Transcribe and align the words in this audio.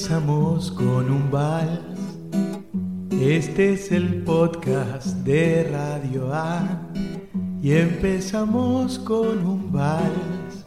empezamos 0.00 0.70
con 0.70 1.10
un 1.10 1.30
vals. 1.30 2.18
Este 3.20 3.74
es 3.74 3.92
el 3.92 4.22
podcast 4.24 5.08
de 5.26 5.68
Radio 5.70 6.32
A. 6.32 6.88
Y 7.62 7.72
empezamos 7.72 8.98
con 9.00 9.44
un 9.44 9.70
vals. 9.70 10.64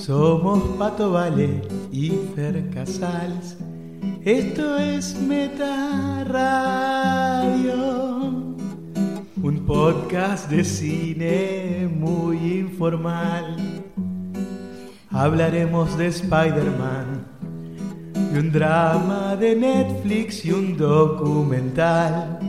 Somos 0.00 0.62
Pato 0.78 1.12
Vale 1.12 1.60
y 1.92 2.12
Fer 2.34 2.70
Casals. 2.70 3.58
Esto 4.24 4.78
es 4.78 5.20
Meta 5.20 6.24
Radio. 6.24 7.74
Un 9.42 9.66
podcast 9.66 10.48
de 10.48 10.64
cine 10.64 11.90
muy 11.94 12.38
informal. 12.60 13.84
Hablaremos 15.10 15.96
de 15.96 16.06
Spider-Man, 16.06 17.13
de 18.34 18.40
un 18.40 18.50
drama 18.50 19.36
de 19.36 19.54
Netflix 19.54 20.44
y 20.44 20.50
un 20.50 20.76
documental. 20.76 22.40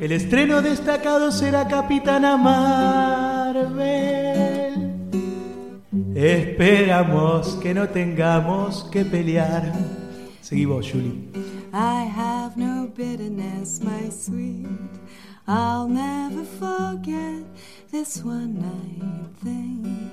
El 0.00 0.12
estreno 0.12 0.62
destacado 0.62 1.32
será 1.32 1.66
Capitana 1.66 2.36
Marvel. 2.36 3.74
Esperamos 6.14 7.56
que 7.60 7.74
no 7.74 7.88
tengamos 7.88 8.84
que 8.92 9.04
pelear. 9.04 9.72
Seguí 10.40 10.66
vos, 10.66 10.88
Julie. 10.88 11.28
I 11.72 12.06
have 12.16 12.56
no 12.56 12.86
bitterness, 12.96 13.80
my 13.82 14.08
sweet. 14.10 14.68
I'll 15.48 15.88
never 15.88 16.44
forget 16.60 17.42
this 17.90 18.22
one 18.24 18.60
night 18.60 19.34
thing. 19.42 20.12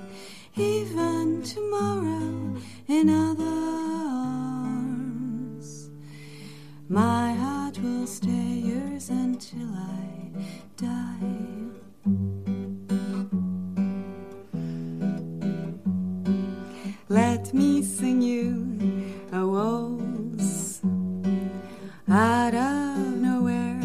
Even 0.56 1.42
tomorrow 1.44 2.56
in 2.88 3.08
other 3.08 3.44
arms. 3.44 5.11
My 6.88 7.32
heart 7.32 7.78
will 7.78 8.06
stay 8.06 8.60
yours 8.64 9.08
until 9.08 9.68
I 9.74 10.30
die. 10.76 11.72
Let 17.08 17.54
me 17.54 17.82
sing 17.82 18.20
you 18.20 18.78
a 19.32 19.46
waltz 19.46 20.80
out 22.08 22.54
of 22.54 22.96
nowhere, 23.16 23.80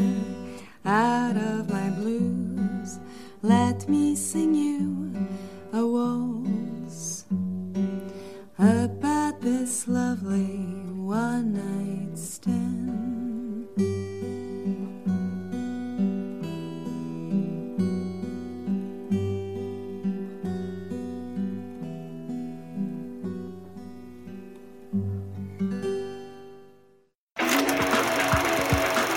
out 0.86 1.38
of 1.38 1.70
my 1.70 1.90
blues. 1.92 3.00
Let 3.42 3.88
me 3.88 4.16
sing 4.16 4.56
you 4.56 5.14
a 5.72 5.86
waltz 5.86 7.26
about 8.58 9.42
this 9.42 9.88
lovely 9.88 10.58
one 10.96 11.54
night 11.54 12.18
stand. 12.18 12.77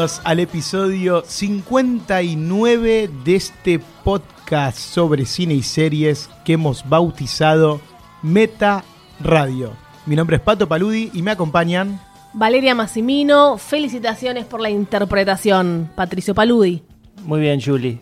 Bienvenidos 0.00 0.24
al 0.24 0.40
episodio 0.40 1.22
59 1.26 3.10
de 3.22 3.36
este 3.36 3.78
podcast 4.02 4.78
sobre 4.78 5.26
cine 5.26 5.52
y 5.52 5.62
series 5.62 6.30
que 6.42 6.54
hemos 6.54 6.88
bautizado 6.88 7.82
Meta 8.22 8.82
Radio. 9.22 9.74
Mi 10.06 10.16
nombre 10.16 10.36
es 10.36 10.42
Pato 10.42 10.66
Paludi 10.66 11.10
y 11.12 11.20
me 11.20 11.32
acompañan. 11.32 12.00
Valeria 12.32 12.74
Massimino, 12.74 13.58
felicitaciones 13.58 14.46
por 14.46 14.62
la 14.62 14.70
interpretación. 14.70 15.90
Patricio 15.94 16.34
Paludi. 16.34 16.82
Muy 17.24 17.40
bien, 17.40 17.60
Julie. 17.60 18.00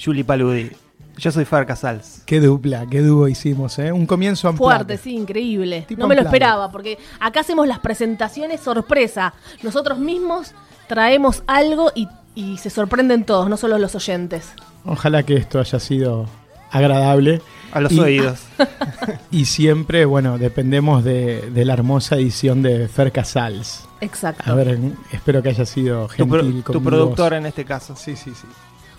Julie 0.00 0.22
Paludi. 0.22 0.70
Yo 1.16 1.30
soy 1.30 1.44
Far 1.44 1.64
Casals. 1.64 2.22
Qué 2.26 2.40
dupla, 2.40 2.86
qué 2.90 3.00
dúo 3.00 3.28
hicimos, 3.28 3.78
¿eh? 3.78 3.92
Un 3.92 4.06
comienzo 4.06 4.48
amplio. 4.48 4.68
Fuerte, 4.68 4.96
sí, 4.98 5.14
increíble. 5.14 5.84
Tipo 5.86 6.00
no 6.00 6.08
me 6.08 6.16
lo 6.16 6.22
esperaba, 6.22 6.70
porque 6.70 6.98
acá 7.20 7.40
hacemos 7.40 7.68
las 7.68 7.78
presentaciones 7.78 8.60
sorpresa. 8.60 9.32
Nosotros 9.62 9.98
mismos 9.98 10.54
traemos 10.88 11.42
algo 11.46 11.90
y, 11.94 12.08
y 12.34 12.58
se 12.58 12.70
sorprenden 12.70 13.24
todos, 13.24 13.48
no 13.48 13.56
solo 13.56 13.78
los 13.78 13.94
oyentes. 13.94 14.52
Ojalá 14.84 15.22
que 15.22 15.34
esto 15.36 15.58
haya 15.60 15.78
sido 15.80 16.26
agradable. 16.70 17.40
A 17.72 17.80
los 17.80 17.90
Y- 17.92 17.98
oídos. 18.00 18.40
Y 19.30 19.46
siempre, 19.46 20.04
bueno, 20.04 20.38
dependemos 20.38 21.02
de, 21.02 21.50
de 21.50 21.64
la 21.64 21.72
hermosa 21.72 22.14
edición 22.16 22.62
de 22.62 22.86
Fer 22.88 23.10
Casals. 23.10 23.84
Exacto. 24.00 24.44
A 24.48 24.54
ver, 24.54 24.78
espero 25.10 25.42
que 25.42 25.48
haya 25.48 25.66
sido 25.66 26.06
Tu, 26.16 26.28
pro- 26.28 26.40
gentil 26.42 26.62
tu 26.62 26.72
con 26.74 26.82
mi 26.82 26.88
productor 26.88 27.30
voz. 27.32 27.38
en 27.38 27.46
este 27.46 27.64
caso. 27.64 27.96
Sí, 27.96 28.14
sí, 28.14 28.30
sí. 28.30 28.46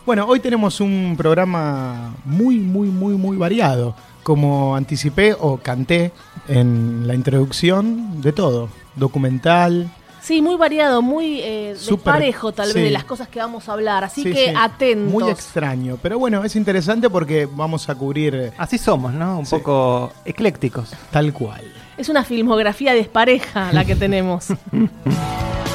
Bueno, 0.06 0.26
hoy 0.28 0.40
tenemos 0.42 0.82
un 0.82 1.16
programa 1.18 2.14
muy, 2.26 2.60
muy, 2.60 2.90
muy, 2.90 3.14
muy 3.16 3.38
variado. 3.38 3.96
Como 4.24 4.76
anticipé 4.76 5.34
o 5.40 5.58
canté 5.58 6.12
en 6.50 7.08
la 7.08 7.16
introducción, 7.16 8.22
de 8.22 8.34
todo. 8.34 8.68
Documental. 8.98 9.90
Sí, 10.26 10.42
muy 10.42 10.56
variado, 10.56 11.04
muy 11.04 11.40
eh, 11.42 11.76
parejo 12.04 12.52
tal 12.52 12.70
sí. 12.70 12.74
vez 12.74 12.84
de 12.86 12.90
las 12.90 13.04
cosas 13.04 13.28
que 13.28 13.38
vamos 13.38 13.70
a 13.70 13.74
hablar. 13.74 14.04
Así 14.04 14.24
Sí, 14.24 14.32
que 14.34 14.48
sí, 14.48 14.54
atentos. 14.58 15.14
Muy 15.14 15.30
extraño. 15.30 16.00
Pero 16.02 16.18
bueno, 16.18 16.44
es 16.44 16.56
interesante 16.56 17.12
porque 17.12 17.46
vamos 17.46 17.88
a 17.90 17.94
cubrir 17.96 18.34
eh, 18.34 18.52
Así 18.58 18.80
somos, 18.80 19.14
¿no? 19.14 19.38
Un 19.38 19.46
Sí. 19.46 19.56
poco 19.56 20.12
eclécticos. 20.26 20.94
tal 21.12 21.32
cual. 21.32 21.62
Es 21.96 22.10
una 22.10 22.24
filmografía 22.24 22.96
despareja 22.96 23.72
la 23.72 23.86
que 23.86 23.96
tenemos. 23.96 24.48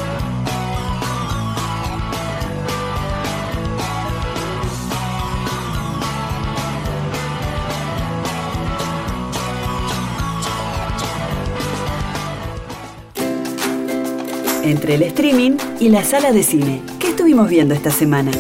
Entre 14.62 14.94
el 14.94 15.02
streaming 15.02 15.56
y 15.80 15.88
la 15.88 16.02
sala 16.04 16.32
de 16.32 16.42
cine. 16.42 16.82
¿Qué 16.98 17.08
estuvimos 17.10 17.48
viendo 17.48 17.74
esta 17.74 17.90
semana? 17.90 18.30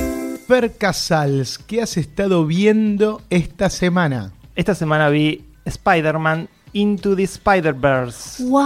Fer 0.46 0.76
Casals, 0.76 1.58
¿qué 1.58 1.82
has 1.82 1.96
estado 1.96 2.44
viendo 2.46 3.22
esta 3.30 3.70
semana? 3.70 4.32
Esta 4.54 4.74
semana 4.74 5.08
vi 5.08 5.44
Spider-Man 5.64 6.48
Into 6.72 7.16
the 7.16 7.22
Spider-Verse. 7.24 8.44
¡Wow! 8.44 8.60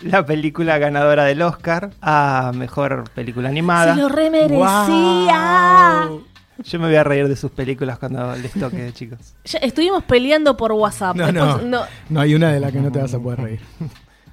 La 0.00 0.24
película 0.24 0.78
ganadora 0.78 1.24
del 1.24 1.42
Oscar 1.42 1.90
a 2.00 2.52
mejor 2.54 3.04
película 3.14 3.48
animada. 3.50 3.94
Se 3.94 4.00
lo 4.00 4.08
remerecía. 4.08 6.06
Wow. 6.08 6.24
Yo 6.64 6.78
me 6.80 6.86
voy 6.86 6.96
a 6.96 7.04
reír 7.04 7.28
de 7.28 7.36
sus 7.36 7.50
películas 7.52 7.98
cuando 7.98 8.34
les 8.36 8.52
toque, 8.52 8.90
chicos. 8.94 9.18
Ya 9.44 9.58
estuvimos 9.58 10.02
peleando 10.04 10.56
por 10.56 10.72
WhatsApp. 10.72 11.14
No, 11.16 11.30
no, 11.32 11.44
Después- 11.46 11.66
no. 11.66 11.82
no 12.08 12.20
hay 12.20 12.34
una 12.34 12.50
de 12.52 12.60
la 12.60 12.72
que 12.72 12.80
no 12.80 12.90
te 12.90 12.98
vas 13.00 13.12
a 13.14 13.18
poder 13.18 13.40
reír. 13.40 13.60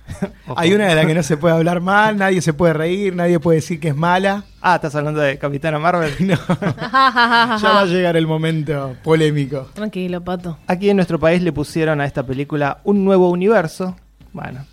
Hay 0.56 0.74
una 0.74 0.88
de 0.88 0.96
la 0.96 1.06
que 1.06 1.14
no 1.14 1.24
se 1.24 1.38
puede 1.38 1.56
hablar 1.56 1.82
mal, 1.82 2.18
nadie 2.18 2.42
se 2.42 2.54
puede 2.54 2.74
reír, 2.74 3.16
nadie 3.16 3.40
puede 3.40 3.58
decir 3.58 3.80
que 3.80 3.90
es 3.90 3.96
mala. 3.96 4.44
Ah, 4.62 4.76
¿estás 4.76 4.96
hablando 4.96 5.20
de 5.20 5.38
Capitana 5.38 5.80
Marvel? 5.80 6.14
No, 6.20 6.36
ya 6.88 7.70
va 7.72 7.82
a 7.82 7.86
llegar 7.86 8.18
el 8.18 8.28
momento 8.28 8.96
polémico. 9.04 9.70
Tranquilo, 9.74 10.24
pato. 10.24 10.58
Aquí 10.68 10.90
en 10.90 10.98
nuestro 10.98 11.20
país 11.20 11.42
le 11.42 11.52
pusieron 11.52 12.02
a 12.02 12.06
esta 12.06 12.24
película 12.24 12.80
un 12.84 13.04
nuevo 13.06 13.30
universo. 13.30 13.96
Bueno, 14.34 14.66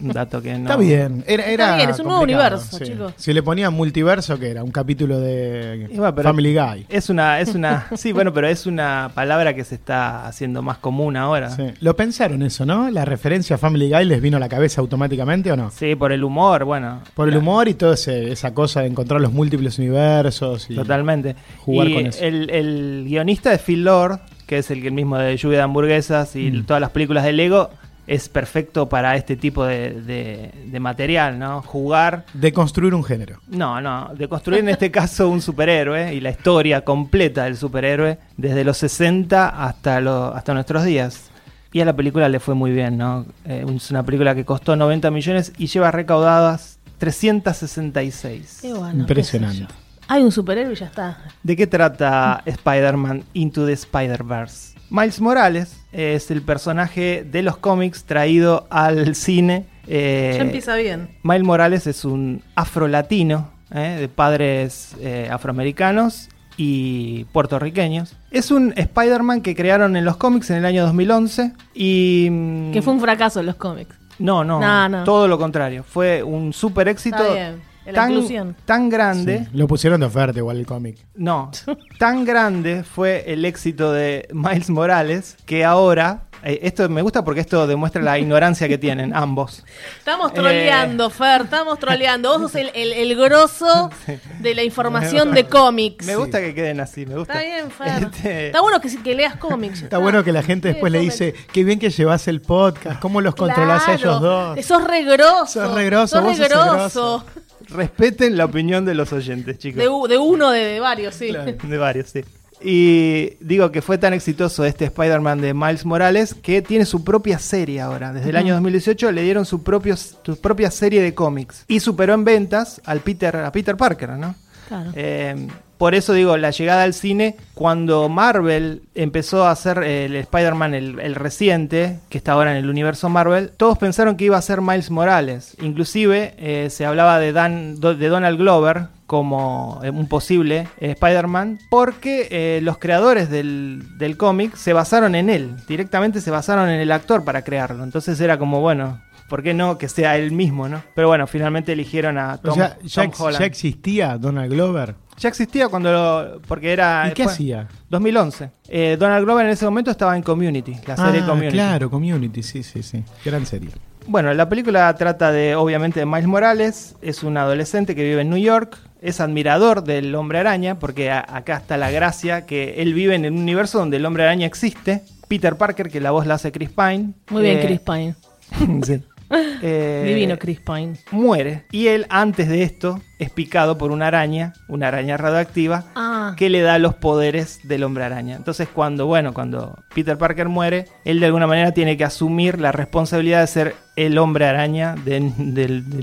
Un 0.00 0.08
dato 0.12 0.40
que 0.42 0.52
no. 0.54 0.58
Está 0.60 0.76
bien. 0.76 1.24
Era, 1.26 1.44
era 1.46 1.64
Está 1.64 1.76
bien, 1.76 1.90
es 1.90 1.98
un 1.98 2.04
nuevo 2.06 2.18
complicado, 2.20 2.56
universo, 2.56 2.78
sí. 2.78 2.84
chicos. 2.84 3.12
Si 3.16 3.32
le 3.32 3.42
ponían 3.42 3.72
multiverso, 3.74 4.38
que 4.38 4.50
era 4.50 4.62
un 4.62 4.70
capítulo 4.70 5.18
de 5.20 5.88
bueno, 5.94 6.22
Family 6.22 6.54
Guy. 6.54 6.86
Es 6.88 7.10
una, 7.10 7.40
es 7.40 7.54
una, 7.54 7.86
sí, 7.96 8.12
bueno, 8.12 8.32
pero 8.32 8.48
es 8.48 8.66
una 8.66 9.10
palabra 9.14 9.54
que 9.54 9.64
se 9.64 9.74
está 9.74 10.26
haciendo 10.26 10.62
más 10.62 10.78
común 10.78 11.16
ahora. 11.16 11.50
Sí. 11.50 11.64
Lo 11.80 11.96
pensaron 11.96 12.42
eso, 12.42 12.64
¿no? 12.66 12.90
La 12.90 13.04
referencia 13.04 13.56
a 13.56 13.58
Family 13.58 13.90
Guy 13.90 14.04
les 14.04 14.20
vino 14.20 14.36
a 14.36 14.40
la 14.40 14.48
cabeza 14.48 14.80
automáticamente 14.80 15.50
o 15.52 15.56
no? 15.56 15.70
Sí, 15.70 15.94
por 15.94 16.12
el 16.12 16.22
humor, 16.24 16.64
bueno. 16.64 17.00
Por 17.14 17.28
el 17.28 17.36
humor 17.36 17.68
y 17.68 17.74
toda 17.74 17.94
esa 17.94 18.54
cosa 18.54 18.80
de 18.82 18.88
encontrar 18.88 19.20
los 19.20 19.32
múltiples 19.32 19.78
universos. 19.78 20.70
Y... 20.70 20.74
Totalmente. 20.74 21.34
jugar 21.58 21.88
y 21.88 21.94
con 21.94 22.06
eso. 22.06 22.24
El, 22.24 22.50
el 22.50 23.04
guionista 23.06 23.50
de 23.50 23.58
Phil 23.58 23.84
Lord, 23.84 24.20
que 24.46 24.58
es 24.58 24.70
el, 24.70 24.80
que 24.80 24.88
el 24.88 24.94
mismo 24.94 25.18
de 25.18 25.36
Lluvia 25.36 25.58
de 25.58 25.64
Hamburguesas 25.64 26.34
y 26.36 26.48
Mm. 26.50 26.64
todas 26.64 26.80
las 26.80 26.90
películas 26.90 27.24
de 27.24 27.32
Lego, 27.32 27.70
es 28.08 28.28
perfecto 28.28 28.88
para 28.88 29.14
este 29.16 29.36
tipo 29.36 29.64
de, 29.64 29.92
de- 30.02 30.50
de 30.66 30.80
material, 30.80 31.38
¿no? 31.38 31.62
Jugar. 31.62 32.24
De 32.34 32.52
construir 32.52 32.94
un 32.94 33.04
género. 33.04 33.38
No, 33.48 33.80
no, 33.80 34.10
de 34.14 34.28
construir 34.28 34.60
en 34.60 34.70
este 34.70 34.90
caso 34.90 35.28
un 35.28 35.40
superhéroe 35.42 36.14
y 36.14 36.20
la 36.20 36.30
historia 36.30 36.80
completa 36.84 37.44
del 37.44 37.56
superhéroe 37.56 38.18
desde 38.36 38.64
los 38.64 38.78
60 38.78 39.48
hasta, 39.48 40.00
lo- 40.00 40.34
hasta 40.34 40.54
nuestros 40.54 40.84
días. 40.84 41.30
Y 41.70 41.80
a 41.80 41.84
la 41.84 41.94
película 41.94 42.28
le 42.30 42.40
fue 42.40 42.54
muy 42.54 42.70
bien, 42.72 42.96
¿no? 42.96 43.26
Eh, 43.44 43.64
es 43.76 43.90
una 43.90 44.02
película 44.02 44.34
que 44.34 44.44
costó 44.46 44.74
90 44.74 45.10
millones 45.10 45.52
y 45.58 45.66
lleva 45.66 45.90
recaudadas 45.90 46.78
366. 46.96 48.58
Qué 48.62 48.72
bueno, 48.74 49.00
Impresionante. 49.00 49.66
qué. 49.66 49.74
Hay 50.08 50.22
un 50.22 50.32
superhéroe 50.32 50.72
y 50.72 50.76
ya 50.76 50.86
está. 50.86 51.18
¿De 51.42 51.54
qué 51.56 51.66
trata 51.66 52.42
Spider-Man 52.46 53.24
Into 53.34 53.66
the 53.66 53.72
Spider-Verse? 53.74 54.78
Miles 54.90 55.20
Morales 55.20 55.77
es 55.92 56.30
el 56.30 56.42
personaje 56.42 57.24
de 57.30 57.42
los 57.42 57.56
cómics 57.56 58.04
traído 58.04 58.66
al 58.70 59.14
cine. 59.14 59.66
eh, 59.86 60.34
ya 60.36 60.42
empieza 60.42 60.76
bien. 60.76 61.08
Miles 61.22 61.44
Morales 61.44 61.86
es 61.86 62.04
un 62.04 62.42
afrolatino 62.54 63.50
eh, 63.74 63.96
de 64.00 64.08
padres 64.08 64.94
eh, 65.00 65.28
afroamericanos 65.30 66.28
y 66.56 67.24
puertorriqueños. 67.32 68.16
Es 68.30 68.50
un 68.50 68.72
Spider-Man 68.76 69.40
que 69.42 69.54
crearon 69.54 69.96
en 69.96 70.04
los 70.04 70.16
cómics 70.16 70.50
en 70.50 70.56
el 70.56 70.64
año 70.64 70.82
2011 70.84 71.52
y... 71.74 72.28
mm, 72.30 72.72
Que 72.72 72.82
fue 72.82 72.92
un 72.92 73.00
fracaso 73.00 73.40
en 73.40 73.46
los 73.46 73.54
cómics. 73.56 73.94
No, 74.18 74.42
no, 74.42 74.58
No, 74.60 74.88
no. 74.88 75.04
todo 75.04 75.28
lo 75.28 75.38
contrario. 75.38 75.84
Fue 75.84 76.22
un 76.22 76.52
super 76.52 76.88
éxito 76.88 77.16
Está 77.18 77.32
bien. 77.32 77.67
Tan, 77.94 78.88
grande. 78.88 79.38
Sí. 79.44 79.48
Lo 79.52 79.66
pusieron 79.66 80.00
de 80.00 80.06
oferta 80.06 80.38
igual 80.38 80.58
el 80.58 80.66
cómic. 80.66 80.98
No, 81.14 81.50
tan 81.98 82.24
grande 82.24 82.84
fue 82.84 83.24
el 83.32 83.44
éxito 83.44 83.92
de 83.92 84.28
Miles 84.32 84.70
Morales 84.70 85.36
que 85.46 85.64
ahora, 85.64 86.22
eh, 86.44 86.60
esto 86.62 86.88
me 86.88 87.02
gusta 87.02 87.24
porque 87.24 87.40
esto 87.40 87.66
demuestra 87.66 88.00
la 88.02 88.18
ignorancia 88.18 88.68
que 88.68 88.78
tienen 88.78 89.14
ambos. 89.16 89.64
Estamos 89.98 90.32
troleando, 90.32 91.10
Fer, 91.10 91.42
estamos 91.42 91.78
troleando. 91.78 92.38
Vos 92.38 92.52
sos 92.52 92.54
el, 92.60 92.70
el, 92.74 92.92
el 92.92 93.16
grosso 93.16 93.90
de 94.38 94.54
la 94.54 94.62
información 94.62 95.32
de 95.32 95.46
cómics. 95.46 96.06
Me 96.06 96.14
gusta 96.16 96.40
que 96.40 96.54
queden 96.54 96.80
así, 96.80 97.06
me 97.06 97.16
gusta. 97.16 97.32
Está 97.32 97.44
bien, 97.44 97.70
Fer. 97.70 98.04
Este, 98.04 98.46
Está 98.46 98.60
bueno 98.60 98.80
que, 98.80 99.02
que 99.02 99.14
leas 99.14 99.36
cómics. 99.36 99.82
Está 99.82 99.98
bueno 99.98 100.22
que 100.22 100.32
la 100.32 100.42
gente 100.42 100.68
Sí, 100.68 100.72
después 100.72 100.92
le 100.92 100.98
dice, 101.00 101.34
qué 101.52 101.64
bien 101.64 101.78
que 101.78 101.90
llevas 101.90 102.26
el 102.28 102.40
podcast, 102.40 103.00
cómo 103.00 103.20
los 103.20 103.34
controlás 103.34 103.88
a 103.88 103.94
ellos 103.94 104.20
dos. 104.20 104.64
Sos 104.64 104.84
re 104.84 105.04
grosso. 105.04 105.46
Sos 105.46 105.74
re 105.74 105.84
grosso, 105.86 106.16
Sos 106.16 106.24
vos 106.24 106.38
re 106.38 106.48
sos 106.48 106.64
grosso. 106.64 107.24
Respeten 107.68 108.36
la 108.36 108.44
opinión 108.44 108.84
de 108.84 108.94
los 108.94 109.12
oyentes, 109.12 109.58
chicos. 109.58 109.82
De, 109.82 109.88
u- 109.88 110.06
de 110.06 110.18
uno, 110.18 110.50
de, 110.50 110.64
de 110.64 110.80
varios, 110.80 111.14
sí. 111.14 111.30
De 111.32 111.78
varios, 111.78 112.08
sí. 112.10 112.20
Y 112.60 113.34
digo 113.40 113.70
que 113.70 113.82
fue 113.82 113.98
tan 113.98 114.12
exitoso 114.14 114.64
este 114.64 114.86
Spider-Man 114.86 115.40
de 115.40 115.54
Miles 115.54 115.84
Morales 115.86 116.34
que 116.34 116.60
tiene 116.60 116.84
su 116.86 117.04
propia 117.04 117.38
serie 117.38 117.80
ahora. 117.80 118.12
Desde 118.12 118.30
el 118.30 118.36
año 118.36 118.54
2018 118.54 119.12
le 119.12 119.22
dieron 119.22 119.46
su, 119.46 119.62
propio, 119.62 119.96
su 119.96 120.40
propia 120.40 120.70
serie 120.72 121.00
de 121.00 121.14
cómics. 121.14 121.64
Y 121.68 121.78
superó 121.78 122.14
en 122.14 122.24
ventas 122.24 122.80
al 122.84 122.98
Peter, 123.00 123.36
a 123.36 123.52
Peter 123.52 123.76
Parker, 123.76 124.10
¿no? 124.10 124.34
Claro. 124.66 124.90
Eh, 124.96 125.46
por 125.78 125.94
eso 125.94 126.12
digo, 126.12 126.36
la 126.36 126.50
llegada 126.50 126.82
al 126.82 126.92
cine, 126.92 127.36
cuando 127.54 128.08
Marvel 128.08 128.82
empezó 128.94 129.44
a 129.44 129.52
hacer 129.52 129.78
el 129.78 130.16
Spider-Man, 130.16 130.74
el, 130.74 131.14
reciente, 131.14 132.00
que 132.08 132.18
está 132.18 132.32
ahora 132.32 132.50
en 132.50 132.58
el 132.58 132.68
universo 132.68 133.08
Marvel, 133.08 133.50
todos 133.56 133.78
pensaron 133.78 134.16
que 134.16 134.24
iba 134.24 134.36
a 134.36 134.42
ser 134.42 134.60
Miles 134.60 134.90
Morales. 134.90 135.56
Inclusive 135.62 136.34
eh, 136.38 136.68
se 136.70 136.84
hablaba 136.84 137.18
de, 137.18 137.32
Dan, 137.32 137.80
de 137.80 138.08
Donald 138.08 138.38
Glover 138.38 138.88
como 139.08 139.80
eh, 139.82 139.90
un 139.90 140.06
posible 140.06 140.68
eh, 140.80 140.90
Spider-Man, 140.90 141.58
porque 141.70 142.28
eh, 142.30 142.60
los 142.62 142.76
creadores 142.76 143.30
del, 143.30 143.82
del 143.96 144.18
cómic 144.18 144.54
se 144.54 144.74
basaron 144.74 145.14
en 145.14 145.30
él, 145.30 145.56
directamente 145.66 146.20
se 146.20 146.30
basaron 146.30 146.68
en 146.68 146.78
el 146.78 146.92
actor 146.92 147.24
para 147.24 147.42
crearlo. 147.42 147.84
Entonces 147.84 148.20
era 148.20 148.38
como, 148.38 148.60
bueno, 148.60 149.00
¿por 149.28 149.42
qué 149.42 149.54
no 149.54 149.78
que 149.78 149.88
sea 149.88 150.16
él 150.16 150.32
mismo, 150.32 150.68
no? 150.68 150.82
Pero 150.94 151.08
bueno, 151.08 151.26
finalmente 151.26 151.72
eligieron 151.72 152.18
a 152.18 152.38
Tom, 152.38 152.52
o 152.52 152.54
sea, 152.54 152.78
ya, 152.82 153.02
Tom 153.02 153.04
ex- 153.10 153.20
Holland. 153.20 153.40
ya 153.40 153.46
existía 153.46 154.18
Donald 154.18 154.52
Glover. 154.52 154.94
Ya 155.18 155.28
existía 155.28 155.68
cuando 155.68 155.92
lo. 155.92 156.40
Porque 156.46 156.72
era. 156.72 157.08
¿Y 157.10 157.14
qué 157.14 157.24
fue- 157.24 157.32
hacía? 157.32 157.66
2011. 157.90 158.50
Eh, 158.68 158.96
Donald 158.98 159.24
Glover 159.24 159.46
en 159.46 159.52
ese 159.52 159.64
momento 159.64 159.90
estaba 159.90 160.16
en 160.16 160.22
Community, 160.22 160.76
la 160.86 160.96
serie 160.96 161.22
Ah, 161.22 161.26
Community. 161.26 161.52
claro, 161.54 161.90
Community, 161.90 162.42
sí, 162.42 162.62
sí, 162.62 162.82
sí. 162.84 163.02
Gran 163.24 163.44
serie. 163.44 163.70
Bueno, 164.06 164.32
la 164.32 164.48
película 164.48 164.94
trata 164.94 165.32
de, 165.32 165.54
obviamente, 165.56 166.00
de 166.00 166.06
Miles 166.06 166.26
Morales. 166.28 166.96
Es 167.02 167.22
un 167.24 167.36
adolescente 167.36 167.94
que 167.96 168.04
vive 168.04 168.22
en 168.22 168.30
New 168.30 168.38
York. 168.38 168.78
Es 169.02 169.20
admirador 169.20 169.82
del 169.84 170.14
hombre 170.14 170.38
araña, 170.38 170.78
porque 170.78 171.10
a- 171.10 171.24
acá 171.28 171.56
está 171.58 171.76
la 171.76 171.90
gracia 171.90 172.46
que 172.46 172.80
él 172.80 172.94
vive 172.94 173.16
en 173.16 173.26
un 173.26 173.38
universo 173.38 173.78
donde 173.80 173.96
el 173.98 174.06
hombre 174.06 174.22
araña 174.22 174.46
existe. 174.46 175.02
Peter 175.26 175.56
Parker, 175.56 175.90
que 175.90 176.00
la 176.00 176.10
voz 176.12 176.26
la 176.26 176.34
hace 176.34 176.52
Chris 176.52 176.70
Pine. 176.70 177.12
Muy 177.30 177.42
bien, 177.42 177.58
Eh, 177.58 177.62
Chris 177.66 177.80
Pine. 177.80 178.14
sí. 178.84 179.02
Eh, 179.30 180.04
Divino 180.06 180.38
Chris 180.38 180.60
Pine. 180.60 180.94
Muere. 181.10 181.64
Y 181.70 181.88
él, 181.88 182.06
antes 182.08 182.48
de 182.48 182.62
esto, 182.62 183.00
es 183.18 183.30
picado 183.30 183.76
por 183.76 183.90
una 183.90 184.06
araña, 184.06 184.52
una 184.68 184.88
araña 184.88 185.16
radioactiva, 185.16 185.84
Ah, 185.94 186.34
que 186.36 186.48
le 186.48 186.60
da 186.60 186.78
los 186.78 186.94
poderes 186.94 187.60
del 187.64 187.82
hombre 187.82 188.04
araña. 188.04 188.36
Entonces 188.36 188.68
cuando, 188.72 189.06
bueno, 189.06 189.34
cuando 189.34 189.76
Peter 189.94 190.16
Parker 190.16 190.48
muere, 190.48 190.86
él 191.04 191.20
de 191.20 191.26
alguna 191.26 191.46
manera 191.46 191.72
tiene 191.72 191.96
que 191.96 192.04
asumir 192.04 192.60
la 192.60 192.72
responsabilidad 192.72 193.40
de 193.40 193.46
ser 193.46 193.74
el 193.96 194.16
hombre 194.18 194.46
araña 194.46 194.94
de, 195.04 195.20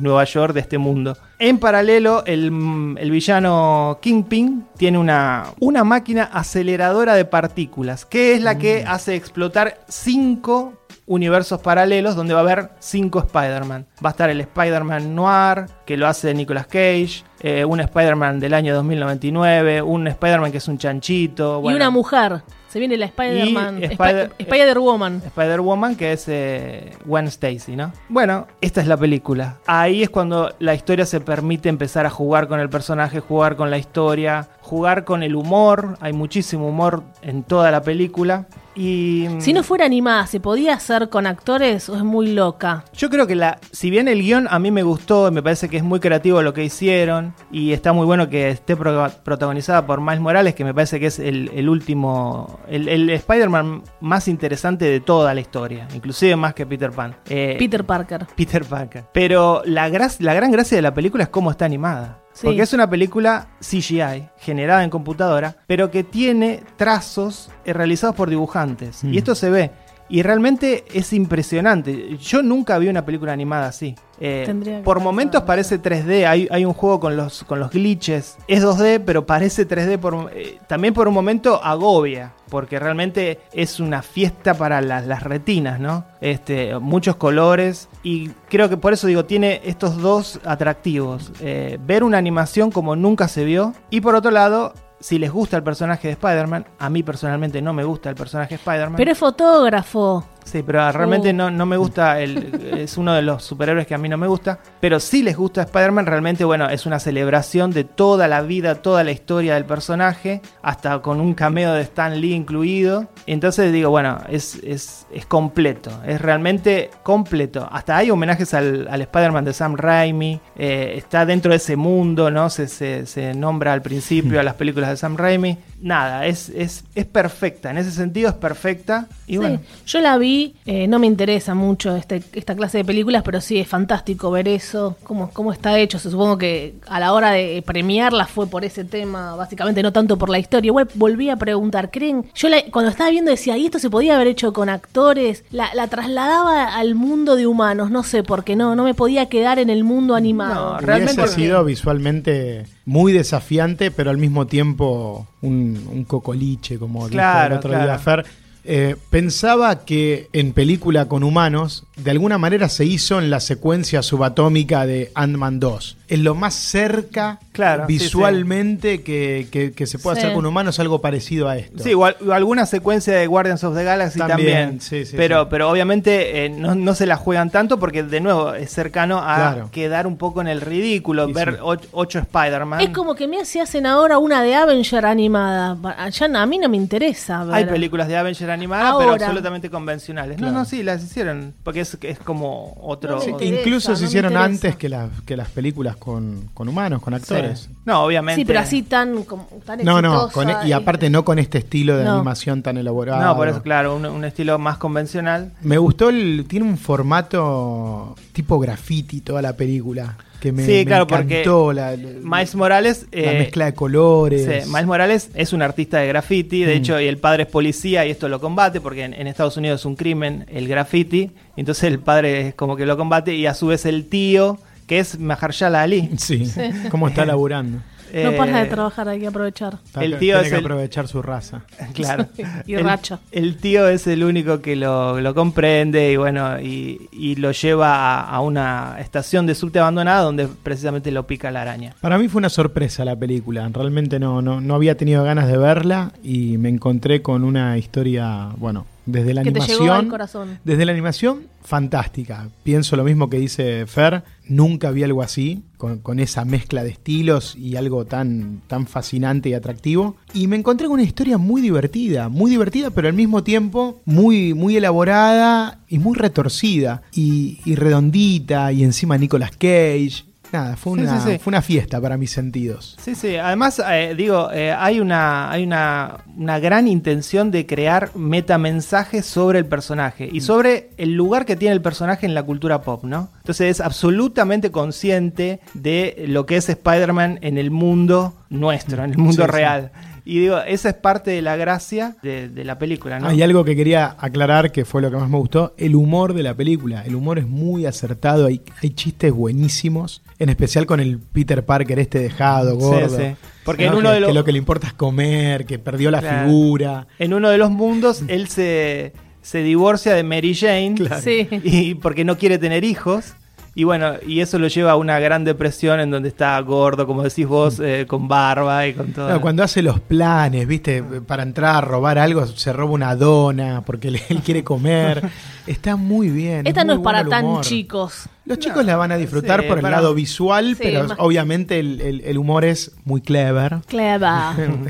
Nueva 0.02 0.26
York, 0.26 0.54
de 0.54 0.60
este 0.60 0.78
mundo. 0.78 1.18
En 1.40 1.60
paralelo, 1.60 2.26
el, 2.26 2.96
el 3.00 3.12
villano 3.12 4.00
Kingpin 4.02 4.66
tiene 4.78 4.98
una, 4.98 5.46
una 5.60 5.86
máquina 5.86 6.24
aceleradora 6.24 7.16
de 7.16 7.24
partículas, 7.24 8.06
que 8.06 8.34
es 8.34 8.42
la 8.42 8.58
que 8.58 8.84
hace 8.86 9.16
explotar 9.16 9.80
cinco 9.88 10.74
universos 11.08 11.62
paralelos 11.62 12.16
donde 12.16 12.34
va 12.34 12.40
a 12.40 12.44
haber 12.44 12.70
cinco 12.80 13.20
Spider-Man. 13.20 13.86
Va 14.04 14.10
a 14.10 14.12
estar 14.12 14.30
el 14.30 14.42
Spider-Man 14.42 15.14
Noir, 15.16 15.66
que 15.86 15.98
lo 15.98 16.08
hace 16.08 16.34
Nicolas 16.34 16.66
Cage, 16.68 17.24
eh, 17.42 17.64
un 17.66 17.80
Spider-Man 17.80 18.40
del 18.40 18.54
año 18.54 18.74
2099, 18.76 19.82
un 19.82 20.08
Spider-Man 20.08 20.52
que 20.52 20.58
es 20.58 20.68
un 20.68 20.78
chanchito. 20.78 21.62
y 21.64 21.74
una 21.74 21.90
mujer. 21.90 22.42
Se 22.68 22.80
viene 22.80 22.98
la 22.98 23.06
Spider-Man. 23.06 23.82
Spider- 23.84 24.32
Spider-Woman. 24.38 25.22
Spider-Woman, 25.26 25.96
que 25.96 26.12
es 26.12 26.26
eh, 26.28 26.92
Gwen 27.06 27.28
Stacy, 27.28 27.76
¿no? 27.78 27.94
Bueno, 28.10 28.48
esta 28.60 28.82
es 28.82 28.88
la 28.88 28.98
película. 28.98 29.58
Ahí 29.66 30.04
es 30.04 30.10
cuando 30.10 30.54
la 30.60 30.74
historia 30.74 31.06
se 31.06 31.22
permite 31.22 31.70
empezar 31.70 32.06
a 32.06 32.10
jugar 32.10 32.50
con 32.50 32.60
el 32.60 32.70
personaje, 32.70 33.22
jugar 33.22 33.56
con 33.56 33.70
la 33.70 33.78
historia, 33.78 34.50
jugar 34.62 35.06
con 35.06 35.24
el 35.24 35.36
humor. 35.38 35.98
Hay 36.02 36.12
muchísimo 36.12 36.68
humor 36.68 37.04
en 37.22 37.44
toda 37.44 37.72
la 37.72 37.82
película. 37.82 38.46
Y 38.76 39.28
Si 39.40 39.54
no 39.54 39.64
fuera 39.64 39.86
animada, 39.86 40.28
¿se 40.28 40.40
podía 40.40 40.74
hacer 40.74 41.10
con 41.10 41.28
actores 41.28 41.88
o 41.90 41.96
es 41.96 42.04
muy 42.04 42.34
loca? 42.34 42.84
Yo 42.94 43.10
creo 43.10 43.26
que 43.26 43.36
la, 43.36 43.60
si 43.72 43.90
bien 43.90 44.08
el 44.08 44.22
guion 44.22 44.48
a 44.50 44.60
mí 44.60 44.70
me 44.72 44.84
gustó, 44.84 45.32
me 45.32 45.42
parece 45.42 45.70
que 45.70 45.78
es 45.78 45.84
muy 45.84 46.00
creativo 46.00 46.42
lo 46.42 46.54
que 46.54 46.64
hicieron 46.64 47.34
y 47.52 47.72
está 47.72 47.94
muy 47.94 48.06
bueno 48.06 48.30
que 48.30 48.50
esté 48.50 48.76
pro- 48.76 49.10
protagonizada 49.24 49.86
por 49.86 50.02
Miles 50.02 50.20
Morales, 50.20 50.56
que 50.56 50.66
me 50.66 50.74
parece 50.74 51.00
que 51.00 51.06
es 51.08 51.20
el, 51.20 51.50
el 51.56 51.70
último, 51.70 52.60
el, 52.68 52.88
el 52.90 53.10
Spider-Man 53.10 53.84
más 54.02 54.28
interesante 54.28 54.86
de 54.86 55.00
toda 55.00 55.34
la 55.34 55.40
historia, 55.42 55.88
inclusive 55.96 56.36
más 56.36 56.54
que 56.54 56.66
Peter 56.66 56.92
Pan. 56.92 57.16
Eh, 57.30 57.56
Peter 57.58 57.86
Parker. 57.86 58.26
Peter 58.36 58.66
Parker. 58.66 59.06
Pero 59.14 59.62
la, 59.66 59.88
gra- 59.90 60.16
la 60.20 60.34
gran 60.34 60.52
gracia 60.52 60.76
de 60.76 60.82
la 60.82 60.94
película 60.94 61.24
es 61.24 61.30
cómo 61.30 61.50
está 61.52 61.66
animada. 61.66 62.22
Sí. 62.36 62.48
Porque 62.48 62.64
es 62.64 62.74
una 62.74 62.90
película 62.90 63.48
CGI, 63.62 64.28
generada 64.38 64.84
en 64.84 64.90
computadora, 64.90 65.56
pero 65.68 65.90
que 65.90 66.04
tiene 66.04 66.64
trazos 66.76 67.50
eh, 67.64 67.72
realizados 67.72 68.14
por 68.14 68.30
dibujantes. 68.30 69.06
Mm. 69.06 69.14
Y 69.14 69.18
esto 69.18 69.36
se 69.36 69.50
ve. 69.50 69.72
Y 70.08 70.22
realmente 70.22 70.86
es 70.94 71.14
impresionante. 71.14 72.18
Yo 72.18 72.44
nunca 72.44 72.78
vi 72.78 72.90
una 72.90 73.06
película 73.06 73.34
animada 73.34 73.68
así. 73.68 73.96
Eh, 74.20 74.82
por 74.84 75.00
momentos 75.00 75.44
parece 75.44 75.82
3D. 75.82 76.28
Hay, 76.28 76.48
hay 76.52 76.64
un 76.64 76.74
juego 76.74 77.00
con 77.00 77.18
los, 77.18 77.44
con 77.44 77.60
los 77.60 77.72
glitches. 77.72 78.38
Es 78.48 78.64
2D, 78.64 79.02
pero 79.04 79.26
parece 79.26 79.68
3D. 79.68 79.98
Por, 79.98 80.32
eh, 80.34 80.60
también 80.68 80.94
por 80.94 81.08
un 81.08 81.14
momento 81.14 81.62
agobia. 81.64 82.34
Porque 82.50 82.78
realmente 82.78 83.40
es 83.52 83.80
una 83.80 84.04
fiesta 84.04 84.54
para 84.54 84.80
las, 84.80 85.08
las 85.08 85.24
retinas, 85.24 85.80
¿no? 85.80 86.06
Este, 86.22 86.78
muchos 86.78 87.16
colores. 87.16 87.90
Y 88.04 88.30
creo 88.50 88.70
que 88.70 88.78
por 88.78 88.94
eso 88.94 89.08
digo, 89.08 89.26
tiene 89.26 89.62
estos 89.66 89.98
dos 89.98 90.40
atractivos. 90.46 91.32
Eh, 91.42 91.80
ver 91.82 92.04
una 92.04 92.20
animación 92.20 92.70
como 92.70 92.96
nunca 92.96 93.28
se 93.28 93.44
vio. 93.44 93.74
Y 93.90 94.02
por 94.02 94.14
otro 94.14 94.30
lado, 94.30 94.74
si 95.00 95.20
les 95.20 95.32
gusta 95.32 95.58
el 95.58 95.64
personaje 95.64 96.08
de 96.08 96.14
Spider-Man, 96.14 96.66
a 96.80 96.90
mí 96.90 97.04
personalmente 97.04 97.62
no 97.62 97.74
me 97.74 97.84
gusta 97.84 98.10
el 98.10 98.16
personaje 98.16 98.52
de 98.52 98.56
Spider-Man. 98.56 98.96
Pero 98.96 99.12
es 99.12 99.18
fotógrafo. 99.18 100.26
Sí, 100.46 100.64
pero 100.64 100.90
realmente 100.92 101.32
Uh. 101.32 101.34
no, 101.34 101.52
no 101.52 101.66
me 101.66 101.76
gusta, 101.76 102.22
el, 102.22 102.74
es 102.78 102.98
uno 102.98 103.14
de 103.14 103.24
los 103.24 103.44
superhéroes 103.44 103.88
que 103.88 103.96
a 103.96 103.98
mí 103.98 104.08
no 104.08 104.16
me 104.18 104.28
gusta, 104.28 104.60
pero 104.80 105.00
sí 105.00 105.24
les 105.24 105.36
gusta 105.36 105.64
Spider-Man, 105.64 106.06
realmente, 106.06 106.46
bueno, 106.46 106.70
es 106.70 106.86
una 106.86 107.00
celebración 107.00 107.72
de 107.72 107.84
toda 107.84 108.28
la 108.28 108.42
vida, 108.42 108.76
toda 108.76 109.04
la 109.04 109.12
historia 109.12 109.56
del 109.56 109.66
personaje, 109.66 110.42
hasta 110.62 111.02
con 111.02 111.20
un 111.20 111.34
cameo 111.34 111.74
de 111.74 111.82
Stan 111.82 112.22
Lee 112.22 112.34
incluido. 112.34 113.08
Entonces 113.26 113.74
digo, 113.74 113.90
bueno, 113.90 114.20
es, 114.30 114.56
es, 114.64 115.08
es 115.12 115.26
completo, 115.26 115.90
es 116.06 116.22
realmente 116.22 116.92
completo. 117.04 117.68
Hasta 117.72 117.98
hay 117.98 118.12
homenajes 118.12 118.54
al, 118.54 118.88
al 118.88 119.02
Spider-Man 119.02 119.46
de 119.46 119.54
Sam 119.54 119.76
Raimi, 119.76 120.40
eh, 120.56 120.94
está 120.96 121.26
dentro 121.26 121.50
de 121.52 121.58
ese 121.58 121.76
mundo, 121.76 122.30
¿no? 122.30 122.50
Se, 122.52 122.68
se, 122.68 123.08
se 123.08 123.34
nombra 123.34 123.74
al 123.74 123.82
principio 123.82 124.40
a 124.40 124.44
las 124.44 124.54
películas 124.54 124.92
de 124.92 124.98
Sam 124.98 125.18
Raimi. 125.18 125.58
Nada, 125.86 126.26
es, 126.26 126.50
es, 126.50 126.84
es 126.96 127.06
perfecta, 127.06 127.70
en 127.70 127.78
ese 127.78 127.92
sentido 127.92 128.30
es 128.30 128.36
perfecta. 128.36 129.06
Y 129.28 129.34
Sí, 129.34 129.38
bueno, 129.38 129.60
yo 129.86 130.02
la 130.02 130.18
vi, 130.18 130.56
eh, 130.66 130.88
no 130.88 130.98
me 130.98 131.06
interesa 131.06 131.54
mucho 131.54 131.96
este, 131.96 132.24
esta 132.34 132.56
clase 132.56 132.80
de 132.80 132.86
películas, 132.86 133.22
pero 133.24 133.40
sí 133.40 133.60
es 133.60 133.68
fantástico 133.68 134.32
ver 134.32 134.48
eso, 134.48 134.98
cómo, 135.04 135.30
cómo 135.32 135.54
está 135.54 135.78
hecho. 135.78 136.00
Se 136.00 136.10
supongo 136.10 136.40
que 136.40 136.74
a 136.88 137.00
la 137.00 137.14
hora 137.14 137.30
de 137.32 137.62
premiarla 137.64 138.26
fue 138.26 138.48
por 138.48 138.66
ese 138.66 138.84
tema, 138.84 139.36
básicamente 139.36 139.84
no 139.84 139.94
tanto 139.94 140.18
por 140.18 140.30
la 140.32 140.40
historia. 140.40 140.70
Igual 140.70 140.90
volví 140.96 141.30
a 141.30 141.36
preguntar, 141.36 141.92
¿creen? 141.92 142.26
Yo 142.34 142.50
la- 142.50 142.64
cuando 142.72 142.90
estaba 142.90 143.12
viendo 143.12 143.30
decía, 143.30 143.56
¿y 143.56 143.66
esto 143.66 143.78
se 143.78 143.92
podía 143.92 144.16
haber 144.16 144.26
hecho 144.26 144.54
con 144.54 144.70
actores? 144.70 145.44
La, 145.52 145.72
la 145.76 145.88
trasladaba 145.88 146.76
al 146.76 146.96
mundo 146.96 147.36
de 147.36 147.46
humanos, 147.46 147.92
no 147.92 148.02
sé 148.02 148.24
por 148.24 148.44
qué, 148.44 148.56
no, 148.56 148.76
no 148.76 148.84
me 148.86 148.96
podía 148.96 149.28
quedar 149.30 149.60
en 149.60 149.70
el 149.70 149.84
mundo 149.84 150.16
animado. 150.16 150.74
No, 150.74 150.80
realmente 150.80 151.22
Hubiese 151.22 151.36
que- 151.36 151.42
sido 151.44 151.64
visualmente 151.64 152.66
muy 152.86 153.14
desafiante, 153.14 153.92
pero 153.92 154.10
al 154.12 154.18
mismo 154.18 154.46
tiempo 154.48 155.28
un, 155.42 155.88
un 155.92 156.04
cocoliche, 156.06 156.78
como 156.78 157.08
Claro, 157.10 157.40
dijo 157.40 157.48
el 157.54 157.58
otro 157.58 157.70
claro. 157.72 157.86
día 157.86 158.00
Fer. 158.00 158.26
Eh, 158.68 158.96
pensaba 159.12 159.86
que 159.86 160.30
en 160.34 160.52
película 160.54 161.08
con 161.08 161.24
humanos, 161.24 161.84
de 161.96 162.12
alguna 162.12 162.38
manera 162.38 162.68
se 162.70 162.86
hizo 162.86 163.20
en 163.20 163.30
la 163.30 163.40
secuencia 163.40 164.02
subatómica 164.02 164.86
de 164.86 165.12
Ant-Man 165.16 165.60
2. 165.60 165.98
Es 166.08 166.20
lo 166.20 166.36
más 166.36 166.54
cerca 166.54 167.40
Claro, 167.52 167.86
sí, 167.88 167.94
visualmente 167.94 169.02
Que, 169.02 169.48
que- 169.50 169.72
que 169.72 169.88
se 169.88 169.98
puede 169.98 170.18
Sí. 170.18 170.24
hacer 170.24 170.36
con 170.36 170.46
humanos, 170.46 170.80
algo 170.80 171.00
parecido 171.02 171.48
a 171.48 171.58
esto. 171.58 171.82
Sí, 171.82 171.92
igual, 171.92 172.18
alguna 172.32 172.66
secuencia 172.66 173.14
de 173.16 173.26
Guardians 173.28 173.64
of 173.64 173.76
the 173.76 173.84
Galaxy 173.84 174.20
También, 174.20 174.38
también. 174.38 174.82
sí, 174.82 175.06
sí, 175.06 175.14
pero, 175.16 175.44
sí. 175.44 175.48
pero 175.50 175.70
obviamente 175.70 176.46
eh, 176.46 176.50
no, 176.50 176.76
no 176.76 176.94
se 176.96 177.06
la 177.06 177.16
juegan 177.16 177.50
tanto 177.50 177.80
porque 177.80 178.04
de 178.04 178.20
nuevo 178.20 178.54
es 178.54 178.70
cercano 178.72 179.20
a 179.20 179.36
Claro. 179.36 179.70
quedar 179.72 180.06
un 180.06 180.18
poco 180.18 180.42
en 180.42 180.48
el 180.48 180.62
ridículo, 180.62 181.28
Sí, 181.28 181.34
ver 181.34 181.54
sí. 181.54 181.58
och- 181.62 181.88
ocho 181.94 182.20
Spider-Man. 182.20 182.82
Es 182.82 182.90
como 182.90 183.16
que 183.16 183.28
me 183.28 183.44
se 183.46 183.62
hacen 183.62 183.86
ahora 183.86 184.18
una 184.18 184.44
de 184.44 184.54
Avenger 184.56 185.06
animada. 185.06 185.78
Ya 186.12 186.26
a 186.42 186.46
mí 186.46 186.58
no 186.58 186.68
me 186.70 186.78
interesa 186.78 187.44
ver. 187.46 187.56
Hay 187.56 187.66
películas 187.66 188.08
de 188.08 188.18
Avenger 188.18 188.52
animadas, 188.52 188.94
pero 188.98 189.12
Ahora. 189.12 189.26
absolutamente 189.26 189.70
convencionales. 189.70 190.38
Claro. 190.38 190.52
No, 190.54 190.60
no, 190.60 190.66
sí, 190.66 190.84
las 190.84 191.04
hicieron. 191.04 191.54
Porque 191.64 191.85
es, 191.86 191.98
es 192.02 192.20
como 192.20 192.78
otro. 192.82 193.22
Sí, 193.22 193.30
interesa, 193.32 193.56
incluso 193.62 193.90
no 193.92 193.96
se 193.96 194.06
hicieron 194.06 194.32
interesa. 194.34 194.46
antes 194.46 194.76
que, 194.76 194.90
las 194.90 195.10
que 195.26 195.38
las 195.38 195.50
películas 195.50 195.96
con, 195.96 196.50
con 196.54 196.68
humanos, 196.68 197.02
con 197.02 197.14
actores. 197.14 197.62
Sí. 197.62 197.70
No, 197.86 198.04
obviamente. 198.04 198.42
Sí, 198.42 198.46
pero 198.46 198.60
así 198.60 198.84
tan, 198.84 199.24
como- 199.24 199.48
tan 199.66 199.84
No, 199.84 200.02
no, 200.02 200.30
con- 200.30 200.50
e, 200.50 200.56
y 200.68 200.72
aparte 200.72 201.10
no 201.10 201.24
con 201.24 201.40
este 201.40 201.60
estilo 201.60 201.98
de 201.98 202.04
No. 202.04 202.16
animación 202.16 202.62
tan 202.64 202.78
elaborado. 202.78 203.24
No, 203.24 203.36
por 203.36 203.48
eso, 203.48 203.62
claro, 203.62 203.96
un, 203.96 204.06
un 204.06 204.26
estilo 204.26 204.58
más 204.60 204.78
convencional. 204.78 205.54
Me 205.62 205.78
gustó 205.78 206.10
el. 206.10 206.46
Tiene 206.48 206.66
un 206.66 206.78
formato 206.78 208.16
tipo 208.34 208.60
graffiti 208.60 209.22
toda 209.22 209.42
la 209.42 209.54
película. 209.56 210.18
Que 210.40 210.52
me, 210.52 210.64
Sí, 210.66 210.72
me 210.74 210.86
claro, 210.86 211.08
porque 211.08 211.44
la, 211.74 211.96
la- 211.96 211.98
Miles 212.22 212.56
Morales. 212.56 213.06
la 213.12 213.20
eh, 213.32 213.40
mezcla 213.40 213.66
de 213.66 213.74
colores. 213.74 214.42
Sí, 214.46 214.70
Miles 214.70 214.86
Morales 214.86 215.30
es 215.34 215.54
un 215.54 215.62
artista 215.62 216.00
de 216.00 216.08
graffiti, 216.08 216.64
de 216.64 216.76
Mm. 216.76 216.78
hecho, 216.78 217.00
y 217.02 217.08
el 217.08 217.18
padre 217.18 217.44
es 217.44 217.50
policía 217.50 218.06
y 218.06 218.12
esto 218.12 218.28
lo 218.30 218.40
combate, 218.40 218.82
porque 218.82 219.04
en, 219.06 219.14
en 219.14 219.28
Estados 219.28 219.58
Unidos 219.58 219.82
es 219.82 219.86
un 219.86 219.96
crimen 219.96 220.46
el 220.52 220.68
graffiti, 220.68 221.32
entonces 221.58 221.86
el 221.86 222.00
padre 222.00 222.50
es 222.50 222.56
como 222.56 222.76
que 222.76 222.86
lo 222.86 222.96
combate 222.98 223.34
y 223.34 223.46
a 223.48 223.54
su 223.54 223.68
vez 223.68 223.86
el 223.86 224.06
tío, 224.08 224.60
que 224.88 225.00
es 225.00 225.18
Mahershala 225.20 225.82
Ali. 225.82 226.12
Sí, 226.18 226.52
cómo 226.92 227.08
está 227.08 227.26
laburando. 227.26 227.80
No 228.24 228.38
para 228.38 228.60
de 228.60 228.64
Eh, 228.64 228.70
trabajar, 228.70 229.10
hay 229.10 229.20
que 229.20 229.28
aprovechar. 229.28 229.78
El 230.00 230.12
tío 230.12 230.20
tiene 230.20 230.42
es 230.42 230.50
que 230.50 230.56
el- 230.56 230.62
aprovechar 230.66 231.08
su 231.08 231.22
raza. 231.22 231.62
Claro. 231.94 232.28
Y 232.66 232.74
el, 232.76 232.84
racha. 232.84 233.20
el 233.32 233.58
tío 233.58 233.88
es 233.88 234.08
el 234.08 234.24
único 234.24 234.62
que 234.62 234.76
lo, 234.76 235.20
lo 235.22 235.36
comprende 235.36 236.12
y 236.12 236.16
bueno, 236.18 236.60
y, 236.62 237.10
y 237.12 237.36
lo 237.36 237.52
lleva 237.52 238.20
a, 238.20 238.22
a 238.30 238.42
una 238.42 238.96
estación 239.00 239.46
de 239.46 239.56
subte 239.56 239.80
abandonada 239.80 240.22
donde 240.22 240.48
precisamente 240.48 241.12
lo 241.12 241.28
pica 241.28 241.52
la 241.52 241.62
araña. 241.64 241.94
Para 242.02 242.18
mí 242.18 242.28
fue 242.28 242.40
una 242.40 242.50
sorpresa 242.50 243.04
la 243.06 243.16
película. 243.16 243.68
Realmente 243.72 244.20
no, 244.20 244.42
no, 244.42 244.62
no 244.62 244.76
había 244.76 244.96
tenido 244.98 245.24
ganas 245.24 245.48
de 245.48 245.58
verla 245.58 246.12
y 246.24 246.58
me 246.58 246.70
encontré 246.70 247.22
con 247.22 247.44
una 247.44 247.78
historia, 247.78 248.50
bueno, 248.58 248.86
desde 249.06 249.34
la 249.34 249.44
Que 249.44 249.52
te 249.52 249.60
animación. 249.60 249.80
llegó 249.82 249.94
al 249.94 250.08
corazón. 250.08 250.60
Desde 250.64 250.86
la 250.86 250.92
animación, 250.92 251.48
fantástica. 251.64 252.50
Pienso 252.64 252.96
lo 252.96 253.04
mismo 253.04 253.30
que 253.30 253.38
dice 253.38 253.86
Fer. 253.88 254.24
Nunca 254.48 254.92
vi 254.92 255.04
algo 255.04 255.22
así, 255.22 255.64
con, 255.78 256.00
con 256.00 256.20
esa 256.20 256.46
mezcla 256.46 256.84
de 256.84 256.90
estilos 256.92 257.56
y 257.56 257.76
algo 257.76 258.06
tan, 258.06 258.62
tan 258.68 258.86
fascinante 258.88 259.50
y 259.50 259.54
atractivo. 259.54 260.16
Y 260.34 260.48
me 260.48 260.56
encontré 260.56 260.88
con 260.88 260.96
una 260.96 261.04
historia 261.04 261.38
muy 261.38 261.62
divertida, 261.62 262.30
muy 262.30 262.52
divertida, 262.52 262.90
pero 262.92 263.08
al 263.08 263.14
mismo 263.16 263.44
tiempo 263.44 264.02
muy, 264.06 264.54
muy 264.54 264.78
elaborada 264.78 265.80
y 265.88 266.00
muy 266.00 266.16
retorcida. 266.16 267.02
Y, 267.14 267.60
y 267.66 267.76
redondita, 267.76 268.72
y 268.72 268.84
encima 268.84 269.18
Nicolas 269.18 269.52
Cage. 269.52 270.26
Nada, 270.56 270.76
fue 270.76 270.94
una, 270.94 271.22
sí, 271.22 271.32
sí. 271.32 271.38
fue 271.40 271.52
una 271.52 271.62
fiesta 271.62 272.00
para 272.00 272.18
mis 272.18 272.32
sentidos. 272.32 272.96
Sí, 273.02 273.16
sí. 273.16 273.36
Además, 273.36 273.82
eh, 273.92 274.14
digo, 274.18 274.50
eh, 274.52 274.72
hay 274.72 275.00
una 275.00 275.52
hay 275.52 275.64
una, 275.64 276.24
una 276.38 276.60
gran 276.60 276.88
intención 276.88 277.52
de 277.52 277.66
crear 277.66 278.16
metamensajes 278.16 279.26
sobre 279.26 279.60
el 279.60 279.66
personaje 279.66 280.30
y 280.32 280.42
sobre 280.42 280.92
el 280.98 281.14
lugar 281.14 281.46
que 281.46 281.56
tiene 281.56 281.74
el 281.74 281.82
personaje 281.82 282.26
en 282.26 282.34
la 282.34 282.44
cultura 282.44 282.82
pop, 282.82 283.04
¿no? 283.04 283.30
Entonces 283.38 283.72
es 283.72 283.82
absolutamente 283.82 284.72
consciente 284.72 285.60
de 285.74 286.26
lo 286.28 286.46
que 286.46 286.58
es 286.58 286.70
Spider-Man 286.70 287.40
en 287.42 287.58
el 287.58 287.72
mundo 287.72 288.34
nuestro, 288.50 289.04
en 289.04 289.12
el 289.12 289.18
mundo 289.18 289.48
real. 289.48 289.92
Y 290.28 290.40
digo, 290.40 290.58
esa 290.60 290.90
es 290.90 290.96
parte 290.96 291.30
de 291.32 291.42
la 291.44 291.56
gracia 291.56 292.16
de, 292.24 292.50
de 292.50 292.64
la 292.66 292.80
película, 292.80 293.20
¿no? 293.20 293.28
Hay 293.28 293.44
algo 293.44 293.64
que 293.64 293.76
quería 293.76 294.16
aclarar 294.20 294.72
que 294.72 294.84
fue 294.84 295.02
lo 295.04 295.12
que 295.12 295.18
más 295.18 295.30
me 295.30 295.38
gustó, 295.38 295.76
el 295.78 295.94
humor 295.96 296.34
de 296.34 296.42
la 296.42 296.56
película. 296.56 297.04
El 297.06 297.14
humor 297.16 297.38
es 297.38 297.48
muy 297.48 297.86
acertado, 297.86 298.48
hay, 298.48 298.62
hay 298.82 298.90
chistes 298.90 299.32
buenísimos, 299.32 300.24
en 300.40 300.50
especial 300.50 300.86
con 300.88 301.00
el 301.00 301.20
Peter 301.20 301.64
Parker 301.64 302.00
este 302.00 302.20
dejado, 302.20 302.72
Sí, 302.72 302.78
gordo. 302.86 303.18
sí. 303.18 303.36
Porque 303.64 303.86
¿no? 303.86 303.92
en 303.94 303.98
uno 304.00 304.10
que, 304.10 304.14
de 304.16 304.20
los- 304.22 304.28
que 304.30 304.34
lo 304.34 304.44
que 304.44 304.52
le 304.52 304.58
importa 304.58 304.88
es 304.88 304.94
comer, 304.94 305.66
que 305.68 305.78
perdió 305.80 306.10
la 306.12 306.20
Claro. 306.22 306.48
figura. 306.48 307.08
En 307.20 307.34
uno 307.34 307.50
de 307.50 307.58
los 307.60 307.70
mundos, 307.70 308.24
él 308.28 308.48
se, 308.48 309.14
se 309.44 309.62
divorcia 309.64 310.14
de 310.16 310.24
Mary 310.24 310.56
Jane. 310.56 310.96
Claro. 310.96 311.22
Sí. 311.22 311.48
y 311.64 311.94
porque 311.96 312.24
no 312.26 312.38
quiere 312.38 312.58
tener 312.58 312.84
hijos. 312.84 313.34
Y 313.78 313.84
bueno, 313.84 314.14
y 314.26 314.40
eso 314.40 314.58
lo 314.58 314.70
lleva 314.70 314.92
a 314.92 314.96
una 314.96 315.20
gran 315.20 315.44
depresión 315.44 316.00
en 316.00 316.10
donde 316.10 316.30
está 316.30 316.58
gordo, 316.62 317.06
como 317.06 317.24
decís 317.24 317.46
vos, 317.46 317.82
eh, 317.82 318.06
con 318.08 318.30
barba 318.30 318.88
y 318.88 318.94
con 318.94 319.12
todo. 319.12 319.28
No, 319.30 319.42
cuando 319.42 319.64
hace 319.64 319.82
los 319.82 320.00
planes, 320.00 320.66
viste, 320.66 321.04
para 321.04 321.44
entrar 321.44 321.76
a 321.76 321.82
robar 321.82 322.18
algo, 322.18 322.46
se 322.48 322.72
roba 322.72 322.92
una 322.94 323.16
dona 323.18 323.82
porque 323.86 324.08
él 324.08 324.42
quiere 324.46 324.64
comer. 324.64 325.30
Está 325.68 325.98
muy 325.98 326.30
bien. 326.30 326.66
Esta 326.66 326.86
no 326.86 326.94
muy 326.94 327.02
es 327.02 327.04
para 327.04 327.26
tan 327.28 327.44
humor. 327.44 327.66
chicos. 327.66 328.30
Los 328.46 328.60
chicos 328.60 328.86
la 328.86 328.96
van 328.96 329.12
a 329.12 329.18
disfrutar 329.18 329.62
sí, 329.62 329.68
por 329.68 329.80
el 329.80 329.82
para- 329.82 329.98
lado 329.98 330.14
visual, 330.14 330.76
Sí, 330.78 330.82
pero 330.82 331.04
más- 331.10 331.18
obviamente 331.20 331.78
el, 331.80 332.00
el- 332.00 332.22
el 332.22 332.38
humor 332.38 332.64
es 332.64 332.94
muy 333.04 333.20
clever. 333.20 333.80
Clever. 333.88 334.30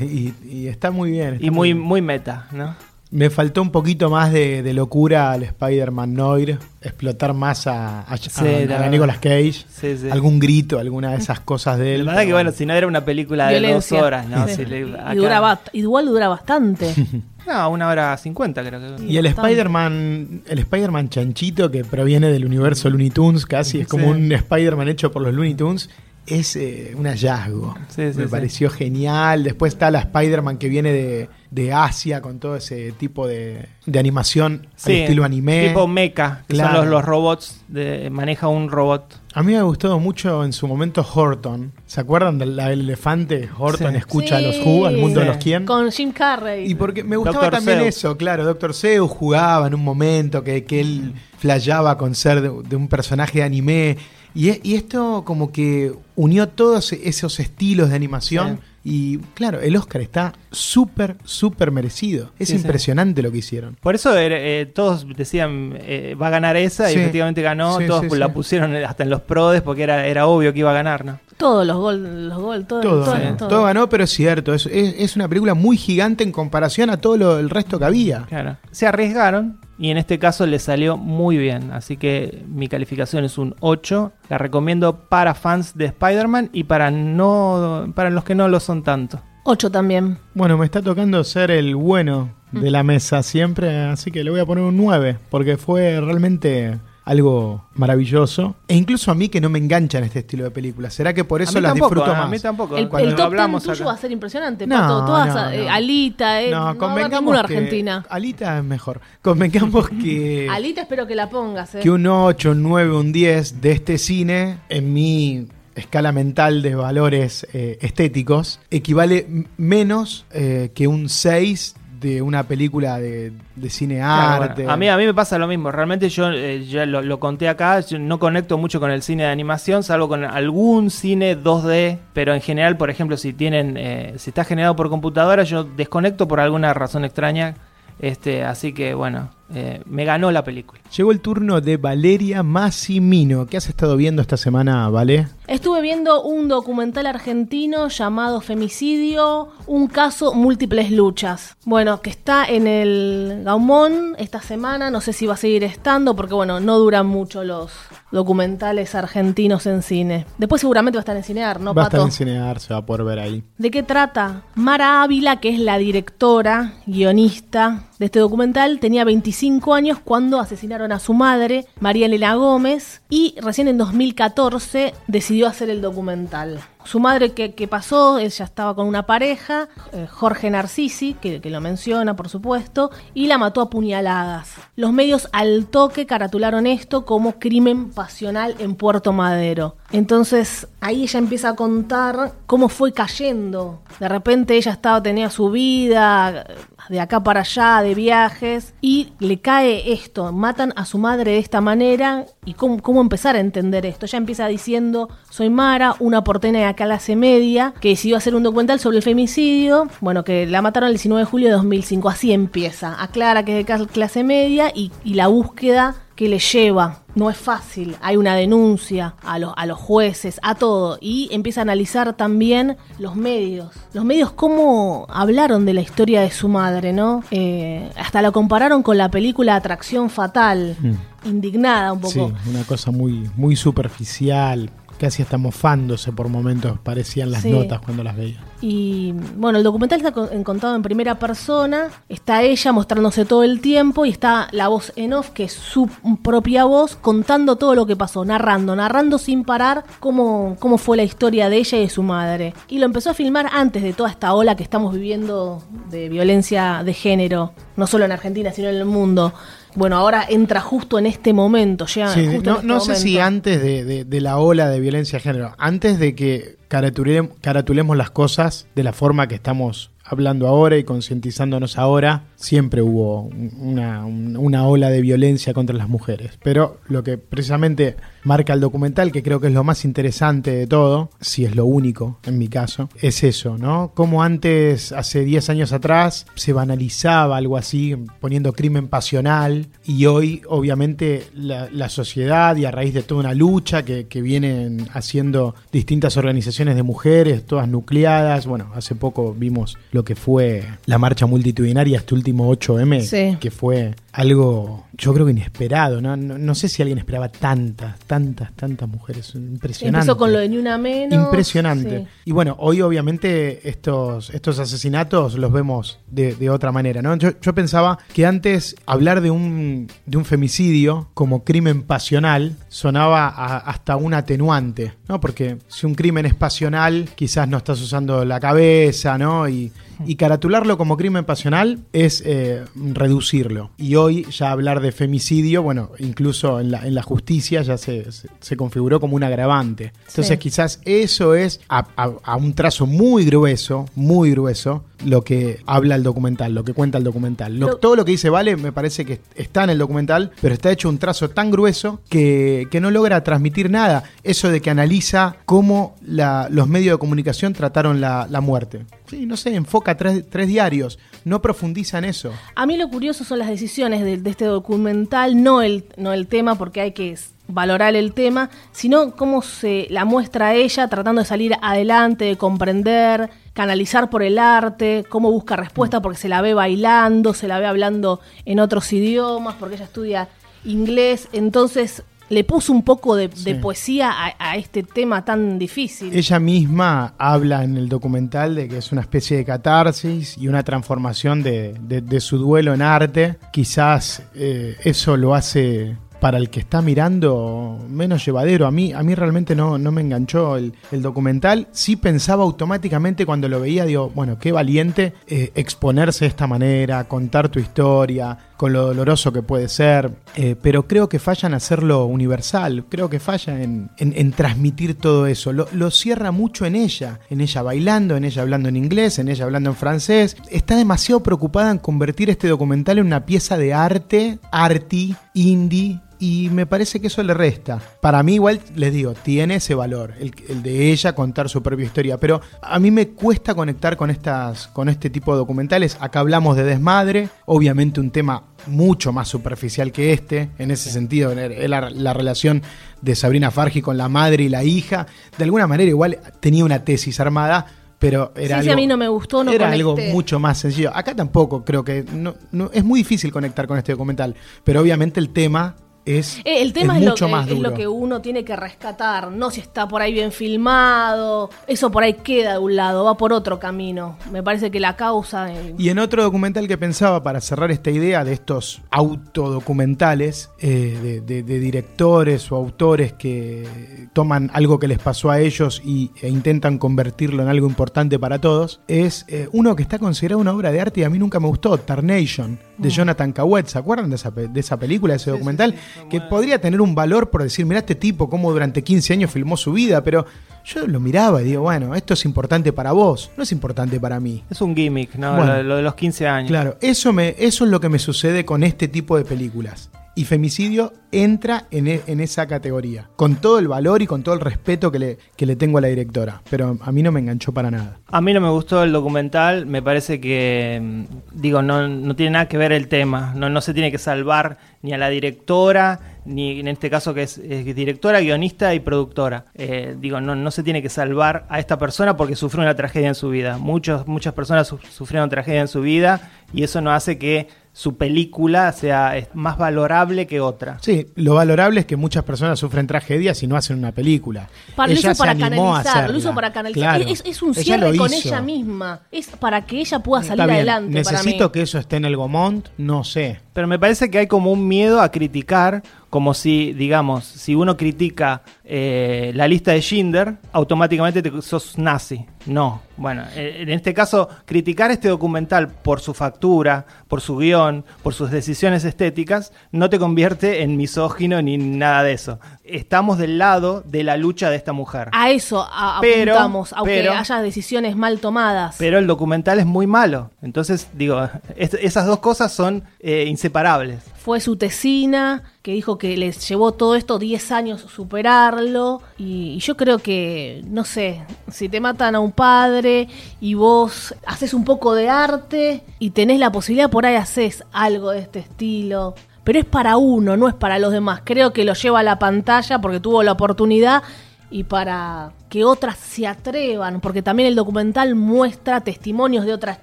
y, 0.02 0.32
y 0.48 0.68
está 0.68 0.92
muy 0.92 1.10
bien. 1.10 1.34
está 1.34 1.46
y 1.46 1.50
muy, 1.50 1.72
bien. 1.72 1.80
muy 1.84 2.02
meta, 2.02 2.46
¿no? 2.52 2.76
Me 3.16 3.30
faltó 3.30 3.62
un 3.62 3.70
poquito 3.70 4.10
más 4.10 4.30
de, 4.32 4.62
de 4.62 4.74
locura 4.74 5.32
al 5.32 5.42
Spider-Man 5.44 6.12
Noir, 6.14 6.58
explotar 6.82 7.32
más 7.34 7.66
a, 7.66 8.02
a, 8.02 8.16
Sí, 8.18 8.28
a- 8.36 8.42
la 8.42 8.48
a 8.50 8.52
verdad. 8.66 8.90
Nicolas 8.90 9.18
Cage, 9.18 9.52
Sí, 9.52 9.96
sí. 9.96 10.10
algún 10.10 10.38
grito, 10.38 10.78
alguna 10.78 11.12
de 11.12 11.16
esas 11.18 11.40
cosas 11.40 11.78
de 11.78 11.94
él. 11.94 12.04
La 12.04 12.12
verdad 12.12 12.26
que 12.26 12.32
bueno, 12.34 12.52
si 12.52 12.66
no 12.66 12.74
era 12.74 12.86
una 12.86 13.04
película 13.04 13.46
de 13.48 13.58
Violencia. 13.58 13.96
dos 13.98 14.06
horas, 14.06 14.28
¿no? 14.28 14.46
Sí. 14.48 14.56
Si 14.56 14.64
le- 14.66 14.80
Y 14.88 14.92
acá- 14.94 15.14
dura 15.14 15.40
bat- 15.40 15.70
igual 15.72 16.06
dura 16.06 16.28
bastante. 16.28 16.92
No, 17.46 17.70
una 17.70 17.86
hora 17.86 18.16
cincuenta 18.16 18.60
creo 18.64 18.96
que. 18.96 19.04
Y 19.04 19.18
el. 19.18 19.26
Spider-Man, 19.26 20.42
el 20.48 20.58
Spider-Man 20.58 21.08
chanchito 21.10 21.70
que 21.70 21.84
proviene 21.84 22.28
del 22.28 22.44
universo 22.44 22.90
Looney 22.90 23.10
Tunes, 23.10 23.46
casi 23.46 23.78
es 23.82 23.86
como 23.86 24.06
Sí. 24.06 24.10
un 24.20 24.32
Spider-Man 24.32 24.88
hecho 24.88 25.12
por 25.12 25.22
los 25.22 25.32
Looney 25.32 25.54
Tunes, 25.54 25.88
es 26.26 26.56
eh, 26.56 26.92
un 26.96 27.06
hallazgo. 27.06 27.74
Sí, 27.88 28.12
sí, 28.12 28.18
Me 28.18 28.24
sí. 28.24 28.30
pareció 28.30 28.70
genial. 28.70 29.44
Después 29.44 29.72
está 29.74 29.90
la 29.90 30.00
Spider-Man 30.00 30.58
que 30.58 30.68
viene 30.68 30.92
de, 30.92 31.28
de 31.50 31.72
Asia 31.72 32.20
con 32.20 32.38
todo 32.40 32.56
ese 32.56 32.92
tipo 32.92 33.26
de, 33.26 33.68
de 33.86 33.98
animación 33.98 34.66
al 34.84 34.92
estilo 34.92 35.24
anime. 35.24 35.68
Tipo 35.68 35.86
mecha, 35.86 36.42
que 36.48 36.54
Claro. 36.54 36.76
son 36.76 36.84
los, 36.86 36.90
los 36.90 37.04
robots, 37.04 37.60
de, 37.68 38.10
maneja 38.10 38.48
un 38.48 38.70
robot. 38.70 39.20
A 39.34 39.42
mí 39.42 39.52
me 39.52 39.58
ha 39.58 39.62
gustado 39.62 39.98
mucho 40.00 40.44
en 40.44 40.52
su 40.52 40.66
momento 40.66 41.06
Horton. 41.14 41.72
¿Se 41.86 42.00
acuerdan 42.00 42.38
del 42.38 42.58
elefante? 42.58 43.48
Horton 43.56 43.92
Sí. 43.92 43.98
escucha 43.98 44.38
a 44.38 44.40
los. 44.40 44.56
Who, 44.64 44.86
al 44.86 44.96
mundo 44.96 45.20
de 45.20 45.26
los 45.26 45.36
quién. 45.36 45.66
Con 45.66 45.90
Jim 45.92 46.10
Carrey. 46.12 46.70
Y 46.70 46.74
porque 46.74 47.04
me 47.04 47.16
gustaba 47.16 47.50
también 47.50 47.80
eso, 47.80 48.16
claro, 48.16 48.44
Doctor 48.44 48.72
Zeus 48.74 49.10
jugaba 49.10 49.66
en 49.66 49.74
un 49.74 49.84
momento 49.84 50.42
que, 50.42 50.64
que 50.64 50.80
él 50.80 51.12
flasheaba 51.38 51.98
con 51.98 52.14
ser 52.14 52.40
de, 52.40 52.50
de 52.66 52.76
un 52.76 52.88
personaje 52.88 53.40
de 53.40 53.44
anime 53.44 53.98
Y, 54.36 54.50
e- 54.50 54.60
y 54.62 54.74
esto 54.74 55.22
como 55.24 55.50
que 55.50 55.92
unió 56.14 56.48
todos 56.48 56.92
esos 56.92 57.40
estilos 57.40 57.88
de 57.90 57.96
animación. 57.96 58.60
Y 58.84 59.18
claro, 59.34 59.60
el 59.60 59.74
Oscar 59.74 60.00
está 60.00 60.32
súper, 60.52 61.16
súper 61.24 61.72
merecido. 61.72 62.30
Es 62.38 62.48
Sí, 62.50 62.54
sí. 62.54 62.60
impresionante 62.62 63.20
lo 63.22 63.32
que 63.32 63.38
hicieron. 63.38 63.76
Por 63.80 63.96
eso 63.96 64.14
era- 64.16 64.36
eh, 64.38 64.66
todos 64.66 65.06
decían, 65.16 65.74
eh, 65.80 66.14
va 66.20 66.28
a 66.28 66.30
ganar 66.30 66.56
esa, 66.56 66.88
Sí. 66.88 66.96
y 66.96 67.00
efectivamente 67.00 67.42
ganó. 67.42 67.78
Sí, 67.78 67.86
todos 67.88 68.04
sí, 68.08 68.16
la 68.18 68.26
sí. 68.26 68.32
pusieron 68.32 68.76
hasta 68.76 69.02
en 69.02 69.10
los 69.10 69.22
prodes 69.22 69.62
porque 69.62 69.82
era, 69.82 70.06
era 70.06 70.26
obvio 70.28 70.52
que 70.52 70.60
iba 70.60 70.70
a 70.70 70.74
ganar, 70.74 71.04
¿no? 71.04 71.18
Todos 71.36 71.66
los 71.66 71.76
gol, 71.78 72.28
los 72.28 72.38
gol, 72.38 72.66
todo, 72.66 72.80
Todo, 72.80 73.04
todo, 73.04 73.36
todo. 73.36 73.48
todo 73.48 73.62
ganó, 73.64 73.88
pero 73.88 74.04
es 74.04 74.10
cierto. 74.10 74.54
Es, 74.54 74.66
es- 74.66 74.94
es 74.98 75.16
una 75.16 75.26
película 75.28 75.54
muy 75.54 75.76
gigante 75.76 76.22
en 76.22 76.30
comparación 76.30 76.88
a 76.90 76.98
todo 76.98 77.16
lo, 77.16 77.38
el 77.40 77.50
resto 77.50 77.78
que 77.80 77.86
había. 77.86 78.22
Claro. 78.28 78.56
Se 78.70 78.86
arriesgaron 78.86 79.58
y 79.78 79.90
en 79.90 79.98
este 79.98 80.18
caso 80.18 80.46
le 80.46 80.58
salió 80.58 80.96
muy 80.96 81.36
bien. 81.36 81.70
Así 81.72 81.96
que 81.96 82.44
mi 82.48 82.68
calificación 82.68 83.24
es 83.24 83.38
un 83.38 83.54
8. 83.60 84.12
La 84.28 84.38
recomiendo 84.38 85.08
para 85.08 85.34
fans 85.34 85.76
de 85.76 85.86
Spider-Man 85.86 86.50
y 86.52 86.64
para 86.64 86.90
no 86.90 87.92
para 87.94 88.10
los 88.10 88.24
que 88.24 88.34
no 88.34 88.48
lo 88.48 88.60
son 88.60 88.82
tanto. 88.82 89.20
Ocho 89.44 89.70
también. 89.70 90.18
Bueno, 90.34 90.58
me 90.58 90.64
está 90.64 90.82
tocando 90.82 91.22
ser 91.22 91.50
el 91.50 91.76
bueno 91.76 92.34
de 92.50 92.70
la 92.70 92.82
mesa 92.82 93.22
siempre, 93.22 93.84
así 93.84 94.10
que 94.10 94.24
le 94.24 94.30
voy 94.30 94.40
a 94.40 94.46
poner 94.46 94.64
un 94.64 94.76
9, 94.76 95.18
porque 95.30 95.56
fue 95.56 96.00
realmente 96.00 96.78
algo 97.06 97.64
maravilloso. 97.74 98.56
E 98.66 98.74
incluso 98.74 99.10
a 99.12 99.14
mí 99.14 99.28
que 99.28 99.40
no 99.40 99.48
me 99.48 99.58
engancha 99.58 99.98
en 99.98 100.04
este 100.04 100.18
estilo 100.18 100.44
de 100.44 100.50
películas. 100.50 100.92
¿Será 100.92 101.14
que 101.14 101.24
por 101.24 101.40
eso 101.40 101.60
las 101.60 101.72
tampoco, 101.72 101.94
disfruto 101.94 102.14
más? 102.14 102.26
A 102.26 102.28
mí 102.28 102.38
tampoco. 102.40 102.76
El, 102.76 102.88
Cuando 102.88 103.08
el 103.08 103.14
top 103.14 103.24
hablamos 103.26 103.62
tuyo 103.62 103.74
acá. 103.74 103.84
va 103.84 103.92
a 103.92 103.96
ser 103.96 104.10
impresionante, 104.10 104.66
No, 104.66 104.76
Pato. 104.76 105.06
Todas, 105.06 105.34
no, 105.34 105.50
eh, 105.50 105.64
no. 105.64 105.72
Alita, 105.72 106.42
eh, 106.42 106.50
no, 106.50 106.56
no 106.56 106.60
va 106.60 106.66
a 106.66 106.70
haber 106.70 106.78
convengamos 106.78 107.32
que 107.32 107.38
argentina. 107.38 108.04
Alita 108.10 108.58
es 108.58 108.64
mejor. 108.64 109.00
Convengamos 109.22 109.88
que 109.88 110.48
Alita 110.50 110.82
espero 110.82 111.06
que 111.06 111.14
la 111.14 111.30
pongas, 111.30 111.76
eh. 111.76 111.80
que 111.80 111.90
un 111.90 112.06
8, 112.06 112.50
un 112.50 112.62
9, 112.64 112.96
un 112.96 113.12
10 113.12 113.60
de 113.60 113.72
este 113.72 113.98
cine, 113.98 114.58
en 114.68 114.92
mi 114.92 115.46
escala 115.76 116.10
mental 116.10 116.62
de 116.62 116.74
valores 116.74 117.46
eh, 117.52 117.78
estéticos, 117.82 118.58
equivale 118.70 119.46
menos 119.56 120.26
eh, 120.32 120.72
que 120.74 120.88
un 120.88 121.08
6 121.08 121.76
de 122.00 122.20
una 122.22 122.42
película 122.44 122.98
de, 122.98 123.32
de 123.54 123.70
cine 123.70 123.96
Claro, 123.96 124.44
arte. 124.44 124.62
bueno, 124.62 124.72
a, 124.72 124.76
mí, 124.76 124.88
a 124.88 124.96
mí 124.96 125.06
me 125.06 125.14
pasa 125.14 125.38
lo 125.38 125.46
mismo. 125.46 125.70
Realmente 125.70 126.08
yo 126.08 126.30
eh, 126.30 126.64
ya 126.64 126.84
lo, 126.86 127.02
lo 127.02 127.18
conté 127.20 127.48
acá. 127.48 127.80
Yo 127.80 127.98
no 127.98 128.18
conecto 128.18 128.58
mucho 128.58 128.80
con 128.80 128.90
el 128.90 129.02
cine 129.02 129.24
de 129.24 129.30
animación, 129.30 129.82
salvo 129.82 130.08
con 130.08 130.24
algún 130.24 130.90
cine 130.90 131.36
2D. 131.38 131.98
Pero 132.12 132.34
en 132.34 132.40
general, 132.40 132.76
por 132.76 132.90
ejemplo, 132.90 133.16
si 133.16 133.32
tienen, 133.32 133.76
eh, 133.76 134.14
si 134.18 134.30
está 134.30 134.44
generado 134.44 134.76
por 134.76 134.88
computadora, 134.90 135.42
yo 135.42 135.64
desconecto 135.64 136.28
por 136.28 136.40
alguna 136.40 136.74
razón 136.74 137.04
extraña. 137.04 137.54
Este, 137.98 138.44
así 138.44 138.72
que 138.74 138.92
bueno, 138.94 139.30
eh, 139.54 139.82
me 139.86 140.04
ganó 140.04 140.30
la 140.30 140.42
película. 140.42 140.80
Llegó 140.96 141.12
el 141.12 141.20
turno 141.20 141.60
de 141.60 141.76
Valeria 141.76 142.42
Massimino. 142.42 143.46
¿Qué 143.46 143.56
has 143.56 143.68
estado 143.68 143.96
viendo 143.96 144.22
esta 144.22 144.36
semana, 144.36 144.88
Vale? 144.88 145.28
Estuve 145.46 145.80
viendo 145.80 146.22
un 146.22 146.48
documental 146.48 147.06
argentino 147.06 147.86
llamado 147.86 148.40
Femicidio, 148.40 149.48
un 149.68 149.86
caso, 149.86 150.34
múltiples 150.34 150.90
luchas. 150.90 151.56
Bueno, 151.64 152.00
que 152.00 152.10
está 152.10 152.44
en 152.46 152.66
el 152.66 153.42
Gaumont 153.44 154.16
esta 154.18 154.40
semana, 154.42 154.90
no 154.90 155.00
sé 155.00 155.12
si 155.12 155.26
va 155.26 155.34
a 155.34 155.36
seguir 155.36 155.62
estando, 155.62 156.16
porque 156.16 156.34
bueno, 156.34 156.58
no 156.58 156.78
duran 156.78 157.06
mucho 157.06 157.44
los 157.44 157.70
documentales 158.10 158.96
argentinos 158.96 159.66
en 159.66 159.82
cine. 159.82 160.26
Después 160.38 160.60
seguramente 160.60 160.96
va 160.96 161.00
a 161.00 161.02
estar 161.02 161.16
en 161.16 161.22
Cinear, 161.22 161.60
¿no, 161.60 161.72
va 161.72 161.82
a 161.82 161.84
estar 161.86 162.00
en 162.00 162.10
Cinear, 162.10 162.58
se 162.58 162.74
va 162.74 162.80
a 162.80 162.86
poder 162.86 163.04
ver 163.04 163.20
ahí. 163.20 163.44
¿De 163.56 163.70
qué 163.70 163.84
trata? 163.84 164.42
Mara 164.56 165.02
Ávila, 165.04 165.38
que 165.38 165.50
es 165.50 165.60
la 165.60 165.78
directora, 165.78 166.72
guionista 166.86 167.84
de 167.98 168.06
este 168.06 168.18
documental, 168.18 168.78
tenía 168.78 169.04
25 169.04 169.74
años 169.74 169.98
cuando 170.02 170.38
asesinaron 170.40 170.92
a 170.92 170.98
su 170.98 171.14
madre, 171.14 171.66
María 171.80 172.06
Elena 172.06 172.34
Gómez, 172.34 173.02
y 173.08 173.34
recién 173.40 173.68
en 173.68 173.78
2014 173.78 174.92
decidió 175.06 175.46
hacer 175.46 175.70
el 175.70 175.80
documental. 175.80 176.60
Su 176.86 177.00
madre, 177.00 177.32
¿qué, 177.32 177.52
qué 177.52 177.66
pasó? 177.66 178.18
Ella 178.18 178.44
estaba 178.44 178.76
con 178.76 178.86
una 178.86 179.06
pareja, 179.06 179.68
eh, 179.92 180.06
Jorge 180.08 180.50
Narcisi, 180.50 181.14
que, 181.14 181.40
que 181.40 181.50
lo 181.50 181.60
menciona, 181.60 182.14
por 182.14 182.28
supuesto, 182.28 182.92
y 183.12 183.26
la 183.26 183.38
mató 183.38 183.60
a 183.60 183.68
puñaladas. 183.68 184.54
Los 184.76 184.92
medios 184.92 185.28
al 185.32 185.66
toque 185.66 186.06
caratularon 186.06 186.64
esto 186.68 187.04
como 187.04 187.40
crimen 187.40 187.90
pasional 187.90 188.54
en 188.60 188.76
Puerto 188.76 189.12
Madero. 189.12 189.76
Entonces 189.90 190.68
ahí 190.80 191.02
ella 191.02 191.18
empieza 191.18 191.50
a 191.50 191.56
contar 191.56 192.34
cómo 192.46 192.68
fue 192.68 192.92
cayendo. 192.92 193.80
De 193.98 194.08
repente 194.08 194.56
ella 194.56 194.72
estaba, 194.72 195.02
tenía 195.02 195.28
su 195.30 195.50
vida 195.50 196.44
eh, 196.48 196.54
de 196.88 197.00
acá 197.00 197.22
para 197.22 197.40
allá, 197.40 197.82
de 197.82 197.94
viajes, 197.94 198.74
y 198.80 199.12
le 199.18 199.40
cae 199.40 199.92
esto, 199.92 200.32
matan 200.32 200.72
a 200.76 200.84
su 200.84 200.98
madre 200.98 201.32
de 201.32 201.38
esta 201.38 201.60
manera, 201.60 202.26
y 202.44 202.54
cómo, 202.54 202.80
cómo 202.80 203.00
empezar 203.00 203.34
a 203.34 203.40
entender 203.40 203.84
esto. 203.86 204.06
Ella 204.06 204.18
empieza 204.18 204.46
diciendo, 204.46 205.08
soy 205.28 205.50
Mara, 205.50 205.96
una 205.98 206.22
porteña 206.22 206.60
de 206.60 206.66
clase 206.76 207.16
media, 207.16 207.74
que 207.80 207.88
decidió 207.88 208.16
hacer 208.16 208.34
un 208.34 208.42
documental 208.44 208.78
sobre 208.78 208.98
el 208.98 209.02
femicidio, 209.02 209.88
bueno, 210.00 210.22
que 210.22 210.46
la 210.46 210.62
mataron 210.62 210.88
el 210.88 210.94
19 210.94 211.22
de 211.22 211.26
julio 211.30 211.48
de 211.48 211.54
2005, 211.54 212.08
así 212.08 212.32
empieza, 212.32 213.02
aclara 213.02 213.44
que 213.44 213.58
es 213.60 213.66
de 213.66 213.72
cl- 213.74 213.88
clase 213.88 214.22
media 214.22 214.70
y, 214.74 214.92
y 215.04 215.14
la 215.14 215.26
búsqueda 215.26 215.96
que 216.14 216.28
le 216.30 216.38
lleva. 216.38 217.02
No 217.14 217.28
es 217.30 217.36
fácil, 217.36 217.96
hay 218.02 218.16
una 218.16 218.34
denuncia 218.34 219.14
a 219.22 219.38
los, 219.38 219.52
a 219.56 219.64
los 219.66 219.78
jueces, 219.78 220.38
a 220.42 220.54
todo, 220.54 220.98
y 221.00 221.28
empieza 221.32 221.60
a 221.60 221.62
analizar 221.62 222.14
también 222.14 222.76
los 222.98 223.16
medios. 223.16 223.70
Los 223.94 224.04
medios 224.04 224.32
cómo 224.32 225.06
hablaron 225.10 225.64
de 225.66 225.74
la 225.74 225.80
historia 225.82 226.20
de 226.22 226.30
su 226.30 226.48
madre, 226.48 226.92
¿no? 226.94 227.22
Eh, 227.30 227.90
hasta 227.96 228.20
la 228.22 228.30
compararon 228.32 228.82
con 228.82 228.96
la 228.98 229.10
película 229.10 229.56
Atracción 229.56 230.08
Fatal, 230.10 230.76
indignada 231.24 231.92
un 231.92 232.00
poco. 232.00 232.12
Sí, 232.12 232.20
una 232.50 232.64
cosa 232.64 232.90
muy, 232.90 233.30
muy 233.36 233.56
superficial, 233.56 234.70
casi 234.98 235.22
hasta 235.22 235.38
mofándose 235.38 236.12
por 236.12 236.28
momentos, 236.28 236.78
parecían 236.82 237.30
las 237.30 237.42
Sí. 237.42 237.50
notas 237.50 237.80
cuando 237.80 238.02
las 238.02 238.16
veía. 238.16 238.38
Y 238.60 239.12
bueno, 239.36 239.58
el 239.58 239.64
documental 239.64 239.98
está 240.00 240.12
contado 240.12 240.74
en 240.76 240.82
primera 240.82 241.18
persona, 241.18 241.88
está 242.08 242.42
ella 242.42 242.72
mostrándose 242.72 243.24
todo 243.24 243.42
el 243.42 243.60
tiempo 243.60 244.06
y 244.06 244.10
está 244.10 244.48
la 244.52 244.68
voz 244.68 244.92
en 244.96 245.12
off, 245.12 245.30
que 245.30 245.44
es 245.44 245.52
su 245.52 245.88
propia 246.22 246.64
voz, 246.64 246.96
contando 246.96 247.56
todo 247.56 247.74
lo 247.74 247.86
que 247.86 247.96
pasó, 247.96 248.24
narrando, 248.24 248.74
narrando 248.74 249.18
sin 249.18 249.44
parar 249.44 249.84
cómo, 250.00 250.56
cómo 250.58 250.78
fue 250.78 250.96
la 250.96 251.02
historia 251.02 251.48
de 251.50 251.58
ella 251.58 251.78
y 251.78 251.82
de 251.82 251.88
su 251.90 252.02
madre. 252.02 252.54
Y 252.68 252.78
lo 252.78 252.86
empezó 252.86 253.10
a 253.10 253.14
filmar 253.14 253.48
antes 253.52 253.82
de 253.82 253.92
toda 253.92 254.10
esta 254.10 254.32
ola 254.32 254.56
que 254.56 254.62
estamos 254.62 254.94
viviendo 254.94 255.62
de 255.90 256.08
violencia 256.08 256.82
de 256.84 256.94
género, 256.94 257.52
no 257.76 257.86
solo 257.86 258.04
en 258.06 258.12
Argentina, 258.12 258.50
sino 258.52 258.68
en 258.68 258.76
el 258.76 258.84
mundo. 258.86 259.32
Bueno, 259.76 259.96
ahora 259.96 260.24
entra 260.28 260.60
justo 260.60 260.98
en 260.98 261.06
este 261.06 261.32
momento, 261.32 261.86
llega 261.86 262.08
Sí, 262.12 262.24
justo 262.26 262.38
en 262.38 262.44
no, 262.44 262.54
este 262.56 262.66
no 262.66 262.80
sé 262.80 262.96
si 262.96 263.18
antes 263.18 263.62
de, 263.62 263.84
de- 263.84 264.04
de 264.04 264.20
la 264.20 264.38
ola 264.38 264.68
de 264.68 264.80
violencia 264.80 265.18
de 265.18 265.22
género, 265.22 265.54
antes 265.58 265.98
de 265.98 266.14
que 266.14 266.56
caratulem- 266.68 267.30
caratulemos 267.40 267.96
las 267.96 268.10
cosas 268.10 268.66
de 268.74 268.82
la 268.82 268.92
forma 268.92 269.28
que 269.28 269.34
estamos 269.36 269.90
hablando 270.02 270.46
ahora 270.46 270.76
y 270.78 270.84
concientizándonos 270.84 271.78
ahora, 271.78 272.24
siempre 272.36 272.80
hubo 272.80 273.22
un- 273.22 273.52
una, 273.60 274.04
un- 274.06 274.36
una 274.36 274.66
ola 274.66 274.88
de 274.88 275.00
violencia 275.00 275.52
contra 275.52 275.76
las 275.76 275.88
mujeres. 275.88 276.38
Pero 276.42 276.78
lo 276.88 277.02
que 277.02 277.18
precisamente 277.18 277.96
marca 278.26 278.52
el 278.52 278.60
documental, 278.60 279.12
que 279.12 279.22
creo 279.22 279.40
que 279.40 279.46
es 279.46 279.52
lo 279.52 279.64
más 279.64 279.84
interesante 279.84 280.50
de 280.50 280.66
todo, 280.66 281.10
si 281.20 281.44
es 281.44 281.54
lo 281.56 281.64
único 281.64 282.18
en 282.24 282.36
mi 282.38 282.48
caso, 282.48 282.88
es 283.00 283.22
eso, 283.22 283.56
¿no? 283.56 283.92
Como 283.94 284.22
antes, 284.22 284.92
hace 284.92 285.24
10 285.24 285.48
años 285.50 285.72
atrás, 285.72 286.26
se 286.34 286.52
banalizaba 286.52 287.36
algo 287.36 287.56
así, 287.56 287.94
poniendo 288.20 288.52
crimen 288.52 288.88
pasional, 288.88 289.68
y 289.84 290.06
hoy, 290.06 290.42
obviamente, 290.48 291.28
la, 291.34 291.68
la 291.70 291.88
sociedad 291.88 292.56
y 292.56 292.64
a 292.64 292.70
raíz 292.70 292.92
de 292.94 293.02
toda 293.02 293.20
una 293.20 293.34
lucha 293.34 293.84
que, 293.84 294.06
que 294.08 294.20
vienen 294.22 294.88
haciendo 294.92 295.54
distintas 295.72 296.16
organizaciones 296.16 296.74
de 296.76 296.82
mujeres, 296.82 297.46
todas 297.46 297.68
nucleadas, 297.68 298.46
bueno, 298.46 298.70
hace 298.74 298.94
poco 298.96 299.34
vimos 299.38 299.78
lo 299.92 300.04
que 300.04 300.16
fue 300.16 300.64
la 300.86 300.98
marcha 300.98 301.26
multitudinaria 301.26 301.98
este 301.98 302.14
último 302.14 302.50
8M, 302.52 303.00
Sí. 303.02 303.36
que 303.40 303.50
fue 303.50 303.94
algo, 304.18 304.86
yo 304.96 305.12
creo 305.12 305.26
que 305.26 305.32
inesperado, 305.32 306.00
¿no? 306.00 306.16
No, 306.16 306.38
no 306.38 306.54
sé 306.54 306.68
si 306.70 306.80
alguien 306.80 306.96
esperaba 306.96 307.28
tantas, 307.28 307.98
tantas, 308.00 308.50
tantas 308.56 308.88
mujeres, 308.88 309.34
impresionante. 309.34 309.98
Empezó 309.98 310.16
con 310.16 310.32
lo 310.32 310.38
de 310.38 310.48
ni 310.48 310.56
una 310.56 310.78
menos. 310.78 311.22
Impresionante. 311.22 311.98
sí. 312.00 312.06
Y 312.24 312.32
bueno, 312.32 312.56
hoy 312.58 312.80
obviamente 312.80 313.68
estos, 313.68 314.30
estos 314.30 314.58
asesinatos 314.58 315.34
los 315.36 315.52
vemos 315.52 315.98
de, 316.06 316.34
de 316.34 316.48
otra 316.48 316.72
manera, 316.72 317.02
¿no? 317.02 317.14
Yo, 317.16 317.32
yo 317.42 317.54
pensaba 317.54 317.98
que 318.14 318.24
antes 318.24 318.74
hablar 318.86 319.20
de 319.20 319.30
un, 319.30 319.86
de 320.06 320.16
un 320.16 320.24
femicidio 320.24 321.10
como 321.12 321.44
crimen 321.44 321.82
pasional 321.82 322.56
sonaba 322.68 323.28
a- 323.28 323.58
hasta 323.58 323.96
un 323.96 324.14
atenuante, 324.14 324.94
¿no? 325.08 325.20
Porque 325.20 325.58
si 325.68 325.84
un 325.84 325.94
crimen 325.94 326.24
es 326.24 326.34
pasional, 326.34 327.10
quizás 327.16 327.46
no 327.48 327.58
estás 327.58 327.82
usando 327.82 328.24
la 328.24 328.40
cabeza, 328.40 329.18
¿no? 329.18 329.46
Y, 329.46 329.70
y 330.04 330.16
caratularlo 330.16 330.76
como 330.76 330.96
crimen 330.96 331.24
pasional 331.24 331.78
es 331.92 332.22
eh, 332.26 332.64
reducirlo. 332.74 333.70
Y 333.76 333.94
hoy 333.94 334.26
ya 334.30 334.50
hablar 334.50 334.80
de 334.80 334.92
femicidio, 334.92 335.62
bueno, 335.62 335.90
incluso 335.98 336.60
en 336.60 336.70
la, 336.70 336.86
en 336.86 336.94
la 336.94 337.02
justicia 337.02 337.62
ya 337.62 337.78
se, 337.78 338.10
se, 338.12 338.28
se 338.40 338.56
configuró 338.56 339.00
como 339.00 339.16
un 339.16 339.22
agravante. 339.24 339.92
Entonces 340.08 340.28
Sí. 340.28 340.36
quizás 340.38 340.80
eso 340.84 341.34
es 341.34 341.60
a, 341.68 341.86
a- 341.96 342.12
a 342.22 342.36
un 342.36 342.52
trazo 342.54 342.86
muy 342.86 343.24
grueso, 343.24 343.86
muy 343.94 344.30
grueso, 344.32 344.84
lo 345.04 345.22
que 345.22 345.60
habla 345.66 345.94
el 345.94 346.02
documental, 346.02 346.54
lo 346.54 346.64
que 346.64 346.72
cuenta 346.72 346.98
el 346.98 347.04
documental. 347.04 347.58
Lo- 347.58 347.66
Lo- 347.68 347.76
todo 347.76 347.96
lo 347.96 348.04
que 348.04 348.12
dice 348.12 348.30
Vale 348.30 348.56
me 348.56 348.72
parece 348.72 349.04
que 349.04 349.20
está 349.34 349.64
en 349.64 349.70
el 349.70 349.78
documental, 349.78 350.32
pero 350.40 350.54
está 350.54 350.70
hecho 350.70 350.88
un 350.88 350.98
trazo 350.98 351.30
tan 351.30 351.50
grueso 351.50 352.00
que, 352.08 352.66
que 352.70 352.80
no 352.80 352.90
logra 352.90 353.22
transmitir 353.22 353.70
nada. 353.70 354.04
Eso 354.24 354.48
de 354.50 354.60
que 354.60 354.70
analiza 354.70 355.36
cómo 355.44 355.96
la- 356.02 356.48
los 356.50 356.68
medios 356.68 356.94
de 356.94 356.98
comunicación 356.98 357.52
trataron 357.52 358.00
la, 358.00 358.26
la 358.30 358.40
muerte. 358.40 358.86
Sí, 359.08 359.26
no 359.26 359.36
sé, 359.36 359.54
enfoca 359.54 359.96
tres, 359.96 360.24
tres 360.28 360.48
diarios, 360.48 360.98
no 361.24 361.40
profundiza 361.42 361.98
en 361.98 362.06
eso. 362.06 362.32
A 362.54 362.66
mí 362.66 362.76
lo 362.76 362.88
curioso 362.88 363.22
son 363.24 363.38
las 363.38 363.48
decisiones 363.48 364.02
de, 364.02 364.16
de 364.16 364.30
este 364.30 364.46
documental, 364.46 365.42
no 365.42 365.62
el, 365.62 365.84
no 365.96 366.12
el 366.12 366.26
tema, 366.26 366.56
porque 366.56 366.80
hay 366.80 366.92
que 366.92 367.16
valorar 367.48 367.94
el 367.96 368.12
tema, 368.12 368.50
sino 368.72 369.12
cómo 369.12 369.42
se 369.42 369.86
la 369.90 370.04
muestra 370.04 370.48
a 370.48 370.54
ella 370.54 370.88
tratando 370.88 371.20
de 371.22 371.26
salir 371.26 371.54
adelante, 371.62 372.24
de 372.24 372.36
comprender, 372.36 373.30
canalizar 373.52 374.10
por 374.10 374.22
el 374.22 374.38
arte, 374.38 375.04
cómo 375.08 375.30
busca 375.30 375.56
respuesta, 375.56 376.02
porque 376.02 376.18
se 376.18 376.28
la 376.28 376.42
ve 376.42 376.54
bailando, 376.54 377.34
se 377.34 377.48
la 377.48 377.58
ve 377.58 377.66
hablando 377.66 378.20
en 378.44 378.60
otros 378.60 378.92
idiomas, 378.92 379.54
porque 379.58 379.76
ella 379.76 379.84
estudia 379.84 380.28
inglés, 380.64 381.28
entonces 381.32 382.02
le 382.28 382.42
puso 382.42 382.72
un 382.72 382.82
poco 382.82 383.14
de, 383.14 383.28
de 383.28 383.36
Sí. 383.36 383.54
poesía 383.54 384.10
a, 384.10 384.34
a 384.50 384.56
este 384.56 384.82
tema 384.82 385.24
tan 385.24 385.60
difícil. 385.60 386.12
Ella 386.12 386.40
misma 386.40 387.14
habla 387.18 387.62
en 387.62 387.76
el 387.76 387.88
documental 387.88 388.56
de 388.56 388.66
que 388.66 388.78
es 388.78 388.90
una 388.90 389.02
especie 389.02 389.36
de 389.36 389.44
catarsis 389.44 390.36
y 390.36 390.48
una 390.48 390.64
transformación 390.64 391.44
de, 391.44 391.74
de- 391.80 392.00
de 392.00 392.20
su 392.20 392.36
duelo 392.38 392.74
en 392.74 392.82
arte. 392.82 393.36
Quizás 393.52 394.24
eh, 394.34 394.76
eso 394.82 395.16
lo 395.16 395.36
hace 395.36 395.96
para 396.20 396.38
el 396.38 396.50
que 396.50 396.60
está 396.60 396.82
mirando 396.82 397.84
menos 397.88 398.24
llevadero. 398.24 398.66
A 398.66 398.70
mí, 398.70 398.92
a 398.92 399.02
mí 399.02 399.14
realmente 399.14 399.54
no, 399.54 399.78
no 399.78 399.92
me 399.92 400.00
enganchó 400.00 400.56
el, 400.56 400.74
el 400.92 401.02
documental. 401.02 401.68
Sí 401.72 401.96
pensaba 401.96 402.42
automáticamente 402.42 403.26
cuando 403.26 403.48
lo 403.48 403.60
veía, 403.60 403.84
digo, 403.84 404.10
bueno, 404.14 404.38
qué 404.38 404.52
valiente 404.52 405.14
eh, 405.26 405.52
exponerse 405.54 406.24
de 406.24 406.28
esta 406.28 406.46
manera, 406.46 407.04
contar 407.04 407.48
tu 407.48 407.58
historia, 407.58 408.36
con 408.56 408.72
lo 408.72 408.86
doloroso 408.86 409.32
que 409.32 409.42
puede 409.42 409.68
ser. 409.68 410.12
eh, 410.34 410.56
pero 410.60 410.86
creo 410.86 411.08
que 411.08 411.18
falla 411.18 411.46
en 411.48 411.54
hacerlo 411.54 412.04
universal. 412.06 412.84
Creo 412.88 413.08
que 413.10 413.20
falla 413.20 413.62
en, 413.62 414.32
transmitir 414.32 414.94
todo 414.94 415.26
eso. 415.26 415.52
Lo, 415.52 415.68
lo 415.72 415.90
cierra 415.90 416.30
mucho 416.30 416.66
en 416.66 416.74
ella. 416.74 417.20
En 417.30 417.40
ella 417.40 417.62
bailando, 417.62 418.16
en 418.16 418.24
ella 418.24 418.42
hablando 418.42 418.68
en 418.68 418.76
inglés, 418.76 419.18
en 419.18 419.28
ella 419.28 419.44
hablando 419.44 419.70
en 419.70 419.76
francés. 419.76 420.36
Está 420.50 420.76
demasiado 420.76 421.22
preocupada 421.22 421.70
en 421.70 421.78
convertir 421.78 422.30
este 422.30 422.48
documental 422.48 422.98
en 422.98 423.06
una 423.06 423.26
pieza 423.26 423.56
de 423.56 423.74
arte, 423.74 424.38
arty, 424.50 425.14
indie. 425.34 426.00
Y 426.18 426.48
me 426.50 426.64
parece 426.66 427.00
que 427.00 427.08
eso 427.08 427.22
le 427.22 427.34
resta. 427.34 427.78
Para 428.00 428.22
mí, 428.22 428.34
igual 428.34 428.60
les 428.74 428.92
digo, 428.92 429.12
tiene 429.12 429.56
ese 429.56 429.74
valor, 429.74 430.14
el, 430.18 430.34
el 430.48 430.62
de 430.62 430.90
ella 430.90 431.14
contar 431.14 431.48
su 431.50 431.62
propia 431.62 431.84
historia. 431.84 432.18
Pero 432.18 432.40
a 432.62 432.78
mí 432.78 432.90
me 432.90 433.08
cuesta 433.08 433.54
conectar 433.54 433.96
con, 433.96 434.08
estas, 434.10 434.68
con 434.68 434.88
este 434.88 435.10
tipo 435.10 435.32
de 435.32 435.38
documentales. 435.38 435.96
Acá 436.00 436.20
hablamos 436.20 436.56
de 436.56 436.64
desmadre, 436.64 437.28
obviamente 437.44 438.00
un 438.00 438.10
tema 438.10 438.44
mucho 438.66 439.12
más 439.12 439.28
superficial 439.28 439.92
que 439.92 440.12
este. 440.14 440.48
En 440.58 440.70
ese 440.70 440.90
sentido, 440.90 441.34
la, 441.34 441.90
la 441.90 442.12
relación 442.14 442.62
de 443.02 443.14
Sabrina 443.14 443.50
Fargi 443.50 443.82
con 443.82 443.98
la 443.98 444.08
madre 444.08 444.44
y 444.44 444.48
la 444.48 444.64
hija. 444.64 445.06
De 445.36 445.44
alguna 445.44 445.66
manera, 445.66 445.90
igual 445.90 446.18
tenía 446.40 446.64
una 446.64 446.82
tesis 446.84 447.20
armada. 447.20 447.66
Pero 447.98 448.32
era 448.36 448.56
Sí, 448.62 448.68
algo, 448.68 448.72
a 448.74 448.76
mí 448.76 448.86
no 448.86 448.98
me 448.98 449.08
gustó, 449.08 449.42
no 449.42 449.50
era 449.52 449.70
algo 449.70 449.96
mucho 450.12 450.38
más 450.38 450.58
sencillo. 450.58 450.94
Acá 450.94 451.14
tampoco 451.14 451.64
creo 451.64 451.82
que 451.82 452.04
no, 452.12 452.34
no- 452.52 452.70
es 452.74 452.84
muy 452.84 453.00
difícil 453.00 453.32
conectar 453.32 453.66
con 453.66 453.78
este 453.78 453.92
documental, 453.92 454.34
pero 454.64 454.82
obviamente 454.82 455.18
el 455.18 455.30
tema 455.30 455.74
es, 456.06 456.38
Eh, 456.44 456.62
El 456.62 456.72
tema 456.72 456.94
es 456.94 457.00
es, 457.00 457.04
lo, 457.04 457.10
mucho 457.12 457.26
que, 457.26 457.32
más 457.32 457.48
es 457.48 457.56
duro. 457.56 457.70
lo 457.70 457.76
que 457.76 457.86
uno 457.88 458.20
tiene 458.22 458.44
que 458.44 458.56
rescatar, 458.56 459.30
no 459.30 459.50
si 459.50 459.60
está 459.60 459.86
por 459.88 460.00
ahí 460.02 460.12
bien 460.12 460.32
filmado, 460.32 461.50
eso 461.66 461.90
por 461.90 462.02
ahí 462.04 462.14
queda 462.14 462.52
de 462.52 462.58
un 462.58 462.76
lado, 462.76 463.04
va 463.04 463.16
por 463.16 463.32
otro 463.32 463.58
camino. 463.58 464.16
Me 464.32 464.42
parece 464.42 464.70
que 464.70 464.80
la 464.80 464.96
causa... 464.96 465.52
eh, 465.52 465.74
Y 465.78 465.88
en 465.90 465.98
otro 465.98 466.22
documental 466.22 466.66
que 466.68 466.78
pensaba 466.78 467.22
para 467.22 467.40
cerrar 467.40 467.70
esta 467.70 467.90
idea 467.90 468.24
de 468.24 468.32
estos 468.32 468.80
autodocumentales 468.90 470.50
eh, 470.60 470.98
de, 471.02 471.20
de- 471.20 471.42
de 471.42 471.58
directores 471.60 472.50
o 472.50 472.56
autores 472.56 473.12
que 473.12 474.08
toman 474.12 474.50
algo 474.54 474.78
que 474.78 474.88
les 474.88 474.98
pasó 474.98 475.30
a 475.30 475.40
ellos 475.40 475.82
y, 475.84 476.10
e 476.22 476.28
intentan 476.28 476.78
convertirlo 476.78 477.42
en 477.42 477.48
algo 477.48 477.66
importante 477.66 478.18
para 478.18 478.40
todos, 478.40 478.80
es 478.88 479.24
eh, 479.28 479.48
uno 479.52 479.76
que 479.76 479.82
está 479.82 479.98
considerado 479.98 480.40
una 480.40 480.52
obra 480.52 480.72
de 480.72 480.80
arte 480.80 481.00
y 481.00 481.04
a 481.04 481.10
mí 481.10 481.18
nunca 481.18 481.40
me 481.40 481.48
gustó, 481.48 481.76
Tarnation, 481.78 482.58
de 482.78 482.90
Jonathan 482.90 483.32
Cawet. 483.32 483.66
¿Se 483.66 483.78
acuerdan 483.78 484.10
de 484.10 484.16
esa, 484.16 484.30
de 484.30 484.60
esa 484.60 484.76
película, 484.78 485.14
de 485.14 485.16
ese 485.18 485.30
documental? 485.30 485.74
Que 486.10 486.20
podría 486.20 486.60
tener 486.60 486.80
un 486.80 486.94
valor 486.94 487.30
por 487.30 487.42
decir, 487.42 487.66
mira 487.66 487.80
este 487.80 487.94
tipo, 487.94 488.28
cómo 488.28 488.52
durante 488.52 488.82
15 488.82 489.12
años 489.12 489.30
filmó 489.30 489.56
su 489.56 489.72
vida, 489.72 490.02
pero 490.02 490.26
yo 490.64 490.86
lo 490.86 490.98
miraba 490.98 491.42
y 491.42 491.44
digo, 491.44 491.62
bueno, 491.62 491.94
esto 491.94 492.14
es 492.14 492.24
importante 492.24 492.72
para 492.72 492.92
vos, 492.92 493.30
no 493.36 493.42
es 493.42 493.52
importante 493.52 494.00
para 494.00 494.18
mí. 494.18 494.42
Es 494.50 494.60
un 494.60 494.74
gimmick, 494.74 495.14
¿no? 495.14 495.36
Bueno. 495.36 495.62
lo 495.62 495.76
de 495.76 495.82
los 495.82 495.94
15 495.94 496.26
años. 496.26 496.48
Claro, 496.48 496.76
eso, 496.80 497.12
me, 497.12 497.36
eso 497.38 497.64
es 497.64 497.70
lo 497.70 497.80
que 497.80 497.88
me 497.88 497.98
sucede 497.98 498.44
con 498.44 498.64
este 498.64 498.88
tipo 498.88 499.16
de 499.16 499.24
películas. 499.24 499.90
Y 500.18 500.24
femicidio 500.24 500.94
entra 501.12 501.66
en, 501.70 501.86
e- 501.88 502.00
en 502.06 502.20
esa 502.20 502.46
categoría, 502.46 503.10
con 503.16 503.36
todo 503.36 503.58
el 503.58 503.68
valor 503.68 504.00
y 504.00 504.06
con 504.06 504.22
todo 504.22 504.34
el 504.34 504.40
respeto 504.40 504.90
que 504.90 504.98
le, 505.36 505.56
tengo 505.56 505.76
a 505.76 505.82
la 505.82 505.88
directora. 505.88 506.40
Pero 506.48 506.78
a 506.80 506.90
mí 506.90 507.02
no 507.02 507.12
me 507.12 507.20
enganchó 507.20 507.52
para 507.52 507.70
nada. 507.70 507.98
A 508.10 508.20
mí 508.22 508.32
no 508.32 508.40
me 508.40 508.48
gustó 508.48 508.82
el 508.82 508.92
documental, 508.92 509.66
me 509.66 509.82
parece 509.82 510.18
que, 510.18 510.80
mm, 510.82 511.04
digo, 511.40 511.60
no, 511.60 512.16
tiene 512.16 512.30
nada 512.32 512.48
que 512.48 512.56
ver 512.56 512.72
el 512.72 512.88
tema, 512.88 513.34
no, 513.36 513.60
se 513.60 513.74
tiene 513.74 513.92
que 513.92 513.98
salvar 513.98 514.56
ni 514.80 514.94
a 514.94 514.98
la 514.98 515.10
directora, 515.10 516.00
ni 516.24 516.60
en 516.60 516.68
este 516.68 516.88
caso 516.88 517.12
que 517.12 517.22
es, 517.24 517.36
directora, 517.74 518.20
guionista 518.20 518.72
y 518.74 518.80
productora. 518.80 519.44
Eh, 519.54 519.96
digo, 520.00 520.20
no, 520.22 520.50
se 520.50 520.62
tiene 520.62 520.80
que 520.80 520.88
salvar 520.88 521.44
a 521.50 521.58
esta 521.58 521.78
persona 521.78 522.16
porque 522.16 522.36
sufrió 522.36 522.62
una 522.62 522.74
tragedia 522.74 523.08
en 523.08 523.14
su 523.14 523.28
vida. 523.28 523.58
Muchos, 523.58 524.06
muchas 524.06 524.32
personas 524.32 524.66
su- 524.66 524.78
sufrieron 524.78 525.28
tragedia 525.28 525.60
en 525.60 525.68
su 525.68 525.82
vida 525.82 526.30
y 526.54 526.62
eso 526.62 526.80
no 526.80 526.90
hace 526.90 527.18
que 527.18 527.48
su 527.76 527.98
película 527.98 528.72
sea 528.72 529.18
es 529.18 529.28
más 529.34 529.58
valorable 529.58 530.26
que 530.26 530.40
otra. 530.40 530.78
Sí, 530.80 531.08
lo 531.14 531.34
valorable 531.34 531.80
es 531.80 531.86
que 531.86 531.96
muchas 531.96 532.24
personas 532.24 532.58
sufren 532.58 532.86
tragedias 532.86 533.42
y 533.42 533.46
no 533.46 533.54
hacen 533.54 533.76
una 533.76 533.92
película. 533.92 534.48
Para, 534.74 534.86
lo 534.86 534.92
Ella 534.98 535.10
hizo 535.10 535.14
se 535.14 535.18
para 535.18 535.32
animó 535.32 535.76
a 535.76 535.82
canalizar, 535.82 536.10
lo 536.10 536.16
hizo 536.16 536.34
para 536.34 536.52
canalizar. 536.54 536.96
Claro. 536.96 537.12
Es, 537.12 537.22
es 537.26 537.42
un 537.42 537.50
Ella 537.50 537.62
cierre 537.62 537.96
con 537.98 538.10
ella 538.14 538.40
misma. 538.40 539.00
Es 539.12 539.28
para 539.28 539.66
que 539.66 539.78
ella 539.78 539.98
pueda 539.98 540.22
salir 540.22 540.40
adelante. 540.40 541.02
para 541.02 541.18
Necesito 541.18 541.44
mí. 541.44 541.52
que 541.52 541.60
eso 541.60 541.78
esté 541.78 541.96
en 541.96 542.06
el 542.06 542.16
Gomont, 542.16 542.66
no 542.78 543.04
sé. 543.04 543.40
Pero 543.52 543.66
me 543.66 543.78
parece 543.78 544.10
que 544.10 544.20
hay 544.20 544.26
como 544.26 544.52
un 544.52 544.66
miedo 544.66 545.02
a 545.02 545.10
criticar, 545.10 545.82
como 546.16 546.32
si, 546.32 546.72
digamos, 546.72 547.26
si 547.26 547.54
uno 547.54 547.76
critica 547.76 548.40
eh, 548.64 549.32
la 549.34 549.46
lista 549.46 549.72
de 549.72 549.82
Schindler, 549.82 550.36
automáticamente 550.50 551.20
te, 551.20 551.42
sos 551.42 551.76
nazi. 551.76 552.24
No. 552.46 552.80
Bueno, 552.96 553.24
eh, 553.34 553.58
en 553.58 553.68
este 553.68 553.92
caso, 553.92 554.30
criticar 554.46 554.90
este 554.90 555.08
documental 555.08 555.68
por 555.68 556.00
su 556.00 556.14
factura, 556.14 556.86
por 557.06 557.20
su 557.20 557.36
guion, 557.36 557.84
por 558.02 558.14
sus 558.14 558.30
decisiones 558.30 558.84
estéticas, 558.84 559.52
no 559.72 559.90
te 559.90 559.98
convierte 559.98 560.62
en 560.62 560.78
misógino 560.78 561.42
ni 561.42 561.58
nada 561.58 562.02
de 562.02 562.12
eso. 562.14 562.40
Estamos 562.68 563.18
del 563.18 563.38
lado 563.38 563.82
de 563.86 564.02
la 564.02 564.16
lucha 564.16 564.50
de 564.50 564.56
esta 564.56 564.72
mujer. 564.72 565.08
A 565.12 565.30
eso 565.30 565.66
a- 565.70 565.98
Pero- 566.00 566.32
apuntamos, 566.34 566.72
aunque 566.72 566.98
pero- 567.02 567.12
haya 567.12 567.40
decisiones 567.40 567.96
mal 567.96 568.18
tomadas. 568.20 568.76
Pero 568.78 568.98
el 568.98 569.06
documental 569.06 569.58
es 569.58 569.66
muy 569.66 569.86
malo. 569.86 570.30
Entonces, 570.42 570.88
digo, 570.94 571.28
es- 571.56 571.74
esas 571.74 572.06
dos 572.06 572.18
cosas 572.18 572.52
son 572.52 572.84
eh, 573.00 573.24
inseparables. 573.28 574.02
Fue 574.16 574.40
su 574.40 574.56
tesina, 574.56 575.44
que 575.62 575.72
dijo 575.72 575.98
que 575.98 576.16
les 576.16 576.48
llevó 576.48 576.72
todo 576.72 576.96
esto 576.96 577.18
10 577.20 577.52
años 577.52 577.82
superarlo. 577.88 579.00
Y, 579.18 579.52
y 579.52 579.58
yo 579.60 579.76
creo 579.76 579.98
que, 580.00 580.62
no 580.66 580.84
sé, 580.84 581.22
si 581.50 581.68
te 581.68 581.80
matan 581.80 582.16
a 582.16 582.20
un 582.20 582.32
padre 582.32 583.08
y 583.40 583.54
vos 583.54 584.14
haces 584.26 584.52
un 584.52 584.64
poco 584.64 584.94
de 584.94 585.08
arte 585.08 585.82
y 586.00 586.10
tenés 586.10 586.40
la 586.40 586.50
posibilidad, 586.50 586.90
por 586.90 587.06
ahí 587.06 587.14
haces 587.14 587.62
algo 587.72 588.10
de 588.10 588.18
este 588.20 588.40
estilo. 588.40 589.14
Pero 589.46 589.60
es 589.60 589.64
para 589.64 589.96
uno, 589.96 590.36
no 590.36 590.48
es 590.48 590.54
para 590.54 590.78
los 590.80 590.90
demás. 590.92 591.20
Creo 591.24 591.52
que 591.52 591.64
lo 591.64 591.72
lleva 591.74 592.00
a 592.00 592.02
la 592.02 592.18
pantalla 592.18 592.80
porque 592.80 592.98
tuvo 593.00 593.22
la 593.22 593.30
oportunidad 593.32 594.02
y 594.50 594.64
para 594.64 595.30
que 595.48 595.64
otras 595.64 595.96
se 595.96 596.26
atrevan, 596.26 597.00
porque 597.00 597.22
también 597.22 597.48
el 597.48 597.54
documental 597.54 598.16
muestra 598.16 598.80
testimonios 598.80 599.46
de 599.46 599.52
otras 599.52 599.82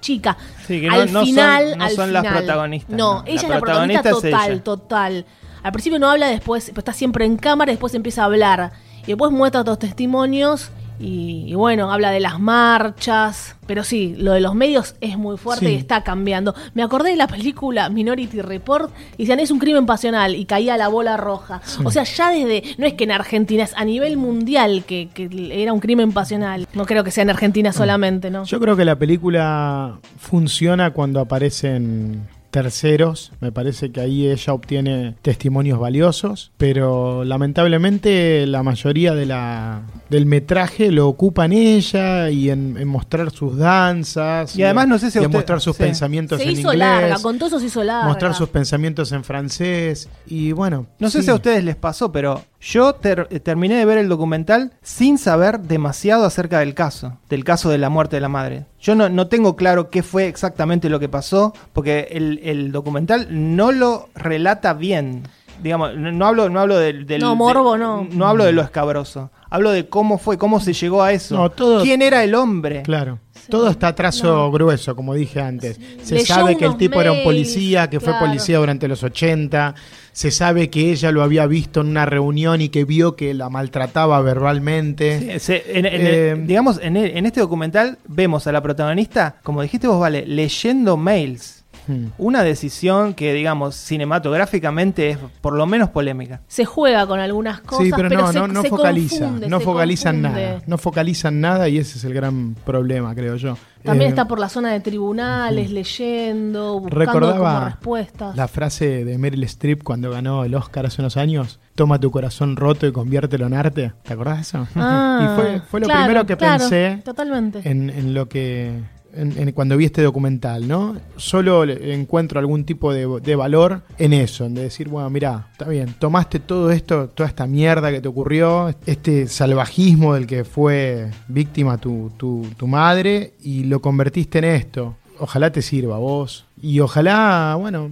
chicas. 0.00 0.36
Sí, 0.66 0.82
que 0.82 0.88
no- 0.88 0.94
al 0.94 1.12
no 1.12 1.20
son- 1.20 1.26
final, 1.26 1.78
no 1.78 1.84
al 1.84 1.90
son 1.92 2.12
las 2.12 2.26
protagonistas, 2.26 2.94
No, 2.96 3.14
no. 3.14 3.22
La 3.24 3.30
ella 3.30 3.42
es 3.42 3.48
la 3.48 3.58
protagonista 3.60 4.10
total, 4.10 4.62
total. 4.62 5.26
Al 5.62 5.72
principio 5.72 5.98
no 5.98 6.10
habla, 6.10 6.26
después 6.28 6.66
pero 6.66 6.80
está 6.80 6.92
siempre 6.92 7.24
en 7.24 7.36
cámara, 7.38 7.72
después 7.72 7.94
empieza 7.94 8.20
a 8.20 8.26
hablar. 8.26 8.72
Y 9.04 9.06
después 9.08 9.32
muestra 9.32 9.62
otros 9.62 9.78
testimonios 9.78 10.70
y, 11.00 11.44
y 11.48 11.54
bueno, 11.54 11.92
habla 11.92 12.10
de 12.10 12.20
las 12.20 12.38
marchas. 12.40 13.56
Pero 13.66 13.82
sí, 13.82 14.14
lo 14.18 14.32
de 14.32 14.40
los 14.40 14.54
medios 14.54 14.94
es 15.00 15.16
muy 15.16 15.38
fuerte 15.38 15.66
Sí. 15.66 15.72
y 15.72 15.76
está 15.76 16.02
cambiando. 16.04 16.54
Me 16.74 16.82
acordé 16.82 17.10
de 17.10 17.16
la 17.16 17.26
película 17.26 17.88
Minority 17.88 18.42
Report 18.42 18.92
y 19.16 19.22
decían 19.24 19.40
es 19.40 19.50
un 19.50 19.58
crimen 19.58 19.86
pasional 19.86 20.34
y 20.34 20.44
caía 20.44 20.76
la 20.76 20.88
bola 20.88 21.16
roja. 21.16 21.62
O 21.82 21.90
sea, 21.90 22.02
ya 22.04 22.28
desde, 22.30 22.62
no 22.76 22.86
es 22.86 22.92
que 22.92 23.04
en 23.04 23.12
Argentina, 23.12 23.64
es 23.64 23.72
a 23.74 23.84
nivel 23.86 24.18
mundial 24.18 24.84
que, 24.86 25.08
que 25.14 25.30
era 25.62 25.72
un 25.72 25.80
crimen 25.80 26.12
pasional. 26.12 26.66
No 26.74 26.84
creo 26.84 27.04
que 27.04 27.10
sea 27.10 27.22
en 27.22 27.30
Argentina 27.30 27.72
solamente, 27.72 28.30
¿no? 28.30 28.44
Yo 28.44 28.60
creo 28.60 28.76
que 28.76 28.84
la 28.84 28.96
película 28.96 29.98
funciona 30.18 30.90
cuando 30.90 31.20
aparecen 31.20 32.28
terceros. 32.54 33.32
Me 33.40 33.50
parece 33.50 33.90
que 33.90 34.00
ahí 34.00 34.28
ella 34.28 34.52
obtiene 34.52 35.16
testimonios 35.22 35.80
valiosos, 35.80 36.52
pero 36.56 37.24
lamentablemente 37.24 38.46
la 38.46 38.62
mayoría 38.62 39.12
de 39.12 39.26
la, 39.26 39.82
del 40.08 40.24
metraje 40.26 40.92
lo 40.92 41.08
ocupan 41.08 41.52
ella 41.52 42.30
y 42.30 42.50
en, 42.50 42.76
en 42.78 42.86
mostrar 42.86 43.32
sus 43.32 43.56
danzas. 43.56 44.56
Y 44.56 44.62
además 44.62 44.86
no 44.86 44.98
sé 45.00 45.10
si 45.10 45.18
a 45.18 45.22
y 45.22 45.24
en 45.24 45.30
usted- 45.30 45.38
mostrar 45.40 45.60
sus 45.60 45.76
sí. 45.76 45.82
pensamientos 45.82 46.38
Se 46.38 46.44
en 46.44 46.50
hizo 46.52 46.60
inglés. 46.72 46.78
larga, 46.78 47.18
con 47.20 47.38
todo 47.38 47.48
eso 47.48 47.58
se 47.58 47.66
hizo 47.66 47.82
larga. 47.82 48.06
Mostrar 48.06 48.34
sus 48.34 48.48
pensamientos 48.50 49.10
en 49.10 49.24
francés. 49.24 50.08
Y 50.28 50.52
bueno. 50.52 50.86
No 51.00 51.10
sé 51.10 51.18
sí. 51.18 51.24
si 51.24 51.30
a 51.32 51.34
ustedes 51.34 51.64
les 51.64 51.74
pasó, 51.76 52.12
pero 52.12 52.40
yo 52.64 52.94
ter- 52.94 53.28
terminé 53.40 53.76
de 53.76 53.84
ver 53.84 53.98
el 53.98 54.08
documental 54.08 54.72
sin 54.82 55.18
saber 55.18 55.60
demasiado 55.60 56.24
acerca 56.24 56.60
del 56.60 56.74
caso, 56.74 57.18
del 57.28 57.44
caso 57.44 57.68
de 57.68 57.76
la 57.78 57.90
muerte 57.90 58.16
de 58.16 58.20
la 58.20 58.28
madre. 58.30 58.64
Yo 58.80 58.94
no, 58.94 59.08
no 59.10 59.26
tengo 59.26 59.54
claro 59.54 59.90
qué 59.90 60.02
fue 60.02 60.26
exactamente 60.28 60.88
lo 60.88 60.98
que 60.98 61.08
pasó, 61.10 61.52
porque 61.74 62.08
el, 62.12 62.40
el 62.42 62.72
documental 62.72 63.28
no 63.30 63.70
lo 63.70 64.08
relata 64.14 64.72
bien. 64.72 65.24
Digamos, 65.62 65.96
no, 65.96 66.12
no 66.12 66.26
hablo, 66.26 66.48
no 66.48 66.60
hablo 66.60 66.76
del, 66.78 67.06
del- 67.06 67.20
No, 67.20 67.34
morbo, 67.36 67.72
de- 67.74 67.78
no. 67.78 68.06
No 68.12 68.26
hablo 68.26 68.44
de 68.44 68.52
lo 68.52 68.62
escabroso. 68.62 69.30
Hablo 69.50 69.70
de 69.70 69.88
cómo 69.88 70.18
fue, 70.18 70.36
cómo 70.36 70.58
se 70.60 70.72
llegó 70.72 71.02
a 71.02 71.12
eso. 71.12 71.36
No, 71.36 71.50
todo- 71.50 71.82
¿Quién 71.82 72.02
era 72.02 72.24
el 72.24 72.34
hombre? 72.34 72.82
Claro. 72.82 73.20
Todo 73.50 73.68
está 73.68 73.88
a 73.88 73.94
trazo 73.94 74.50
grueso, 74.50 74.96
como 74.96 75.12
dije 75.14 75.38
antes. 75.40 75.78
Se 76.02 76.14
Leyó 76.14 76.26
sabe 76.34 76.56
que 76.56 76.64
el 76.64 76.76
tipo 76.78 76.98
era 77.00 77.12
un 77.12 77.22
policía, 77.24 77.90
que 77.90 78.00
fue 78.00 78.14
policía 78.18 78.58
durante 78.58 78.88
los 78.88 79.02
80. 79.02 79.74
Se 80.12 80.30
sabe 80.30 80.70
que 80.70 80.90
ella 80.92 81.10
lo 81.12 81.22
había 81.22 81.46
visto 81.46 81.82
en 81.82 81.88
una 81.88 82.06
reunión 82.06 82.62
y 82.62 82.70
que 82.70 82.84
vio 82.84 83.16
que 83.16 83.34
la 83.34 83.50
maltrataba 83.50 84.20
verbalmente. 84.22 85.18
Sí, 85.34 85.38
se- 85.40 85.78
en- 85.78 85.84
en- 85.86 85.92
Eh, 86.06 86.36
digamos, 86.46 86.80
en, 86.82 86.96
el- 86.96 87.16
en 87.16 87.26
este 87.26 87.40
documental 87.40 87.98
vemos 88.06 88.46
a 88.46 88.52
la 88.52 88.62
protagonista, 88.62 89.36
como 89.42 89.60
dijiste 89.62 89.88
vos, 89.88 90.00
Vale, 90.00 90.24
leyendo 90.26 90.96
mails. 90.96 91.63
Hmm. 91.86 92.06
Una 92.18 92.42
decisión 92.42 93.14
que, 93.14 93.32
digamos, 93.32 93.74
cinematográficamente 93.74 95.10
es 95.10 95.18
por 95.40 95.54
lo 95.54 95.66
menos 95.66 95.90
polémica. 95.90 96.40
Se 96.46 96.64
juega 96.64 97.06
con 97.06 97.20
algunas 97.20 97.60
cosas, 97.60 97.84
Sí, 97.86 97.92
pero, 97.94 98.08
no, 98.08 98.32
se, 98.32 98.38
no, 98.38 98.48
no 98.48 98.62
se 98.62 98.68
focaliza. 98.68 99.18
confunde, 99.20 99.48
no 99.48 99.60
focalizan 99.60 100.22
confunde. 100.22 100.44
nada. 100.46 100.62
No 100.66 100.78
focalizan 100.78 101.40
nada 101.40 101.68
y 101.68 101.78
ese 101.78 101.98
es 101.98 102.04
el 102.04 102.14
gran 102.14 102.54
problema, 102.64 103.14
creo 103.14 103.36
yo. 103.36 103.56
También 103.82 104.06
Eh, 104.06 104.10
está 104.10 104.26
por 104.26 104.38
la 104.38 104.48
zona 104.48 104.72
de 104.72 104.80
tribunales, 104.80 105.70
leyendo, 105.70 106.80
buscando 106.80 106.98
Recordaba 106.98 107.38
como 107.54 107.64
respuestas. 107.66 108.36
La 108.36 108.48
frase 108.48 109.04
de 109.04 109.18
Meryl 109.18 109.44
Streep 109.44 109.82
cuando 109.82 110.10
ganó 110.10 110.44
el 110.44 110.54
Oscar 110.54 110.86
hace 110.86 111.02
unos 111.02 111.18
años: 111.18 111.60
Toma 111.74 111.98
tu 112.00 112.10
corazón 112.10 112.56
roto 112.56 112.86
y 112.86 112.92
conviértelo 112.92 113.46
en 113.46 113.52
arte. 113.54 113.92
¿Te 114.02 114.14
acordás 114.14 114.36
de 114.36 114.42
eso? 114.42 114.66
Ah, 114.76 115.20
y 115.36 115.36
fue, 115.40 115.60
fue 115.68 115.80
lo 115.80 115.86
claro, 115.86 116.04
primero 116.04 116.26
que 116.26 116.36
claro, 116.36 116.60
pensé 116.60 117.02
Totalmente. 117.04 117.60
en, 117.68 117.90
en 117.90 118.14
lo 118.14 118.26
que. 118.28 118.80
En- 119.16 119.52
cuando 119.52 119.76
vi 119.76 119.84
este 119.86 120.02
documental, 120.02 120.66
¿no? 120.68 120.96
Solo 121.16 121.64
encuentro 121.64 122.38
algún 122.40 122.64
tipo 122.64 122.92
de, 122.92 123.36
valor 123.36 123.82
en 123.98 124.12
eso, 124.12 124.44
en 124.44 124.54
de 124.54 124.62
decir, 124.62 124.88
bueno, 124.88 125.08
mira, 125.10 125.48
está 125.52 125.66
bien, 125.68 125.94
tomaste 125.98 126.40
todo 126.40 126.70
esto, 126.70 127.08
toda 127.08 127.28
esta 127.28 127.46
mierda 127.46 127.90
que 127.90 128.00
te 128.00 128.08
ocurrió, 128.08 128.74
este 128.86 129.26
salvajismo 129.26 130.14
del 130.14 130.26
que 130.26 130.44
fue 130.44 131.10
víctima 131.28 131.78
tu, 131.78 132.10
tu, 132.16 132.46
tu 132.56 132.66
madre 132.66 133.34
y 133.42 133.64
lo 133.64 133.80
convertiste 133.80 134.38
en 134.38 134.44
esto. 134.44 134.96
Ojalá 135.18 135.50
te 135.52 135.62
sirva 135.62 135.98
vos. 135.98 136.44
Y 136.60 136.80
ojalá, 136.80 137.56
bueno, 137.58 137.88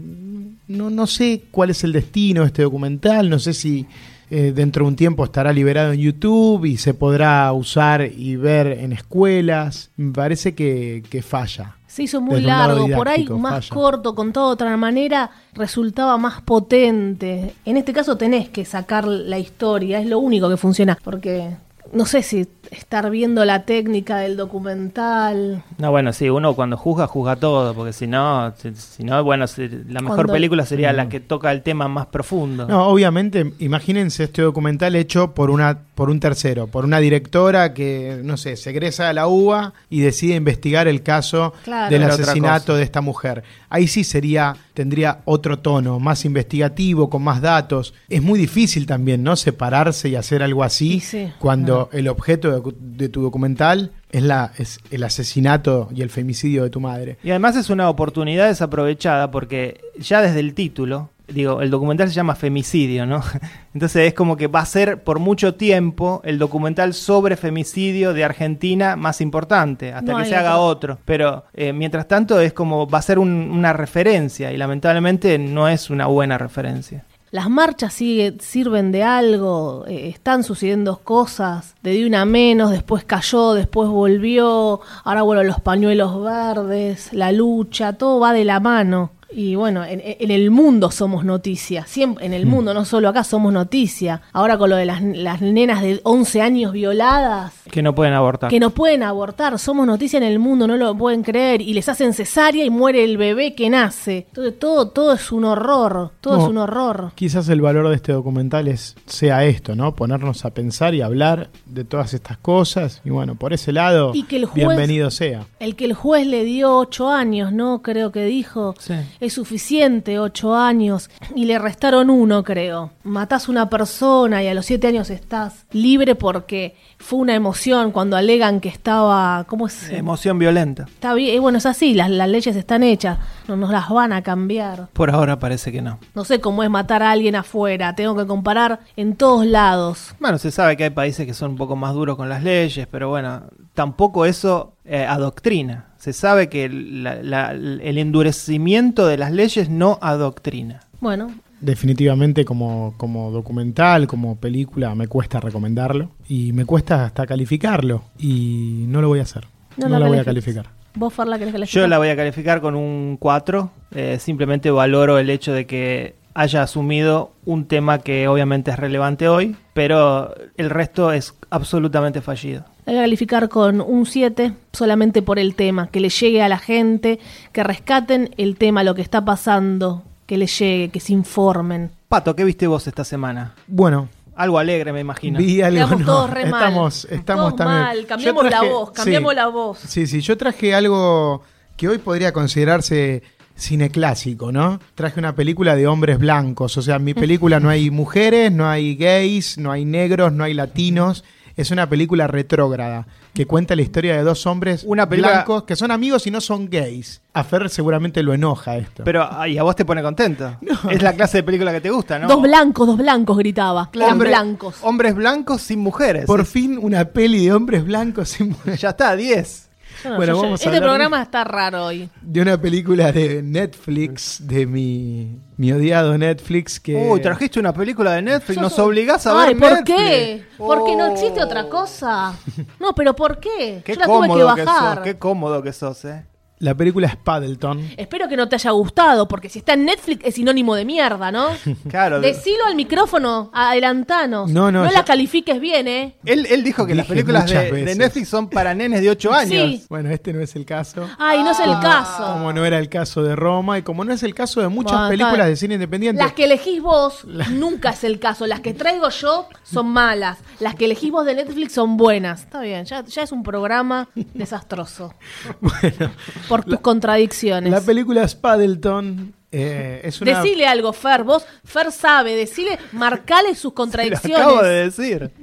no, 0.69 0.91
no 0.91 1.07
sé 1.07 1.43
cuál 1.51 1.71
es 1.71 1.85
el 1.85 1.93
destino 1.93 2.41
de 2.43 2.49
este 2.49 2.63
documental, 2.63 3.29
no 3.31 3.39
sé 3.39 3.53
si 3.53 3.87
eh, 4.35 4.53
dentro 4.53 4.87
de 4.87 4.89
un 4.89 4.97
tiempo 4.97 5.25
estará 5.25 5.53
liberado 5.53 5.93
en 5.93 6.01
YouTube 6.01 6.65
y 6.65 6.79
se 6.79 6.95
podrá 6.95 7.53
usar 7.53 8.01
y 8.11 8.37
ver 8.37 8.67
en 8.67 8.95
escuelas. 8.95 9.91
Me 9.99 10.11
parece 10.11 10.55
que, 10.55 11.05
que 11.11 11.21
falla. 11.21 11.77
Se 11.87 12.05
hizo 12.05 12.23
muy 12.23 12.41
largo, 12.41 12.89
por 12.97 13.11
ahí 13.11 13.29
más 13.29 13.69
falla. 13.69 13.75
corto, 13.75 14.15
contado 14.15 14.47
de 14.47 14.53
otra 14.55 14.75
manera, 14.79 15.31
resultaba 15.53 16.17
más 16.17 16.41
potente. 16.41 17.53
En 17.67 17.77
este 17.77 17.93
caso 17.93 18.17
tenés 18.17 18.49
que 18.49 18.65
sacar 18.65 19.07
la 19.07 19.39
historia, 19.39 20.01
es 20.01 20.07
lo 20.07 20.19
único 20.19 20.49
que 20.49 20.57
funciona, 20.57 20.97
porque 21.05 21.51
no 21.93 22.07
sé 22.07 22.23
si 22.23 22.49
estar 22.71 23.11
viendo 23.11 23.45
la 23.45 23.65
técnica 23.65 24.19
del 24.19 24.37
documental. 24.37 25.63
No, 25.79 25.91
bueno, 25.91 26.13
sí, 26.13 26.29
uno 26.31 26.55
cuando 26.55 26.77
juzga, 26.77 27.07
juzga 27.07 27.37
todo, 27.37 27.75
porque 27.75 27.93
si 27.93 28.07
no, 28.07 28.53
si, 28.57 28.75
si 28.75 29.05
no 29.05 29.23
bueno, 29.25 29.47
si- 29.47 29.69
la 29.69 30.01
mejor 30.01 30.17
Cuando- 30.17 30.33
película 30.33 30.65
sería 30.67 30.93
la 30.93 31.09
que 31.09 31.21
toca 31.21 31.51
el 31.53 31.63
tema 31.63 31.89
más 31.89 32.07
profundo. 32.07 32.67
No, 32.67 32.87
obviamente, 32.89 33.53
imagínense 33.59 34.25
este 34.25 34.43
documental 34.43 34.95
hecho 34.97 35.33
por 35.33 35.51
una 35.51 35.79
por 35.95 36.09
un 36.09 36.19
tercero, 36.21 36.67
por 36.69 36.85
una 36.87 36.99
directora 37.01 37.75
que, 37.75 38.21
no 38.25 38.37
sé, 38.39 38.57
se 38.57 38.71
egresa 38.71 39.07
de 39.09 39.13
la 39.15 39.29
UBA 39.29 39.75
y 39.91 40.01
decide 40.01 40.35
investigar 40.35 40.89
el 40.89 41.03
caso 41.03 41.53
Claro. 41.65 41.91
del 41.91 42.03
asesinato 42.05 42.75
de 42.75 42.83
esta 42.83 43.03
mujer. 43.03 43.45
Ahí 43.69 43.87
sí 43.87 44.03
sería, 44.03 44.57
tendría 44.75 45.19
otro 45.27 45.59
tono, 45.59 46.01
más 46.01 46.25
investigativo, 46.25 47.11
con 47.11 47.23
más 47.23 47.41
datos. 47.43 47.93
Es 48.09 48.23
muy 48.23 48.39
difícil 48.39 48.87
también, 48.87 49.23
¿no? 49.23 49.37
Separarse 49.37 50.09
y 50.09 50.17
hacer 50.17 50.43
algo 50.43 50.65
así 50.65 50.99
sí. 51.01 51.31
cuando 51.39 51.82
el 51.93 52.09
objeto 52.09 52.51
de, 52.61 52.73
de 52.81 53.09
tu 53.09 53.23
documental 53.23 53.93
es, 54.11 54.23
la, 54.23 54.53
es 54.59 54.79
el 54.91 55.03
asesinato 55.05 55.89
y 55.95 56.03
el 56.03 56.11
femicidio 56.11 56.63
de 56.65 56.71
tu 56.71 56.81
madre. 56.81 57.19
Y 57.23 57.31
además 57.31 57.57
es 57.57 57.71
una 57.71 57.89
oportunidad 57.89 58.49
desaprovechada 58.49 59.31
porque 59.31 59.81
ya 59.99 60.21
desde 60.23 60.41
el 60.41 60.55
título, 60.55 61.11
digo, 61.29 61.63
el 61.63 61.71
documental 61.71 62.09
se 62.09 62.15
llama 62.15 62.35
Femicidio, 62.35 63.07
¿no? 63.07 63.23
Entonces 63.75 64.09
es 64.09 64.15
como 64.15 64.37
que 64.37 64.49
va 64.49 64.61
a 64.61 64.67
ser 64.67 65.03
por 65.03 65.19
mucho 65.19 65.55
tiempo 65.55 66.21
el 66.25 66.39
documental 66.39 66.93
sobre 66.93 67.37
femicidio 67.37 68.13
de 68.13 68.25
Argentina 68.25 68.97
más 68.97 69.21
importante, 69.23 69.93
hasta 69.93 70.13
No 70.13 70.19
que 70.19 70.27
se 70.27 70.37
haga 70.37 70.59
otro. 70.59 70.95
otro. 70.95 71.03
Pero 71.07 71.45
eh, 71.55 71.73
mientras 71.73 72.07
tanto 72.07 72.39
es 72.41 72.53
como 72.53 72.87
va 72.87 72.99
a 72.99 73.03
ser 73.03 73.19
un- 73.19 73.51
una 73.51 73.73
referencia 73.73 74.53
y 74.53 74.57
lamentablemente 74.59 75.39
no 75.39 75.69
es 75.69 75.89
una 75.89 76.07
buena 76.07 76.37
referencia. 76.37 77.05
Las 77.33 77.49
marchas 77.49 77.95
sigue, 77.95 78.35
sirven 78.41 78.93
de 78.93 79.05
algo, 79.05 79.87
eh, 79.89 80.11
están 80.11 80.45
sucediendo 80.45 80.99
cosas, 80.99 81.75
de 81.83 81.95
de 81.95 82.07
una 82.07 82.27
menos, 82.27 82.71
después 82.71 83.05
cayó, 83.05 83.55
después 83.55 83.89
volvió, 83.89 84.83
ahora 85.03 85.23
bueno, 85.23 85.43
los 85.43 85.59
pañuelos 85.59 86.23
verdes, 86.23 87.11
la 87.15 87.33
lucha, 87.33 87.95
todo 87.95 88.21
va 88.21 88.35
de 88.35 88.45
la 88.45 88.61
mano. 88.61 89.13
Y 89.35 89.55
bueno, 89.55 89.85
en, 89.85 90.03
en 90.05 90.31
el 90.31 90.51
mundo 90.51 90.91
somos 90.91 91.25
noticia, 91.25 91.87
siempre, 91.87 92.27
en 92.27 92.33
el 92.33 92.47
mundo, 92.47 92.75
no 92.75 92.85
solo 92.85 93.09
acá 93.09 93.25
somos 93.25 93.53
noticia. 93.53 94.23
Ahora 94.33 94.59
con 94.59 94.71
lo 94.71 94.77
de 94.77 94.85
las, 94.87 95.03
las 95.03 95.41
nenas 95.41 95.83
de 95.83 96.01
11 96.05 96.43
años 96.43 96.73
violadas, 96.73 97.53
Que 97.71 97.83
no 97.83 97.95
pueden 97.95 98.15
abortar. 98.15 98.51
que 98.51 98.61
no 98.61 98.71
pueden 98.71 99.03
abortar, 99.03 99.59
somos 99.59 99.87
noticia 99.87 100.17
en 100.19 100.23
el 100.23 100.39
mundo, 100.39 100.67
no 100.67 100.77
lo 100.77 100.97
pueden 100.97 101.23
creer, 101.23 101.61
y 101.61 101.75
les 101.75 101.89
hacen 101.89 102.13
cesárea 102.15 102.65
y 102.65 102.71
muere 102.71 103.05
el 103.05 103.17
bebé 103.17 103.55
que 103.55 103.71
nace. 103.71 104.27
Entonces 104.29 104.59
todo, 104.59 104.89
todo 104.89 105.13
es 105.15 105.33
un 105.33 105.45
horror, 105.45 106.11
todo 106.21 106.37
No. 106.37 106.43
es 106.45 106.49
un 106.49 106.59
horror. 106.59 107.13
Quizás 107.15 107.49
el 107.49 107.61
valor 107.61 107.89
de 107.89 107.97
este 107.97 108.13
documental 108.13 108.69
es, 108.69 108.97
sea 109.07 109.45
esto, 109.45 109.75
¿no? 109.75 109.95
Ponernos 109.95 110.45
a 110.45 110.51
pensar 110.51 110.95
y 110.95 111.03
hablar 111.03 111.51
de 111.67 111.85
todas 111.85 112.15
estas 112.15 112.37
cosas. 112.39 113.01
Y 113.05 113.11
bueno, 113.11 113.35
por 113.35 113.53
ese 113.53 113.73
lado, 113.73 114.13
Y 114.15 114.25
que 114.25 114.37
el 114.37 114.47
juez- 114.47 114.67
bienvenido 114.67 115.11
sea. 115.11 115.47
El 115.59 115.77
que 115.77 115.85
el 115.87 115.95
juez 115.95 116.27
le 116.27 116.45
dio 116.45 116.77
ocho 116.77 117.09
años, 117.09 117.53
¿no? 117.53 117.83
Creo 117.83 118.13
que 118.13 118.25
dijo. 118.25 118.75
Sí. 118.79 118.95
Es 119.23 119.35
suficiente 119.35 120.19
ocho 120.19 120.57
años. 120.57 121.09
Y 121.37 121.45
le 121.45 121.57
restaron 121.61 122.11
uno, 122.11 122.43
creo. 122.43 122.91
Matás 123.05 123.49
una 123.49 123.71
persona 123.71 124.43
y 124.43 124.49
a 124.49 124.55
los 124.55 124.67
siete 124.67 124.89
años 124.89 125.11
estás 125.11 125.65
libre 125.71 126.17
porque 126.17 126.75
fue 126.99 127.21
una 127.21 127.37
emoción 127.37 127.93
cuando 127.93 128.17
alegan 128.17 128.59
que 128.59 128.69
estaba. 128.69 129.45
¿Cómo 129.47 129.69
es? 129.69 129.91
Emoción 129.91 130.41
violenta. 130.41 130.87
Está 130.87 131.15
bien. 131.15 131.37
eh, 131.37 131.39
Bueno, 131.39 131.59
es 131.59 131.67
así, 131.67 131.95
las, 131.95 132.11
las 132.11 132.29
leyes 132.29 132.57
están 132.57 132.83
hechas. 132.83 133.19
No 133.47 133.57
nos 133.57 133.71
las 133.71 133.89
van 133.91 134.13
a 134.13 134.23
cambiar. 134.23 134.89
Por 134.93 135.09
ahora 135.11 135.39
parece 135.39 135.71
que 135.71 135.83
no. 135.83 136.01
No 136.17 136.25
sé 136.25 136.41
cómo 136.41 136.65
es 136.65 136.71
matar 136.71 137.05
a 137.05 137.13
alguien 137.13 137.37
afuera. 137.37 137.95
Tengo 137.95 138.17
que 138.17 138.27
comparar 138.27 138.81
en 138.97 139.15
todos 139.15 139.47
lados. 139.47 140.17
Bueno, 140.19 140.37
se 140.39 140.51
sabe 140.51 140.77
que 140.77 140.83
hay 140.83 140.91
países 140.91 141.27
que 141.27 141.35
son 141.35 141.53
un 141.53 141.57
poco 141.59 141.77
más 141.77 141.95
duros 141.95 142.17
con 142.17 142.29
las 142.29 142.43
leyes, 142.43 142.89
pero 142.91 143.09
bueno, 143.09 143.45
tampoco 143.75 144.27
eso 144.27 144.73
eh, 144.85 145.05
adoctrina. 145.07 145.87
Se 146.03 146.13
sabe 146.13 146.49
que 146.49 146.69
la- 146.69 147.23
la- 147.23 147.53
el 147.53 147.97
endurecimiento 147.97 149.07
de 149.07 149.17
las 149.19 149.31
leyes 149.31 149.69
no 149.71 150.01
adoctrina. 150.03 150.81
Bueno, 151.01 151.31
Definitivamente 151.61 152.45
como, 152.45 152.95
como 152.97 153.31
documental, 153.31 154.09
como 154.09 154.35
película, 154.35 154.97
me 154.97 155.07
cuesta 155.07 155.39
recomendarlo. 155.39 156.11
Y 156.29 156.53
me 156.53 156.65
cuesta 156.65 157.05
hasta 157.05 157.25
calificarlo. 157.25 158.03
Y 158.19 158.85
no 158.89 159.01
lo 159.01 159.07
voy 159.07 159.21
a 159.21 159.23
hacer. 159.23 159.47
No, 159.77 159.89
lo 159.89 160.01
la 160.01 160.09
voy 160.09 160.19
a 160.19 160.25
calificar. 160.25 160.67
¿Vos, 160.97 161.15
Farla, 161.15 161.39
querés 161.39 161.53
calificar? 161.53 161.83
Yo 161.83 161.87
la 161.87 161.99
voy 161.99 162.09
a 162.09 162.17
calificar 162.17 162.61
con 162.61 162.75
un 162.75 163.17
4. 163.17 163.71
eh, 163.95 164.19
simplemente 164.19 164.73
valoro 164.73 165.19
el 165.21 165.31
hecho 165.31 165.53
de 165.53 165.67
que 165.67 166.17
haya 166.35 166.65
asumido 166.65 167.31
un 167.45 167.67
tema 167.67 167.99
que 168.01 168.27
obviamente 168.27 168.73
es 168.73 168.79
relevante 168.79 169.29
hoy, 169.29 169.55
pero 169.73 170.35
el 170.57 170.69
resto 170.69 171.13
es 171.13 171.35
absolutamente 171.51 172.21
fallido. 172.23 172.65
La 172.85 172.93
voy 172.93 172.99
a 172.99 173.03
calificar 173.05 173.49
con 173.49 173.81
un 173.81 174.07
7 174.07 174.53
solamente 174.73 175.23
por 175.23 175.39
el 175.39 175.55
tema, 175.55 175.89
que 175.89 176.01
le 176.01 176.09
llegue 176.09 176.43
a 176.43 176.49
la 176.49 176.59
gente, 176.59 177.21
que 177.53 177.63
rescaten 177.63 178.35
el 178.39 178.57
tema, 178.57 178.83
lo 178.83 178.95
que 178.95 179.03
está 179.03 179.25
pasando, 179.25 180.03
que 180.27 180.37
le 180.37 180.47
llegue, 180.47 180.89
que 180.89 180.99
se 181.01 181.13
informen. 181.13 181.91
Pato, 182.09 182.35
¿qué 182.35 182.45
viste 182.45 182.67
vos 182.67 182.87
esta 182.89 183.05
semana? 183.05 183.55
Bueno, 183.69 184.09
Algo 184.35 184.59
alegre, 184.59 184.93
me 184.93 185.01
imagino. 185.01 185.39
vi 185.39 185.63
algo. 185.63 185.87
No, 185.97 186.05
todos 186.05 186.31
re 186.31 186.47
mal. 186.47 186.61
estamos, 186.63 187.05
estamos 187.11 187.45
Todos 187.51 187.57
también. 187.57 187.81
mal, 187.83 188.01
Yo 188.01 188.07
cambiamos 188.07 188.51
la 188.51 188.63
voz, 188.63 188.91
cambiamos 188.91 189.31
sí. 189.31 189.37
la 189.37 189.47
voz. 189.49 189.79
Sí, 189.79 190.07
sí, 190.07 190.21
yo 190.21 190.37
traje 190.37 190.75
algo 190.75 191.43
que 191.77 191.89
hoy 191.89 191.99
podría 191.99 192.33
considerarse 192.33 193.23
cine 193.55 193.91
clásico, 193.91 194.51
¿no? 194.51 194.81
Traje 194.97 195.21
una 195.21 195.35
película 195.37 195.77
de 195.77 195.87
hombres 195.87 196.19
blancos, 196.19 196.77
o 196.79 196.83
sea, 196.83 196.97
en 196.97 197.05
mi 197.05 197.15
película 197.15 197.61
no 197.61 197.69
hay 197.69 197.91
mujeres, 197.91 198.51
no 198.51 198.69
hay 198.69 198.97
gays, 198.97 199.59
no 199.59 199.71
hay 199.71 199.85
negros, 199.85 200.33
no 200.33 200.43
hay 200.45 200.55
latinos. 200.55 201.23
Es 201.57 201.71
una 201.71 201.89
película 201.89 202.27
retrógrada 202.27 203.07
que 203.35 203.47
cuenta 203.47 203.77
la 203.77 203.83
historia 203.83 204.17
de 204.17 204.23
dos 204.23 204.47
hombres 204.47 204.85
Una 204.87 205.09
película- 205.09 205.33
blancos 205.35 205.65
que 205.65 205.77
son 205.77 205.91
amigos 205.91 206.27
y 206.27 206.31
no 206.31 206.41
son 206.41 206.69
gays. 206.71 207.21
A 207.35 207.45
Fer 207.45 207.69
seguramente 207.71 208.23
lo 208.23 208.35
enoja 208.35 208.77
esto. 208.77 209.05
Pero 209.05 209.27
ah, 209.31 209.49
y 209.49 209.57
a 209.59 209.63
vos 209.63 209.75
te 209.77 209.85
pone 209.85 210.03
contento. 210.03 210.57
Es 210.91 211.03
la 211.03 211.13
clase 211.15 211.39
de 211.39 211.43
película 211.43 211.73
que 211.73 211.81
te 211.81 211.91
gusta, 211.91 212.19
¿no? 212.19 212.29
Dos 212.29 212.43
blancos, 212.43 212.87
dos 212.87 212.97
blancos, 212.99 213.37
gritaba. 213.39 213.91
Hombre- 214.11 214.29
blancos. 214.29 214.77
Hombres 214.83 215.15
blancos 215.15 215.63
sin 215.63 215.79
mujeres. 215.81 216.27
Por 216.27 216.45
fin 216.45 216.79
una 216.81 217.05
peli 217.07 217.47
de 217.47 217.53
hombres 217.53 217.85
blancos 217.85 218.29
sin 218.31 218.51
mujeres. 218.51 218.81
Ya 218.81 218.91
está, 218.91 219.17
10. 219.17 219.69
No, 220.05 220.17
Bueno, 220.17 220.33
yo- 220.33 220.37
yo- 220.39 220.43
vamos 220.43 220.61
a 220.61 220.65
este 220.65 220.81
programa 220.81 221.23
está 221.23 221.45
raro 221.45 221.87
hoy. 221.87 222.09
de 222.21 222.41
una 222.43 222.61
película 222.61 223.13
de 223.13 223.43
Netflix, 223.43 224.39
de 224.47 224.67
mi, 224.67 225.39
mi 225.57 225.73
odiado 225.73 226.17
Netflix, 226.19 226.81
que... 226.81 226.95
Uy, 226.97 227.21
trajiste 227.21 227.61
una 227.61 227.73
película 227.73 228.13
de 228.15 228.23
Netflix. 228.23 228.61
Nos 228.61 228.79
obligás 228.79 229.27
a 229.27 229.41
Ay, 229.43 229.55
ver 229.55 229.59
¿por 229.59 229.71
Netflix. 229.79 229.97
qué? 229.97 230.45
Porque 230.59 230.97
no 230.97 231.05
Oh. 231.09 231.13
existe 231.13 231.43
otra 231.43 231.69
cosa. 231.69 232.35
No, 232.81 232.95
pero 232.95 233.15
¿por 233.15 233.39
qué? 233.39 233.83
Qué 233.85 233.95
Yo 233.95 234.01
la 234.01 234.07
tuve 234.07 234.15
que 234.23 234.29
cómodo 234.29 234.55
que, 234.55 234.65
bajar. 234.65 234.95
sos, 234.97 235.05
qué 235.05 235.19
cómodo 235.19 235.63
que 235.63 235.73
sos, 235.73 236.05
eh. 236.05 236.25
La 236.63 236.77
película 236.77 237.09
es 237.09 237.17
Paddleton. 237.17 237.91
Espero 237.97 238.29
que 238.29 238.37
no 238.37 238.49
te 238.49 238.55
haya 238.55 238.71
gustado, 238.71 239.27
porque 239.27 239.49
si 239.49 239.59
está 239.59 239.73
en 239.73 239.85
Netflix 239.85 240.25
es 240.25 240.37
sinónimo 240.37 240.77
de 240.77 240.85
mierda, 240.85 241.33
¿no? 241.33 241.49
Claro. 241.91 242.21
de- 242.21 242.29
Decilo 242.29 242.65
al 242.69 242.77
micrófono, 242.77 243.51
adelantanos. 243.53 244.49
No, 244.49 244.71
no, 244.71 244.85
ya- 244.85 244.93
la 244.93 245.05
califiques 245.05 245.59
bien, 245.61 245.89
¿eh? 245.89 246.15
Él, 246.25 246.47
él 246.49 246.63
dijo 246.63 246.87
que 246.87 246.95
las 246.95 247.07
películas 247.07 247.51
de. 247.51 247.97
Netflix 247.97 248.29
son 248.29 248.49
para 248.49 248.75
nenes 248.75 249.01
de 249.01 249.11
8 249.11 249.33
años. 249.33 249.49
Sí. 249.51 249.85
Bueno, 249.89 250.11
este 250.11 250.33
no 250.33 250.41
es 250.41 250.55
el 250.55 250.65
caso. 250.65 251.09
Ay, 251.19 251.43
no 251.43 251.51
es 251.51 251.59
el 251.59 251.73
caso. 251.81 252.33
Como 252.33 252.53
no 252.53 252.65
era 252.65 252.79
el 252.79 252.89
caso 252.89 253.25
de 253.25 253.35
Roma 253.35 253.79
y 253.79 253.83
como 253.83 254.05
no 254.05 254.13
es 254.13 254.23
el 254.23 254.33
caso 254.33 254.61
de 254.61 254.69
muchas 254.69 254.93
Bueno, 254.93 255.09
películas 255.11 255.49
de 255.49 255.57
cine 255.57 255.75
independiente. 255.75 256.23
Las 256.23 256.33
que 256.33 256.45
elegís 256.45 256.81
vos 256.81 257.25
nunca 257.51 257.91
es 257.91 258.05
el 258.05 258.21
caso. 258.21 258.47
Las 258.47 258.61
que 258.61 258.73
traigo 258.73 259.09
yo 259.09 259.49
son 259.65 259.89
malas. 259.89 260.39
Las 260.61 260.77
que 260.77 260.85
elegís 260.85 261.11
vos 261.11 261.27
de 261.27 261.35
Netflix 261.35 261.73
son 261.73 261.97
buenas. 261.97 262.43
Está 262.43 262.61
bien, 262.61 262.85
ya, 262.85 263.05
ya 263.05 263.23
es 263.23 263.33
un 263.33 263.43
programa 263.43 264.09
desastroso. 264.15 265.13
Bueno, 265.61 266.13
Por 266.53 266.65
tus 266.65 266.81
contradicciones. 266.81 267.71
la 267.73 267.81
película 267.81 268.23
es 268.25 268.35
Paddleton. 268.35 269.33
eh, 269.51 270.01
es 270.05 270.21
una... 270.21 270.41
Decile 270.43 270.67
algo, 270.67 270.93
Fer. 270.93 271.25
Vos, 271.25 271.45
Fer 271.65 271.91
sabe. 271.93 272.35
Decile, 272.37 272.79
marcale 272.93 273.55
sus 273.55 273.65
Lo 273.71 273.75
contradicciones. 273.75 274.39
acabo 274.39 274.63
de 274.63 274.85
decir. 274.91 275.31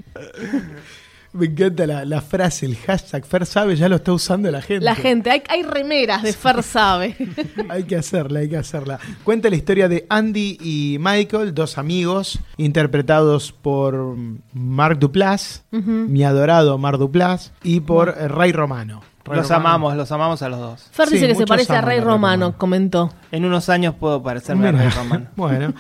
Me 1.32 1.46
encanta 1.46 1.86
la, 1.86 2.06
la 2.06 2.22
frase, 2.22 2.66
el 2.66 2.76
hashtag 2.76 3.24
Fer 3.24 3.46
sabe, 3.46 3.76
ya 3.76 3.88
lo 3.88 3.98
está 3.98 4.12
usando 4.14 4.50
la 4.50 4.64
gente. 4.64 4.84
La 4.84 4.96
gente, 4.96 5.30
hay, 5.30 5.44
hay 5.48 5.62
remeras 5.62 6.24
de 6.24 6.34
Fer 6.34 6.64
sabe. 6.64 7.16
Hay 7.70 7.84
que 7.84 7.96
hacerla, 7.98 8.40
hay 8.40 8.50
que 8.50 8.58
hacerla. 8.58 9.00
Cuenta 9.24 9.48
la 9.52 9.56
historia 9.56 9.88
de 9.88 10.08
Andy 10.10 10.58
y 10.60 10.98
Michael, 11.00 11.54
dos 11.54 11.78
amigos, 11.78 12.40
interpretados 12.58 13.52
por 13.52 14.16
Mark 14.54 14.98
Duplass, 14.98 15.62
mi 15.72 16.24
adorado 16.24 16.80
Mark 16.80 16.98
Duplass, 16.98 17.52
y 17.64 17.82
por 17.82 18.10
Ray 18.10 18.52
Romano. 18.52 19.04
Ray 19.30 19.38
Los 19.38 19.50
Romano. 19.50 19.68
amamos, 19.70 19.96
los 19.98 20.12
amamos 20.12 20.42
a 20.42 20.50
los 20.50 20.60
dos. 20.60 20.88
Fer 20.92 21.08
Sí, 21.08 21.16
dice 21.16 21.28
que 21.28 21.34
se 21.36 21.40
muchos 21.42 21.50
parece 21.50 21.74
a 21.74 21.78
aman 21.78 21.88
Rey 21.88 21.98
a 21.98 22.02
Rey 22.02 22.06
Romano, 22.06 22.46
Romano. 22.46 22.58
comentó. 22.58 23.14
En 23.32 23.46
unos 23.46 23.70
años 23.70 23.96
puedo 24.00 24.22
parecerme 24.22 24.68
a 24.68 24.72
Mira, 24.72 24.84
Rey 24.86 24.92
Romano. 24.98 25.28
bueno, 25.36 25.74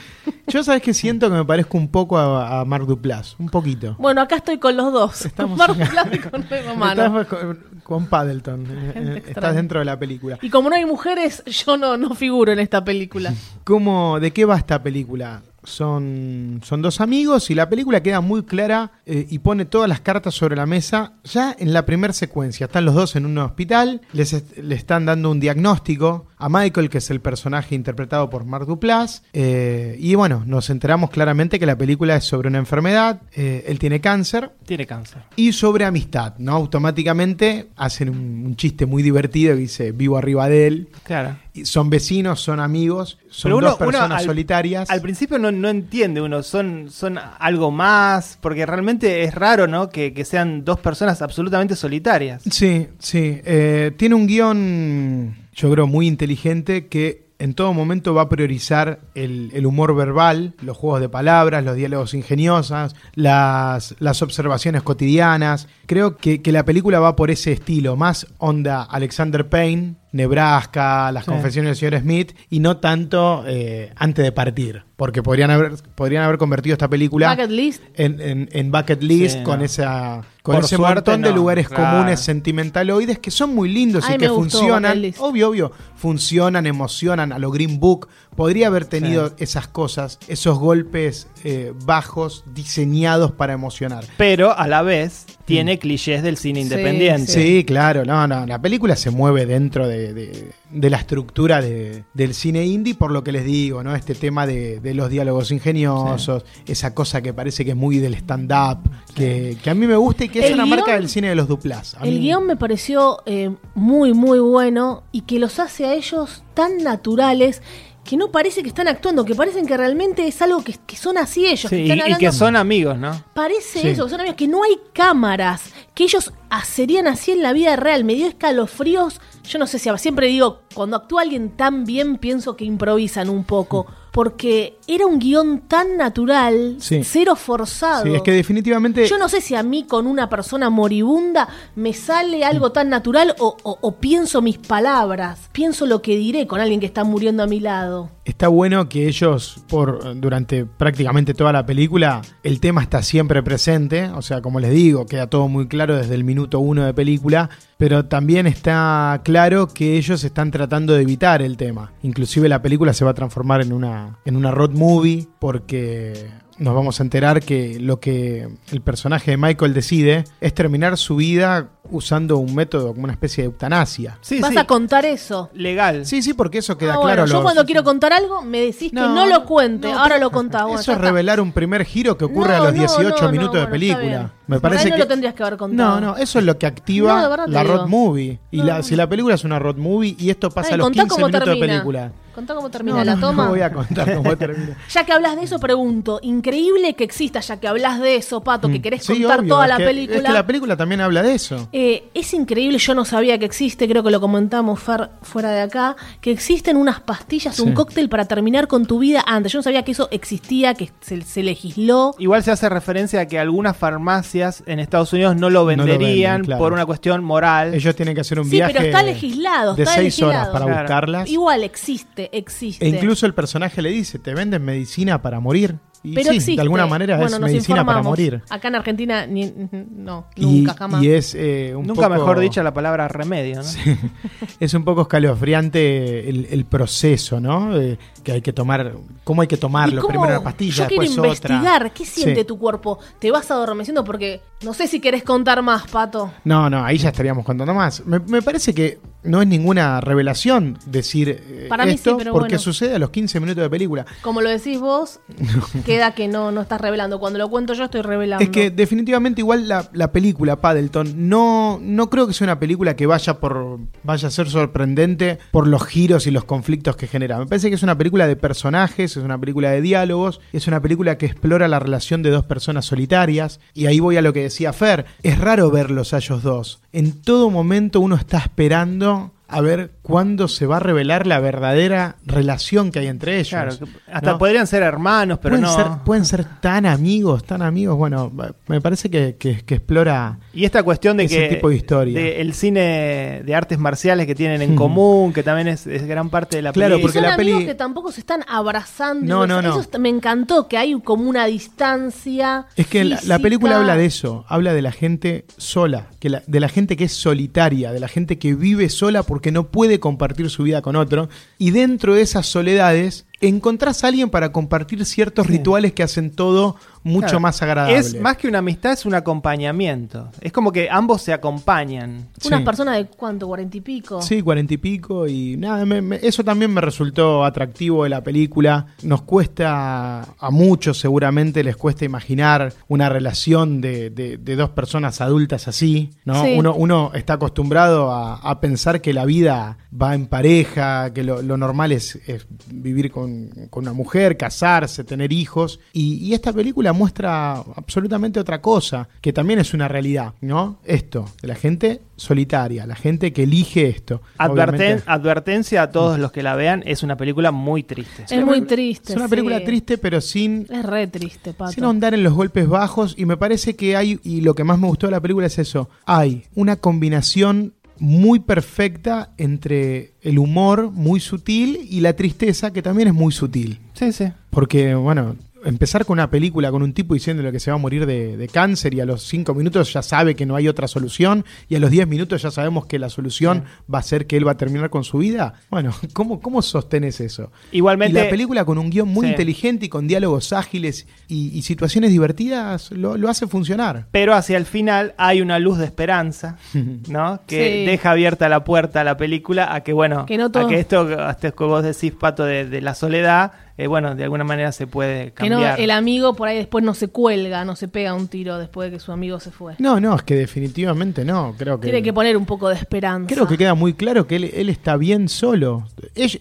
yo 0.47 0.63
sabes 0.63 0.81
que 0.81 0.93
siento 0.93 1.29
que 1.29 1.35
me 1.35 1.45
parezco 1.45 1.77
un 1.77 1.89
poco 1.89 2.17
a, 2.17 2.61
a 2.61 2.65
Mark 2.65 2.85
Duplass, 2.85 3.35
un 3.39 3.49
poquito. 3.49 3.95
Bueno, 3.99 4.21
acá 4.21 4.35
estoy 4.37 4.57
con 4.59 4.77
los 4.77 4.93
dos. 4.93 5.25
Estamos 5.25 5.57
Marco 5.57 5.73
acá. 5.73 5.89
Plaza 5.91 6.15
y 6.15 6.19
con 6.19 6.43
Rey 6.49 6.61
Romano. 6.63 7.21
Estás 7.21 7.39
con, 7.39 7.59
con 7.83 8.05
Paddleton, 8.07 8.65
eh, 8.65 8.67
eh, 8.69 8.87
extraña. 9.17 9.17
estás 9.29 9.55
dentro 9.55 9.79
de 9.79 9.85
la 9.85 9.97
película. 9.99 10.37
Y 10.41 10.49
como 10.49 10.69
no 10.69 10.75
hay 10.75 10.85
mujeres, 10.85 11.43
yo 11.45 11.77
no, 11.77 11.97
no 11.97 12.13
figuro 12.15 12.51
en 12.51 12.59
esta 12.59 12.83
película. 12.83 13.33
¿Cómo, 13.63 14.19
¿De 14.19 14.31
qué 14.31 14.45
va 14.45 14.57
esta 14.57 14.81
película? 14.83 15.41
Son, 15.63 16.61
son 16.63 16.81
dos 16.81 17.01
amigos 17.01 17.49
y 17.49 17.55
la 17.55 17.69
película 17.69 18.01
queda 18.03 18.21
muy 18.21 18.43
clara 18.43 18.91
eh, 19.05 19.25
y 19.29 19.39
pone 19.39 19.65
todas 19.65 19.87
las 19.89 20.01
cartas 20.01 20.33
sobre 20.33 20.55
la 20.55 20.65
mesa 20.65 21.13
ya 21.23 21.55
en 21.57 21.73
la 21.73 21.85
primera 21.85 22.13
secuencia. 22.13 22.65
Están 22.65 22.85
los 22.85 22.95
dos 22.95 23.15
en 23.15 23.25
un 23.25 23.37
hospital, 23.37 24.01
les 24.13 24.33
est- 24.33 24.57
le 24.57 24.75
están 24.75 25.05
dando 25.05 25.31
un 25.31 25.39
diagnóstico 25.39 26.27
a 26.37 26.47
Michael, 26.49 26.89
que 26.89 26.99
es 26.99 27.09
el 27.09 27.19
personaje 27.21 27.75
interpretado 27.75 28.29
por 28.29 28.45
Mark 28.45 28.65
Duplass. 28.65 29.23
eh, 29.33 29.95
y 29.99 30.15
bueno, 30.15 30.43
nos 30.45 30.69
enteramos 30.69 31.09
claramente 31.09 31.59
que 31.59 31.65
la 31.65 31.77
película 31.77 32.15
es 32.15 32.23
sobre 32.23 32.47
una 32.47 32.57
enfermedad, 32.59 33.21
eh, 33.35 33.65
él 33.67 33.77
tiene 33.79 33.99
cáncer 34.01 34.51
Tiene 34.65 34.85
cáncer. 34.85 35.23
y 35.35 35.51
sobre 35.53 35.85
amistad, 35.85 36.35
¿no? 36.39 36.53
Automáticamente 36.53 37.69
hacen 37.75 38.09
un, 38.09 38.43
un 38.45 38.55
chiste 38.55 38.85
muy 38.85 39.03
divertido 39.03 39.53
que 39.55 39.61
dice 39.61 39.91
vivo 39.91 40.17
arriba 40.17 40.47
de 40.49 40.67
él. 40.67 40.89
Claro. 41.03 41.35
Son 41.65 41.89
vecinos, 41.89 42.39
son 42.41 42.59
amigos, 42.59 43.17
son 43.29 43.53
uno- 43.53 43.67
dos 43.69 43.77
personas 43.77 44.19
al- 44.19 44.25
solitarias. 44.25 44.89
Al 44.89 45.01
principio 45.01 45.37
no, 45.39 45.51
no 45.51 45.69
entiende 45.69 46.21
uno, 46.21 46.43
son, 46.43 46.89
son 46.89 47.17
algo 47.39 47.71
más, 47.71 48.37
porque 48.41 48.65
realmente 48.65 49.23
es 49.23 49.33
raro, 49.35 49.67
¿no? 49.67 49.89
Que, 49.89 50.13
que 50.13 50.25
sean 50.25 50.63
dos 50.65 50.79
personas 50.79 51.21
absolutamente 51.21 51.75
solitarias. 51.75 52.41
Sí, 52.49 52.87
sí. 52.99 53.41
eh, 53.45 53.91
tiene 53.97 54.15
un 54.15 54.27
guion, 54.27 55.35
yo 55.53 55.71
creo, 55.71 55.87
muy 55.87 56.07
inteligente 56.07 56.87
que 56.87 57.29
en 57.41 57.53
todo 57.53 57.71
momento 57.71 58.13
va 58.13 58.23
a 58.23 58.27
priorizar 58.29 58.99
el, 59.15 59.51
el 59.53 59.65
humor 59.65 59.95
verbal, 59.95 60.55
los 60.61 60.75
juegos 60.75 60.99
de 60.99 61.07
palabras, 61.07 61.63
los 61.63 61.77
diálogos 61.77 62.13
ingeniosos, 62.13 62.93
las, 63.15 63.95
las 63.99 64.21
observaciones 64.21 64.83
cotidianas. 64.83 65.69
Creo 65.85 66.17
que, 66.17 66.41
que 66.41 66.51
la 66.51 66.65
película 66.65 66.99
va 66.99 67.15
por 67.15 67.31
ese 67.31 67.53
estilo, 67.53 67.95
más 67.95 68.27
onda 68.39 68.83
Alexander 68.83 69.47
Payne, 69.47 69.95
Nebraska, 70.11 71.11
las 71.11 71.25
Sí. 71.25 71.31
confesiones 71.31 71.69
del 71.69 71.75
señor 71.91 72.01
Smith, 72.01 72.33
y 72.49 72.59
no 72.59 72.77
tanto 72.77 73.43
eh, 73.47 73.91
antes 73.95 74.23
de 74.25 74.31
partir, 74.31 74.83
porque 74.95 75.21
podrían 75.23 75.51
haber, 75.51 75.73
podrían 75.95 76.23
haber 76.23 76.37
convertido 76.37 76.73
esta 76.73 76.87
película 76.87 77.29
Bucket 77.35 77.49
list. 77.51 77.83
en, 77.95 78.19
en- 78.21 78.49
en 78.51 78.71
bucket 78.71 79.01
list 79.03 79.37
Sí, 79.39 79.43
con 79.43 79.59
no. 79.59 79.65
esa 79.65 80.21
con 80.41 80.55
Por 80.55 80.63
ese 80.65 80.77
montón 80.77 81.21
de 81.21 81.31
lugares 81.31 81.67
claro. 81.67 81.97
comunes 81.97 82.21
sentimentaloides 82.21 83.19
que 83.19 83.29
son 83.29 83.53
muy 83.53 83.69
lindos 83.69 84.05
Ay, 84.07 84.15
y 84.15 84.17
que 84.17 84.29
funcionan 84.29 84.97
obvio 85.19 85.49
obvio 85.49 85.71
funcionan 85.95 86.65
emocionan 86.65 87.31
a 87.33 87.37
lo 87.39 87.51
Green 87.51 87.79
Book 87.79 88.07
podría 88.35 88.67
haber 88.67 88.85
tenido 88.85 89.33
esas 89.37 89.67
cosas 89.67 90.17
esos 90.27 90.57
golpes 90.59 91.27
eh, 91.43 91.73
bajos 91.85 92.43
diseñados 92.53 93.31
para 93.31 93.53
emocionar 93.53 94.05
Pero 94.17 94.57
a 94.57 94.67
la 94.67 94.81
vez 94.81 95.25
tiene 95.45 95.79
clichés 95.79 96.21
del 96.21 96.37
cine 96.37 96.59
Sí, 96.59 96.63
independiente. 96.63 97.31
Sí, 97.31 97.63
claro, 97.65 98.05
no, 98.05 98.27
no, 98.27 98.45
la 98.45 98.61
película 98.61 98.95
se 98.95 99.09
mueve 99.09 99.45
dentro 99.47 99.87
de, 99.87 100.13
de- 100.13 100.51
de 100.69 100.89
la 100.91 100.97
estructura 100.97 101.59
de- 101.63 102.03
del 102.13 102.35
cine 102.35 102.63
indie, 102.67 102.93
por 102.93 103.09
lo 103.09 103.23
que 103.23 103.31
les 103.31 103.43
digo, 103.43 103.81
¿no? 103.83 103.95
Este 103.95 104.13
tema 104.13 104.45
de, 104.45 104.79
de 104.79 104.93
los 104.93 105.09
diálogos 105.09 105.51
ingeniosos, 105.51 106.45
esa 106.67 106.93
cosa 106.93 107.23
que 107.23 107.33
parece 107.33 107.65
que 107.65 107.71
es 107.71 107.75
muy 107.77 107.97
del 107.97 108.13
stand-up, 108.13 108.77
que, 109.15 109.57
que 109.63 109.69
a 109.71 109.73
mí 109.73 109.87
me 109.87 109.95
gusta 109.95 110.25
y 110.25 110.29
que 110.29 110.45
es 110.45 110.53
una 110.53 110.65
guión- 110.65 110.69
marca 110.69 110.93
del 110.93 111.09
cine 111.09 111.29
de 111.29 111.35
los 111.35 111.47
duplas. 111.47 111.95
A 111.95 112.03
El 112.05 112.15
mí- 112.15 112.19
guion 112.21 112.45
me 112.45 112.55
pareció 112.55 113.17
eh, 113.25 113.49
muy, 113.73 114.13
muy 114.13 114.37
bueno 114.39 115.01
y 115.11 115.21
que 115.21 115.39
los 115.39 115.57
hace 115.57 115.87
a 115.87 115.93
ellos 115.95 116.43
tan 116.53 116.77
naturales 116.83 117.63
que 118.09 118.17
no 118.17 118.31
parece 118.31 118.63
que 118.63 118.69
están 118.69 118.87
actuando, 118.87 119.23
que 119.23 119.35
parecen 119.35 119.67
que 119.67 119.77
realmente 119.77 120.25
es 120.27 120.41
algo 120.41 120.63
que, 120.63 120.73
que 120.87 120.95
son 120.95 121.19
así 121.19 121.45
ellos. 121.45 121.69
Sí, 121.69 121.75
que 121.75 121.77
y, 121.77 121.83
están 121.83 121.97
y 121.97 122.01
hablando- 122.01 122.19
que 122.19 122.31
son 122.31 122.55
amigos, 122.55 122.97
¿no? 122.97 123.23
Parece 123.35 123.81
Sí. 123.81 123.87
eso, 123.89 124.05
que 124.05 124.09
son 124.09 124.19
amigos, 124.21 124.35
que 124.35 124.47
no 124.47 124.63
hay 124.63 124.79
cámaras, 124.93 125.71
que 125.93 126.05
ellos 126.05 126.33
serían 126.65 127.05
así 127.05 127.31
en 127.33 127.43
la 127.43 127.53
vida 127.53 127.75
real. 127.75 128.03
Me 128.03 128.15
dio 128.15 128.25
escalofríos. 128.25 129.21
Yo 129.47 129.59
no 129.59 129.67
sé 129.67 129.77
si 129.77 129.89
siempre 129.99 130.25
digo, 130.25 130.61
cuando 130.73 130.97
actúa 130.97 131.21
alguien 131.21 131.51
tan 131.51 131.85
bien, 131.85 132.17
pienso 132.17 132.55
que 132.55 132.65
improvisan 132.65 133.29
un 133.29 133.43
poco. 133.43 133.85
Porque 134.11 134.77
era 134.87 135.05
un 135.05 135.19
guion 135.19 135.61
tan 135.67 135.97
natural, 135.97 136.77
Sí. 136.79 137.01
cero 137.03 137.35
forzado. 137.35 138.03
Sí, 138.03 138.15
es 138.15 138.21
que 138.21 138.31
definitivamente... 138.31 139.07
Yo 139.07 139.17
no 139.17 139.29
sé 139.29 139.41
si 139.41 139.55
a 139.55 139.63
mí 139.63 139.83
con 139.83 140.07
una 140.07 140.29
persona 140.29 140.69
moribunda 140.69 141.47
me 141.75 141.93
sale 141.93 142.43
algo 142.43 142.71
tan 142.71 142.89
natural 142.89 143.35
o, 143.39 143.55
o- 143.63 143.77
o 143.81 143.91
pienso 143.95 144.41
mis 144.41 144.57
palabras, 144.57 145.49
pienso 145.51 145.85
lo 145.85 146.01
que 146.01 146.17
diré 146.17 146.47
con 146.47 146.59
alguien 146.59 146.79
que 146.79 146.85
está 146.85 147.03
muriendo 147.03 147.43
a 147.43 147.47
mi 147.47 147.59
lado. 147.59 148.09
Está 148.25 148.47
bueno 148.47 148.87
que 148.89 149.07
ellos, 149.07 149.57
por 149.67 150.19
durante 150.19 150.65
prácticamente 150.65 151.33
toda 151.33 151.51
la 151.51 151.65
película, 151.65 152.21
el 152.43 152.59
tema 152.59 152.81
está 152.83 153.01
siempre 153.01 153.41
presente. 153.41 154.09
O 154.09 154.21
sea, 154.21 154.41
como 154.41 154.59
les 154.59 154.71
digo, 154.71 155.05
queda 155.07 155.27
todo 155.27 155.47
muy 155.47 155.67
claro 155.67 155.95
desde 155.95 156.13
el 156.15 156.23
minuto 156.23 156.59
uno 156.59 156.85
de 156.85 156.93
película. 156.93 157.49
Pero 157.77 158.05
también 158.05 158.45
está 158.45 159.21
claro 159.23 159.67
que 159.67 159.97
ellos 159.97 160.23
están 160.23 160.51
tratando 160.51 160.93
de 160.93 161.01
evitar 161.01 161.41
el 161.41 161.55
tema. 161.57 161.91
Inclusive 162.03 162.49
la 162.49 162.61
película 162.61 162.93
se 162.93 163.05
va 163.05 163.11
a 163.11 163.13
transformar 163.13 163.61
en 163.61 163.71
una, 163.73 163.98
en 164.25 164.35
una 164.35 164.51
road 164.51 164.71
movie 164.71 165.27
porque 165.39 166.29
nos 166.57 166.75
vamos 166.75 166.99
a 166.99 167.03
enterar 167.03 167.41
que 167.41 167.79
lo 167.79 168.01
que 168.01 168.49
el 168.71 168.81
personaje 168.81 169.31
de 169.31 169.37
Michael 169.37 169.73
decide 169.73 170.25
es 170.41 170.53
terminar 170.53 170.97
su 170.97 171.15
vida 171.15 171.69
usando 171.91 172.37
un 172.37 172.53
método 172.53 172.89
como 172.89 173.05
una 173.05 173.13
especie 173.13 173.43
de 173.43 173.45
eutanasia. 173.45 174.17
Sí, 174.19 174.41
¿Vas 174.41 174.51
sí. 174.51 174.57
a 174.57 174.65
contar 174.65 175.05
eso? 175.05 175.49
Legal. 175.53 176.05
Sí, 176.05 176.21
sí, 176.21 176.33
porque 176.33 176.57
eso 176.57 176.77
queda 176.77 176.95
Ah, 176.95 176.97
bueno, 176.97 177.13
claro. 177.15 177.25
yo 177.27 177.33
los- 177.35 177.43
cuando 177.43 177.65
quiero 177.65 177.83
contar 177.85 178.11
algo 178.11 178.41
me 178.41 178.59
decís 178.59 178.89
que 178.91 178.95
no 178.99 179.25
lo 179.25 179.45
cuente, 179.45 179.89
no, 179.89 179.99
ahora 179.99 180.17
lo. 180.17 180.29
Bueno, 180.31 180.77
Eso 180.77 180.91
es 180.91 180.97
revelar 180.97 181.39
un 181.39 181.53
primer 181.53 181.85
giro 181.85 182.17
que 182.17 182.25
ocurre 182.25 182.49
No, 182.57 182.63
a 182.63 182.65
los 182.65 182.73
no, 182.75 182.79
18 182.79 183.25
no, 183.25 183.31
minutos 183.31 183.53
no, 183.55 183.59
de 183.61 183.65
bueno, 183.67 183.71
película. 183.71 184.33
Me 184.47 184.55
ahí 184.57 184.61
parece 184.61 184.89
no 184.89 184.95
que 184.95 185.01
lo 185.01 185.07
tendrías 185.07 185.33
que 185.33 185.43
haber 185.43 185.57
contado. 185.57 185.99
No, 186.01 186.07
no, 186.07 186.17
eso 186.17 186.39
es 186.39 186.45
lo 186.45 186.57
que 186.57 186.65
activa 186.67 187.45
la 187.47 187.61
digo. 187.63 187.73
road 187.77 187.87
movie. 187.87 188.39
Y 188.51 188.61
la, 188.63 188.83
si 188.83 188.95
la 188.97 189.07
película 189.07 189.35
es 189.35 189.43
una 189.45 189.59
road 189.59 189.77
movie 189.77 190.15
y 190.19 190.29
esto 190.29 190.49
pasa 190.51 190.69
Ay, 190.69 190.73
a 190.73 190.77
los 190.77 190.85
contá 190.87 191.01
15 191.03 191.15
cómo 191.15 191.27
minutos 191.27 191.45
termina. 191.45 191.65
de 191.65 191.71
película. 191.71 192.11
Contá 192.39 192.55
cómo 192.55 192.69
termina 192.69 192.97
No, 192.99 193.03
la 193.03 193.15
no, 193.15 193.27
toma. 193.27 193.43
No 193.45 193.49
voy 193.51 193.61
a 193.61 193.71
contar 193.71 194.15
cómo 194.15 194.35
termina. 194.37 194.77
Ya 194.89 195.03
que 195.03 195.11
hablas 195.13 195.35
de 195.35 195.43
eso, 195.43 195.59
pregunto, 195.59 196.19
increíble 196.21 196.93
que 196.93 197.03
exista, 197.03 197.41
ya 197.41 197.57
que 197.59 197.67
hablas 197.67 197.99
de 197.99 198.15
eso, 198.15 198.41
Pato, 198.41 198.69
que 198.69 198.81
querés 198.81 199.01
Mm. 199.09 199.13
Sí, 199.13 199.21
contar 199.21 199.39
obvio, 199.41 199.49
toda 199.55 199.67
la 199.67 199.77
que- 199.77 199.83
película. 199.85 200.17
Es 200.19 200.23
que 200.23 200.31
la 200.31 200.45
película 200.45 200.77
también 200.77 201.01
habla 201.01 201.21
de 201.21 201.33
eso. 201.33 201.67
Eh, 201.73 202.09
es 202.13 202.33
increíble, 202.33 202.77
yo 202.77 202.95
no 202.95 203.03
sabía 203.05 203.37
que 203.37 203.45
existe, 203.45 203.87
creo 203.87 204.03
que 204.03 204.11
lo 204.11 204.19
comentamos 204.21 204.79
Fer, 204.79 205.09
fuera 205.21 205.51
de 205.51 205.61
acá, 205.61 205.95
que 206.21 206.31
existen 206.31 206.77
unas 206.77 206.99
pastillas, 207.01 207.55
Sí. 207.57 207.61
un 207.61 207.73
cóctel 207.73 208.07
para 208.09 208.25
terminar 208.25 208.67
con 208.67 208.85
tu 208.85 208.99
vida 208.99 209.23
antes. 209.27 209.51
Yo 209.51 209.59
no 209.59 209.63
sabía 209.63 209.83
que 209.83 209.91
eso 209.91 210.07
existía, 210.11 210.73
que 210.75 210.91
se, 211.01 211.21
se 211.21 211.43
legisló. 211.43 212.15
Igual 212.19 212.43
se 212.43 212.51
hace 212.51 212.69
referencia 212.69 213.19
a 213.21 213.25
que 213.27 213.37
algunas 213.39 213.75
farmacias 213.75 214.63
en 214.65 214.79
Estados 214.79 215.11
Unidos 215.13 215.35
no 215.35 215.49
lo 215.49 215.59
No 215.59 215.59
lo 215.59 215.65
venderían 215.65 216.31
venden, 216.37 216.45
claro. 216.45 216.59
por 216.59 216.73
una 216.73 216.85
cuestión 216.85 217.23
moral. 217.23 217.73
Ellos 217.73 217.95
tienen 217.95 218.15
que 218.15 218.21
hacer 218.21 218.39
un 218.39 218.45
Sí, 218.45 218.51
viaje 218.51 218.73
pero 218.73 218.85
está 218.85 219.03
legislado, 219.03 219.75
de 219.75 219.83
está 219.83 219.95
6 219.95 220.03
legislado. 220.05 220.31
horas 220.31 220.47
para 220.49 220.65
Claro. 220.65 220.81
buscarlas. 220.81 221.29
Igual 221.29 221.63
existe, 221.63 222.28
existe. 222.31 222.85
E 222.85 222.89
incluso 222.89 223.25
el 223.25 223.33
personaje 223.33 223.81
le 223.81 223.89
dice, 223.89 224.19
te 224.19 224.33
venden 224.33 224.63
medicina 224.63 225.21
para 225.21 225.39
morir. 225.39 225.79
Y 226.01 226.13
pero 226.15 226.29
sí, 226.29 226.35
existe. 226.37 226.55
de 226.55 226.61
alguna 226.61 226.87
manera 226.87 227.17
Bueno, 227.17 227.35
es 227.35 227.41
medicina 227.41 227.85
para 227.85 228.01
morir. 228.01 228.41
Acá 228.49 228.69
en 228.69 228.75
Argentina, 228.75 229.27
ni- 229.27 229.51
no, 229.95 230.27
Y, 230.35 230.45
nunca, 230.45 230.73
jamás. 230.73 231.03
y 231.03 231.11
es 231.11 231.35
eh, 231.35 231.73
un 231.75 231.85
Nunca 231.87 232.03
poco- 232.03 232.13
mejor 232.15 232.39
dicha 232.39 232.63
la 232.63 232.73
palabra 232.73 233.07
remedio, 233.09 233.61
¿no? 233.61 233.67
es 234.61 234.73
un 234.73 234.83
poco 234.85 235.01
escalofriante 235.01 236.29
el, 236.29 236.47
el 236.49 236.65
proceso, 236.65 237.39
¿no? 237.39 237.75
Eh, 237.77 237.97
que 238.23 238.31
hay 238.33 238.41
que 238.41 238.53
tomar, 238.53 238.93
cómo 239.23 239.41
hay 239.41 239.47
que 239.47 239.55
¿Y 239.55 239.59
tomarlo. 239.59 240.01
cómo- 240.01 240.09
Primero 240.13 240.33
una 240.39 240.43
pastilla, 240.43 240.75
Yo 240.75 240.83
después 240.89 241.15
investigar 241.17 241.75
otra. 241.83 241.89
qué 241.93 242.05
siente 242.05 242.41
Sí. 242.41 242.45
tu 242.47 242.57
cuerpo. 242.57 242.99
¿Te 243.19 243.31
vas 243.31 243.49
adormeciendo? 243.51 244.03
Porque 244.03 244.41
no 244.63 244.73
sé 244.73 244.87
si 244.87 244.99
querés 244.99 245.23
contar 245.23 245.61
más, 245.61 245.83
Pato. 245.89 246.31
No, 246.45 246.69
no, 246.69 246.83
ahí 246.83 246.97
ya 246.97 247.09
estaríamos 247.09 247.45
contando 247.45 247.73
más. 247.73 248.05
Me, 248.05 248.19
me 248.19 248.41
parece 248.41 248.73
que 248.73 248.99
no 249.23 249.41
es 249.41 249.47
ninguna 249.47 249.99
revelación 249.99 250.77
decir 250.85 251.29
eh, 251.29 251.65
Para 251.69 251.85
mí 251.85 251.91
esto, 251.91 252.11
sí, 252.11 252.15
pero 252.19 252.31
porque 252.31 252.53
bueno. 252.55 252.59
sucede 252.59 252.95
a 252.95 252.99
los 252.99 253.09
15 253.09 253.39
minutos 253.41 253.61
de 253.63 253.69
película. 253.69 254.05
Como 254.21 254.41
lo 254.41 254.49
decís 254.49 254.79
vos, 254.79 255.19
queda 255.89 256.11
que 256.13 256.27
no, 256.27 256.51
no 256.51 256.61
estás 256.61 256.79
revelando. 256.81 257.19
Cuando 257.19 257.39
lo 257.39 257.49
cuento 257.49 257.73
yo 257.73 257.85
estoy 257.85 258.01
revelando. 258.01 258.43
Es 258.43 258.49
que 258.49 258.71
definitivamente 258.71 259.41
igual 259.41 259.67
la, 259.67 259.89
la 259.93 260.11
película 260.11 260.55
Paddleton 260.57 261.29
no, 261.29 261.79
no 261.81 262.09
creo 262.09 262.27
que 262.27 262.33
sea 262.33 262.45
una 262.45 262.59
película 262.59 262.95
que 262.95 263.05
vaya 263.05 263.39
por 263.39 263.79
vaya 264.03 264.27
a 264.27 264.31
ser 264.31 264.49
sorprendente 264.49 265.39
por 265.51 265.67
los 265.67 265.83
giros 265.85 266.27
y 266.27 266.31
los 266.31 266.45
conflictos 266.45 266.95
que 266.95 267.07
genera. 267.07 267.39
Me 267.39 267.47
parece 267.47 267.69
que 267.69 267.75
es 267.75 267.83
una 267.83 267.97
película 267.97 268.27
de 268.27 268.35
personajes, 268.35 269.17
es 269.17 269.23
una 269.23 269.39
película 269.39 269.71
de 269.71 269.81
diálogos, 269.81 270.39
es 270.53 270.67
una 270.67 270.81
película 270.81 271.17
que 271.17 271.25
explora 271.25 271.67
la 271.67 271.79
relación 271.79 272.21
de 272.21 272.29
dos 272.29 272.45
personas 272.45 272.85
solitarias 272.85 273.59
y 273.73 273.87
ahí 273.87 273.99
voy 273.99 274.17
a 274.17 274.21
lo 274.21 274.33
que 274.33 274.43
decía 274.43 274.73
Fer, 274.73 275.05
es 275.23 275.39
raro 275.39 275.71
verlos 275.71 276.13
a 276.13 276.17
ellos 276.17 276.43
dos. 276.43 276.81
En 276.91 277.21
todo 277.21 277.49
momento 277.49 277.99
uno 277.99 278.15
está 278.15 278.37
esperando 278.37 279.31
a 279.47 279.61
ver 279.61 279.91
cuándo 280.09 280.47
se 280.47 280.65
va 280.65 280.77
a 280.77 280.79
revelar 280.79 281.25
la 281.27 281.39
verdadera 281.39 282.15
relación 282.25 282.91
que 282.91 282.99
hay 282.99 283.07
entre 283.07 283.35
ellos. 283.37 283.49
Claro, 283.49 283.71
hasta 284.11 284.31
¿no? 284.31 284.37
podrían 284.37 284.67
ser 284.67 284.83
hermanos, 284.83 285.39
pero 285.41 285.55
pueden, 285.57 285.63
no. 285.63 285.75
ser, 285.75 285.85
pueden 286.03 286.25
ser 286.25 286.45
tan 286.59 286.85
amigos, 286.85 287.43
tan 287.43 287.61
amigos. 287.61 287.97
Bueno, 287.97 288.31
me 288.67 288.81
parece 288.81 289.09
que, 289.09 289.35
que- 289.37 289.61
que 289.65 289.75
explora. 289.75 290.39
Y 290.53 290.65
esta 290.65 290.83
cuestión 290.83 291.17
de 291.17 291.25
ese 291.25 291.47
que 291.49 291.55
tipo 291.55 291.69
de 291.69 291.75
historia. 291.75 292.19
de 292.19 292.41
el 292.41 292.53
cine 292.53 293.41
de 293.45 293.55
artes 293.55 293.77
marciales 293.79 294.25
que 294.27 294.35
tienen 294.35 294.61
en 294.61 294.71
Ujú. 294.71 294.77
común, 294.79 295.33
que 295.33 295.43
también 295.43 295.67
es, 295.67 295.85
es 295.87 296.05
gran 296.07 296.29
parte 296.29 296.57
de 296.57 296.63
la 296.63 296.71
Claro, 296.73 296.95
película. 296.95 297.01
porque 297.13 297.19
son 297.19 297.29
la 297.29 297.37
peli- 297.37 297.51
amigos 297.51 297.67
que 297.69 297.75
tampoco 297.75 298.11
se 298.11 298.19
están 298.21 298.43
abrazando. 298.47 299.25
No, 299.25 299.47
no, 299.47 299.59
Eso 299.59 299.69
no. 299.75 299.79
está- 299.81 299.97
me 299.99 300.09
encantó 300.09 300.67
que 300.67 300.77
hay 300.77 300.99
como 301.01 301.29
una 301.29 301.45
distancia. 301.45 302.65
Es 302.75 302.87
que 302.87 303.03
la, 303.05 303.39
película 303.39 303.77
habla 303.77 303.95
de 303.95 304.05
eso, 304.05 304.45
habla 304.47 304.73
de 304.73 304.81
la 304.81 304.91
gente 304.91 305.45
sola, 305.57 306.07
que 306.19 306.29
la- 306.29 306.43
de 306.47 306.59
la 306.59 306.69
gente 306.69 306.97
que 306.97 307.05
es 307.05 307.13
solitaria, 307.13 307.91
de 307.91 307.99
la 307.99 308.07
gente 308.07 308.37
que 308.37 308.53
vive 308.53 308.89
sola 308.89 309.23
porque 309.23 309.51
no 309.51 309.67
puede 309.67 309.98
compartir 309.99 310.49
su 310.49 310.63
vida 310.63 310.81
con 310.81 310.95
otro. 310.95 311.29
Y 311.57 311.71
dentro 311.71 312.15
de 312.15 312.21
esas 312.21 312.45
soledades 312.47 313.25
encontrás 313.41 314.03
a 314.03 314.07
alguien 314.07 314.29
para 314.29 314.51
compartir 314.51 315.05
ciertos 315.05 315.47
rituales 315.47 315.93
que 315.93 316.03
hacen 316.03 316.31
todo 316.31 316.75
mucho 317.03 317.27
Claro. 317.27 317.39
más 317.41 317.61
agradable. 317.61 317.97
Es 317.97 318.19
más 318.19 318.37
que 318.37 318.47
una 318.47 318.59
amistad, 318.59 318.93
es 318.93 319.05
un 319.05 319.13
acompañamiento. 319.15 320.29
Es 320.41 320.51
como 320.51 320.71
que 320.71 320.89
ambos 320.89 321.21
se 321.21 321.33
acompañan. 321.33 322.27
Unas 322.45 322.59
Sí. 322.59 322.65
personas 322.65 322.97
de 322.97 323.05
cuánto, 323.05 323.47
cuarenta 323.47 323.77
y 323.77 323.81
pico. 323.81 324.21
Sí, 324.21 324.41
cuarenta 324.41 324.73
y 324.73 324.77
pico 324.77 325.27
y 325.27 325.57
nada, 325.57 325.85
me- 325.85 326.01
me- 326.01 326.19
eso 326.21 326.43
también 326.43 326.73
me 326.73 326.81
resultó 326.81 327.43
atractivo 327.45 328.03
de 328.03 328.09
la 328.09 328.23
película. 328.23 328.87
Nos 329.03 329.21
cuesta, 329.23 330.21
a 330.39 330.51
muchos 330.51 330.97
seguramente 330.99 331.63
les 331.63 331.75
cuesta 331.77 332.05
imaginar 332.05 332.73
una 332.87 333.09
relación 333.09 333.81
de, 333.81 334.09
de- 334.09 334.37
de 334.37 334.55
dos 334.55 334.69
personas 334.71 335.21
adultas 335.21 335.67
así, 335.67 336.11
¿no? 336.25 336.43
Sí. 336.43 336.55
Uno, 336.57 336.73
uno 336.75 337.11
está 337.13 337.33
acostumbrado 337.33 338.11
a, 338.11 338.35
a 338.35 338.59
pensar 338.59 339.01
que 339.01 339.13
la 339.13 339.25
vida 339.25 339.77
va 339.93 340.15
en 340.15 340.27
pareja, 340.27 341.11
que 341.13 341.23
lo, 341.23 341.41
lo 341.41 341.57
normal 341.57 341.91
es, 341.91 342.15
es 342.27 342.45
vivir 342.71 343.11
con, 343.11 343.49
con 343.69 343.83
una 343.83 343.93
mujer, 343.93 344.37
casarse, 344.37 345.03
tener 345.03 345.31
hijos, 345.33 345.79
y, 345.93 346.15
y 346.15 346.33
esta 346.33 346.53
película 346.53 346.93
muestra 346.99 347.53
absolutamente 347.75 348.39
otra 348.39 348.61
cosa, 348.61 349.07
que 349.21 349.33
también 349.33 349.59
es 349.59 349.73
una 349.73 349.87
realidad, 349.87 350.33
¿no? 350.41 350.77
Esto, 350.85 351.25
de 351.41 351.47
la 351.47 351.55
gente 351.55 352.01
solitaria, 352.15 352.85
la 352.85 352.95
gente 352.95 353.33
que 353.33 353.43
elige 353.43 353.87
esto. 353.87 354.21
Adverten- 354.37 354.51
Obviamente. 354.75 355.03
advertencia 355.07 355.81
a 355.83 355.91
todos 355.91 356.19
los 356.19 356.31
que 356.31 356.43
la 356.43 356.55
vean, 356.55 356.83
es 356.85 357.01
una 357.01 357.15
película 357.15 357.51
muy 357.51 357.83
triste. 357.83 358.25
Es 358.29 358.45
muy 358.45 358.61
triste. 358.61 359.13
Es 359.13 359.15
una 359.15 359.25
sí. 359.25 359.29
película 359.31 359.63
triste, 359.63 359.97
pero 359.97 360.19
sin, 360.21 360.67
Es 360.69 360.85
re 360.85 361.07
triste, 361.07 361.53
Pato. 361.53 361.71
sin 361.71 361.83
ahondar 361.85 362.13
en 362.13 362.23
los 362.23 362.33
golpes 362.33 362.67
bajos. 362.67 363.15
Y 363.17 363.25
me 363.25 363.37
parece 363.37 363.75
que 363.75 363.95
hay, 363.95 364.19
y 364.23 364.41
lo 364.41 364.53
que 364.53 364.63
más 364.63 364.77
me 364.77 364.87
gustó 364.87 365.07
de 365.07 365.11
la 365.11 365.21
película 365.21 365.47
es 365.47 365.57
eso: 365.57 365.89
hay 366.05 366.43
una 366.55 366.75
combinación 366.75 367.73
muy 368.01 368.39
perfecta 368.39 369.31
entre 369.37 370.13
el 370.21 370.39
humor 370.39 370.89
muy 370.91 371.19
sutil 371.19 371.85
y 371.89 371.99
la 371.99 372.13
tristeza, 372.13 372.71
que 372.71 372.81
también 372.81 373.09
es 373.09 373.13
muy 373.13 373.33
sutil. 373.33 373.79
Sí, 373.93 374.13
sí. 374.13 374.25
Porque, 374.49 374.95
bueno, 374.95 375.35
empezar 375.65 376.05
con 376.05 376.15
una 376.19 376.29
película 376.29 376.71
con 376.71 376.81
un 376.83 376.93
tipo 376.93 377.13
diciéndole 377.13 377.51
que 377.51 377.59
se 377.59 377.71
va 377.71 377.75
a 377.75 377.79
morir 377.79 378.05
de, 378.05 378.37
de 378.37 378.47
cáncer 378.47 378.93
y 378.93 378.99
a 379.01 379.05
los 379.05 379.23
5 379.23 379.53
minutos 379.53 379.91
ya 379.93 380.01
sabe 380.01 380.35
que 380.35 380.45
no 380.45 380.55
hay 380.55 380.67
otra 380.67 380.87
solución 380.87 381.45
y 381.67 381.75
a 381.75 381.79
los 381.79 381.91
10 381.91 382.07
minutos 382.07 382.41
ya 382.41 382.51
sabemos 382.51 382.85
que 382.85 382.99
la 382.99 383.09
solución 383.09 383.63
va 383.93 383.99
a 383.99 384.03
ser 384.03 384.27
que 384.27 384.37
él 384.37 384.47
va 384.47 384.51
a 384.53 384.57
terminar 384.57 384.89
con 384.89 385.03
su 385.03 385.17
vida. 385.19 385.53
Bueno, 385.69 385.91
¿cómo, 386.13 386.39
cómo 386.41 386.61
sostenes 386.61 387.19
eso? 387.19 387.51
Igualmente- 387.71 388.19
Y 388.19 388.23
la 388.23 388.29
película 388.29 388.65
con 388.65 388.77
un 388.77 388.89
guion 388.89 389.07
muy 389.09 389.25
Sí. 389.25 389.31
inteligente 389.31 389.85
y 389.85 389.89
con 389.89 390.07
diálogos 390.07 390.53
ágiles 390.53 391.07
y, 391.27 391.49
y 391.57 391.61
situaciones 391.63 392.11
divertidas 392.11 392.91
lo, 392.91 393.17
lo 393.17 393.29
hace 393.29 393.47
funcionar. 393.47 394.07
Pero 394.11 394.33
hacia 394.33 394.57
el 394.57 394.65
final 394.65 395.13
hay 395.17 395.41
una 395.41 395.59
luz 395.59 395.77
de 395.77 395.85
esperanza, 395.85 396.57
¿no? 397.09 397.41
Que 397.47 397.79
Sí. 397.79 397.85
deja 397.85 398.11
abierta 398.11 398.49
la 398.49 398.63
puerta 398.63 399.01
a 399.01 399.03
la 399.03 399.17
película 399.17 399.73
a 399.73 399.81
que, 399.83 399.93
bueno, 399.93 400.25
Que 400.25 400.37
no 400.37 400.51
todo- 400.51 400.65
a 400.65 400.69
que 400.69 400.79
esto, 400.79 401.01
hasta 401.19 401.51
que 401.51 401.63
vos 401.63 401.83
decís, 401.83 402.13
Pato, 402.13 402.45
de, 402.45 402.65
de 402.65 402.81
la 402.81 402.95
soledad, 402.95 403.51
eh, 403.79 403.87
bueno, 403.87 404.13
de 404.13 404.25
alguna 404.25 404.43
manera 404.43 404.73
se 404.73 404.87
puede 404.87 405.31
Que 405.31 405.49
no, 405.49 405.55
cambiar. 405.55 405.79
el 405.79 405.91
amigo 405.91 406.33
por 406.33 406.49
ahí 406.49 406.57
después 406.57 406.83
no 406.83 406.93
se 406.93 407.07
cuelga, 407.07 407.63
no 407.63 407.77
se 407.77 407.87
pega 407.87 408.13
un 408.13 408.27
tiro 408.27 408.57
después 408.57 408.91
de 408.91 408.97
que 408.97 408.99
su 408.99 409.13
amigo 409.13 409.39
se 409.39 409.51
fue. 409.51 409.75
No, 409.79 410.01
no, 410.01 410.17
es 410.17 410.23
que 410.23 410.35
definitivamente 410.35 411.23
no. 411.23 411.55
Creo 411.57 411.79
que, 411.79 411.85
Tiene 411.85 412.03
que 412.03 412.11
poner 412.11 412.35
un 412.35 412.45
poco 412.45 412.67
de 412.67 412.75
esperanza. 412.75 413.33
Creo 413.33 413.47
que 413.47 413.57
queda 413.57 413.75
muy 413.75 413.93
claro 413.93 414.27
que 414.27 414.35
él, 414.35 414.51
él 414.53 414.67
está 414.67 414.97
bien 414.97 415.29
solo. 415.29 415.87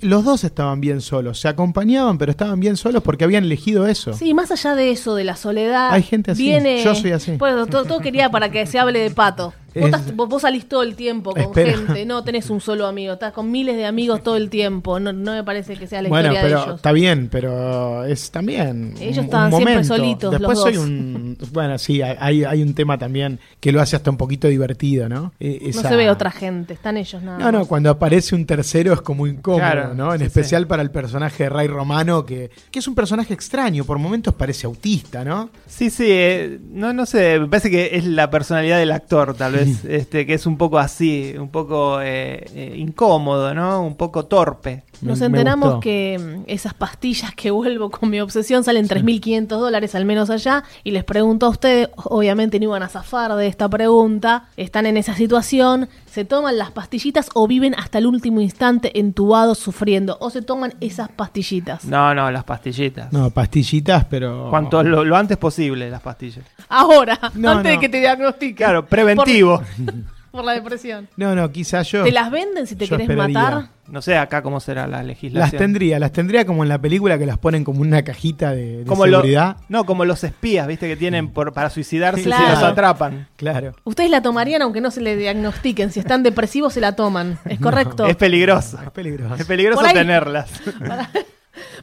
Los 0.01 0.25
dos 0.25 0.43
estaban 0.43 0.81
bien 0.81 1.01
solos. 1.01 1.39
Se 1.39 1.47
acompañaban, 1.47 2.19
pero 2.19 2.33
estaban 2.33 2.59
bien 2.59 2.77
solos 2.77 3.05
porque 3.05 3.23
habían 3.23 3.45
elegido 3.45 3.87
eso. 3.87 4.15
Sí, 4.15 4.35
más 4.35 4.51
allá 4.51 4.75
de 4.75 4.91
eso, 4.91 5.15
de 5.15 5.23
la 5.23 5.37
soledad. 5.37 5.93
Hay 5.93 6.03
gente 6.03 6.33
así. 6.33 6.43
Viene... 6.43 6.83
Yo 6.83 6.97
soy 6.97 7.13
así. 7.13 7.37
Bueno, 7.37 7.67
todo, 7.67 7.85
todo 7.85 8.01
quería 8.01 8.31
para 8.33 8.51
que 8.51 8.67
se 8.67 8.81
hable 8.81 8.99
de 8.99 9.11
pato. 9.13 9.55
Vos, 9.75 9.77
Es- 9.77 9.85
estás- 9.85 10.17
vos- 10.17 10.29
vos 10.29 10.43
salís 10.43 10.67
todo 10.69 10.83
el 10.83 10.95
tiempo 10.97 11.33
con 11.33 11.43
Espera. 11.43 11.73
gente, 11.77 12.05
no 12.07 12.25
tenés 12.25 12.51
un 12.51 12.61
solo 12.61 12.87
amigo, 12.87 13.13
estás 13.13 13.33
con 13.33 13.51
miles 13.51 13.77
de 13.77 13.85
amigos 13.87 14.23
todo 14.23 14.37
el 14.37 14.49
tiempo. 14.51 14.99
No, 14.99 15.13
no 15.13 15.33
me 15.33 15.45
parece 15.45 15.77
que 15.77 15.87
sea 15.87 16.03
la 16.03 16.09
bueno, 16.09 16.29
historia 16.29 16.43
de 16.43 16.49
pero 16.55 16.63
ellos. 16.65 16.77
está 16.77 16.93
bien, 16.93 17.29
pero 17.31 18.05
es 18.05 18.31
también. 18.31 18.95
Ellos 19.01 19.13
un- 19.19 19.19
un 19.19 19.25
estaban 19.27 19.53
siempre 19.53 19.85
solitos, 19.85 20.31
Después 20.33 20.59
los 20.59 20.63
soy 20.63 20.73
dos. 20.75 20.85
un. 20.85 21.39
Bueno, 21.53 21.79
sí, 21.79 22.01
hay, 22.03 22.45
hay 22.45 22.63
un 22.63 22.75
tema 22.75 22.97
también 22.99 23.39
que 23.61 23.71
lo 23.73 23.81
hace 23.81 23.97
hasta 23.97 24.11
un 24.11 24.17
poquito 24.17 24.49
divertido, 24.49 25.09
¿no? 25.09 25.33
E- 25.39 25.71
No 25.75 25.83
se 25.83 25.97
ve 25.97 26.09
otra 26.11 26.31
gente, 26.31 26.75
están 26.75 26.97
ellos 26.97 27.23
nada 27.23 27.39
No, 27.39 27.53
no, 27.53 27.59
más. 27.61 27.69
cuando 27.69 27.91
aparece 27.91 28.35
un 28.35 28.47
tercero 28.47 28.93
es 28.95 29.01
como 29.03 29.27
incómodo, 29.27 29.61
Claro, 29.61 29.95
¿no? 29.95 30.13
En 30.15 30.21
sí, 30.21 30.27
especial 30.27 30.67
para 30.67 30.83
el 30.83 30.91
personaje 30.91 31.45
de 31.45 31.51
Ray 31.51 31.67
Romano, 31.69 32.25
que, 32.25 32.51
que 32.71 32.79
es 32.79 32.89
un 32.89 32.95
personaje 32.95 33.35
extraño, 33.35 33.85
por 33.85 33.99
momentos 33.99 34.35
parece 34.35 34.67
autista, 34.67 35.25
¿no? 35.25 35.51
Sí, 35.67 35.91
sí, 35.91 36.07
eh, 36.09 36.59
no, 36.71 36.93
no 36.93 37.05
sé, 37.07 37.39
me 37.39 37.47
parece 37.49 37.71
que 37.71 37.91
es 37.97 38.05
la 38.05 38.31
personalidad 38.31 38.79
del 38.79 38.93
actor, 38.93 39.35
tal 39.35 39.53
vez, 39.53 39.58
este, 39.61 40.27
que 40.27 40.35
es 40.35 40.47
un 40.47 40.57
poco 40.57 40.79
así, 40.79 41.35
un 41.39 41.49
poco 41.49 42.01
eh, 42.01 42.45
eh, 42.55 42.75
incómodo, 42.77 43.55
¿no? 43.55 43.83
Un 43.83 43.97
poco 43.97 44.27
torpe. 44.27 44.85
Nos 45.01 45.21
enteramos 45.21 45.81
que 45.81 46.19
mm, 46.19 46.51
esas 46.51 46.75
pastillas 46.75 47.33
que 47.35 47.51
vuelvo 47.51 47.91
con 47.91 48.11
mi 48.11 48.21
obsesión 48.21 48.65
salen 48.65 48.89
3.500 48.89 49.47
dólares 49.47 49.95
al 49.95 50.05
menos 50.05 50.29
allá 50.29 50.65
y 50.83 50.91
les 50.91 51.05
pregunto 51.05 51.47
a 51.47 51.51
ustedes, 51.51 51.89
obviamente 51.97 52.59
no 52.59 52.65
iban 52.65 52.83
a 52.83 52.89
zafar 52.89 53.35
de 53.37 53.47
esta 53.47 53.69
pregunta, 53.69 54.49
están 54.57 54.87
en 54.87 54.97
esa 54.97 55.15
situación, 55.15 55.89
se 56.11 56.25
toman 56.25 56.59
las 56.59 56.73
pastillitas 56.73 57.29
o 57.35 57.47
viven 57.47 57.75
hasta 57.77 57.99
el 57.99 58.07
último 58.07 58.41
instante 58.41 58.99
entubados 58.99 59.59
sufriendo 59.59 60.17
o 60.21 60.31
se 60.31 60.43
toman 60.43 60.75
esas 60.81 61.09
pastillitas. 61.11 61.85
No, 61.85 62.15
no, 62.15 62.31
las 62.31 62.45
pastillitas. 62.45 63.13
No, 63.13 63.31
pastillitas, 63.31 64.05
pero. 64.07 64.49
Cuanto 64.51 64.83
lo, 64.83 65.05
lo 65.05 65.17
antes 65.17 65.37
posible, 65.37 65.89
las 65.91 66.01
pastillas. 66.03 66.45
Ahora, 66.69 67.19
No, 67.35 67.51
antes 67.51 67.73
de 67.73 67.79
que 67.79 67.89
te 67.89 68.01
diagnostiquen. 68.01 68.57
Claro, 68.57 68.87
preventivo. 68.87 69.48
Por, 69.57 69.65
por 70.31 70.45
la 70.45 70.53
depresión. 70.53 71.09
No, 71.17 71.35
no, 71.35 71.51
quizás 71.51 71.91
yo. 71.91 72.05
¿Te 72.05 72.13
las 72.13 72.31
venden 72.31 72.67
si 72.67 72.77
te 72.77 72.87
yo 72.87 72.91
querés 72.97 73.09
esperaría. 73.09 73.39
matar? 73.41 73.69
No 73.89 74.03
sé 74.03 74.19
acá 74.19 74.43
cómo 74.43 74.61
será 74.61 74.87
la 74.87 74.99
Las 74.99 75.07
legislación. 75.07 75.59
tendría, 75.59 75.99
las 75.99 76.13
tendría 76.13 76.45
como 76.45 76.63
en 76.63 76.69
la 76.69 76.79
película 76.79 77.17
que 77.19 77.25
las 77.25 77.39
ponen 77.39 77.65
como 77.65 77.81
una 77.81 78.03
cajita 78.03 78.51
de, 78.51 78.79
de 78.81 78.85
como 78.85 79.07
lo- 79.07 79.19
seguridad. 79.21 79.57
no, 79.71 79.85
como 79.87 80.05
los 80.05 80.23
espías, 80.25 80.67
¿viste? 80.67 80.87
Que 80.87 80.97
tienen 80.97 81.31
por, 81.31 81.55
para 81.55 81.71
suicidarse 81.71 82.23
Claro. 82.25 82.45
si 82.45 82.51
los 82.53 82.63
atrapan. 82.63 83.29
Claro. 83.37 83.73
Ustedes 83.85 84.11
la 84.11 84.21
tomarían 84.21 84.61
aunque 84.61 84.83
no 84.83 84.91
se 84.91 85.01
le 85.01 85.17
diagnostiquen. 85.17 85.91
Si 85.91 86.01
están 86.01 86.23
depresivos, 86.23 86.75
se 86.75 86.83
la 86.83 86.93
toman. 86.97 87.39
¿Es 87.47 87.59
correcto? 87.61 88.07
Es 88.07 88.17
peligroso. 88.17 88.79
Es 88.85 88.91
peligroso. 88.91 89.35
Es 89.37 89.47
peligroso 89.47 89.81
ahí- 89.85 89.95
tenerlas. 89.95 90.51
Para- 90.79 91.09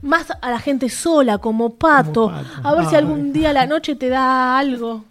Más 0.03 0.27
a 0.39 0.49
la 0.51 0.59
gente 0.59 0.89
sola, 0.89 1.39
como 1.39 1.73
pato. 1.75 2.27
Como 2.27 2.37
pato. 2.43 2.67
A 2.67 2.75
ver 2.75 2.85
si 2.85 2.91
Ay. 2.95 3.01
algún 3.01 3.33
día 3.33 3.49
a 3.49 3.53
la 3.53 3.65
noche 3.65 3.95
te 3.95 4.09
da 4.09 4.59
algo. 4.59 5.05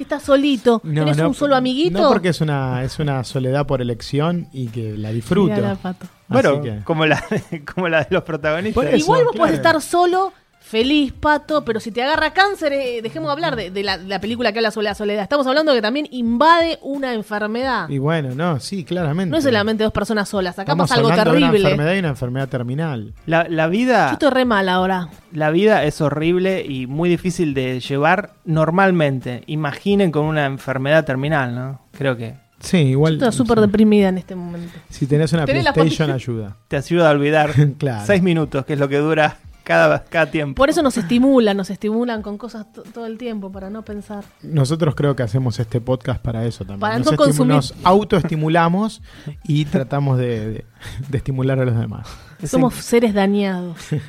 Que 0.00 0.04
estás 0.04 0.22
solito. 0.22 0.80
No, 0.82 1.02
¿Tenés 1.02 1.18
no, 1.18 1.28
un 1.28 1.34
solo 1.34 1.54
amiguito? 1.54 2.00
No, 2.00 2.08
porque 2.08 2.30
es 2.30 2.40
una, 2.40 2.82
es 2.82 2.98
una 3.00 3.22
soledad 3.22 3.66
por 3.66 3.82
elección 3.82 4.48
y 4.50 4.68
que 4.68 4.96
la 4.96 5.10
disfruto. 5.12 5.52
Mirá 5.54 5.68
la 5.68 5.74
pato. 5.74 6.06
Bueno, 6.26 6.62
que- 6.62 6.78
como, 6.84 7.04
la, 7.04 7.22
como 7.74 7.86
la 7.86 7.98
de 8.04 8.06
los 8.08 8.22
protagonistas. 8.22 8.82
Por 8.82 8.86
eso, 8.86 8.96
Igual 8.96 9.24
vos 9.24 9.36
podés 9.36 9.60
claro. 9.60 9.78
estar 9.78 9.82
solo, 9.82 10.32
feliz, 10.70 11.12
pato, 11.12 11.64
pero 11.64 11.80
si 11.80 11.90
te 11.90 12.02
agarra 12.02 12.32
cáncer, 12.32 12.72
eh, 12.72 13.00
dejemos 13.02 13.26
de 13.28 13.32
hablar 13.32 13.56
de, 13.56 13.70
de 13.70 13.82
la, 13.82 13.98
de 13.98 14.06
la 14.06 14.20
película 14.20 14.52
que 14.52 14.60
habla 14.60 14.70
sobre 14.70 14.84
la 14.84 14.94
soledad. 14.94 15.22
Estamos 15.24 15.46
hablando 15.46 15.72
que 15.74 15.82
también 15.82 16.06
invade 16.12 16.78
una 16.82 17.12
enfermedad. 17.12 17.88
Y 17.88 17.98
bueno, 17.98 18.34
no, 18.34 18.60
sí, 18.60 18.84
claramente. 18.84 19.30
No 19.32 19.38
es 19.38 19.44
solamente 19.44 19.82
dos 19.82 19.92
personas 19.92 20.28
solas. 20.28 20.54
Acá 20.58 20.72
Estamos 20.72 20.88
pasa 20.88 20.94
algo 21.00 21.08
de 21.08 21.14
una 21.14 21.24
terrible. 21.24 21.58
enfermedad 21.70 21.94
y 21.94 21.98
una 21.98 22.08
enfermedad 22.08 22.48
terminal. 22.48 23.12
La, 23.26 23.46
la 23.48 23.64
Yo 23.64 23.70
vida, 23.70 24.12
estoy 24.12 24.30
re 24.30 24.44
mal 24.44 24.68
ahora. 24.68 25.08
la 25.32 25.50
vida 25.50 25.84
es 25.84 26.00
horrible 26.00 26.64
y 26.66 26.86
muy 26.86 27.08
difícil 27.08 27.52
de 27.52 27.80
llevar 27.80 28.30
normalmente. 28.44 29.42
Imaginen 29.48 30.12
con 30.12 30.24
una 30.24 30.46
enfermedad 30.46 31.04
terminal, 31.04 31.54
¿no? 31.54 31.80
Creo 31.98 32.16
que 32.16 32.34
Sí, 32.60 32.76
igual. 32.78 33.14
Estoy 33.14 33.32
súper 33.32 33.56
sí. 33.58 33.62
deprimida 33.62 34.08
en 34.10 34.18
este 34.18 34.34
momento. 34.36 34.78
Si 34.90 35.06
tenés 35.06 35.32
una 35.32 35.46
Tenés 35.46 35.64
la 35.64 35.72
PlayStation, 35.72 36.10
ayuda. 36.10 36.56
te 36.68 36.76
ayuda 36.76 37.08
a 37.08 37.12
olvidar 37.12 37.52
Claro. 37.78 38.04
seis 38.06 38.22
minutos, 38.22 38.64
que 38.66 38.74
es 38.74 38.78
lo 38.78 38.88
que 38.88 38.98
dura 38.98 39.38
cada, 39.70 40.02
cada 40.04 40.26
tiempo. 40.30 40.56
Por 40.56 40.68
eso 40.68 40.82
nos 40.82 40.96
estimulan, 40.96 41.56
nos 41.56 41.70
estimulan 41.70 42.22
con 42.22 42.36
cosas 42.38 42.70
to- 42.72 42.82
todo 42.82 43.06
el 43.06 43.16
tiempo 43.18 43.52
para 43.52 43.70
no 43.70 43.84
pensar. 43.84 44.24
Nosotros 44.42 44.94
creo 44.96 45.14
que 45.14 45.22
hacemos 45.22 45.60
este 45.60 45.80
podcast 45.80 46.20
para 46.20 46.44
eso 46.44 46.64
también. 46.64 46.80
Para 46.80 46.98
nos, 46.98 47.10
no 47.10 47.16
consumir. 47.16 47.54
nos 47.54 47.74
autoestimulamos 47.84 49.00
y 49.44 49.64
tratamos 49.66 50.18
de, 50.18 50.50
de- 50.50 50.64
de 51.08 51.18
estimular 51.18 51.58
a 51.60 51.64
los 51.64 51.78
demás. 51.78 52.08
Somos 52.44 52.74
seres 52.74 53.14
dañados. 53.14 53.92
en- 53.92 54.02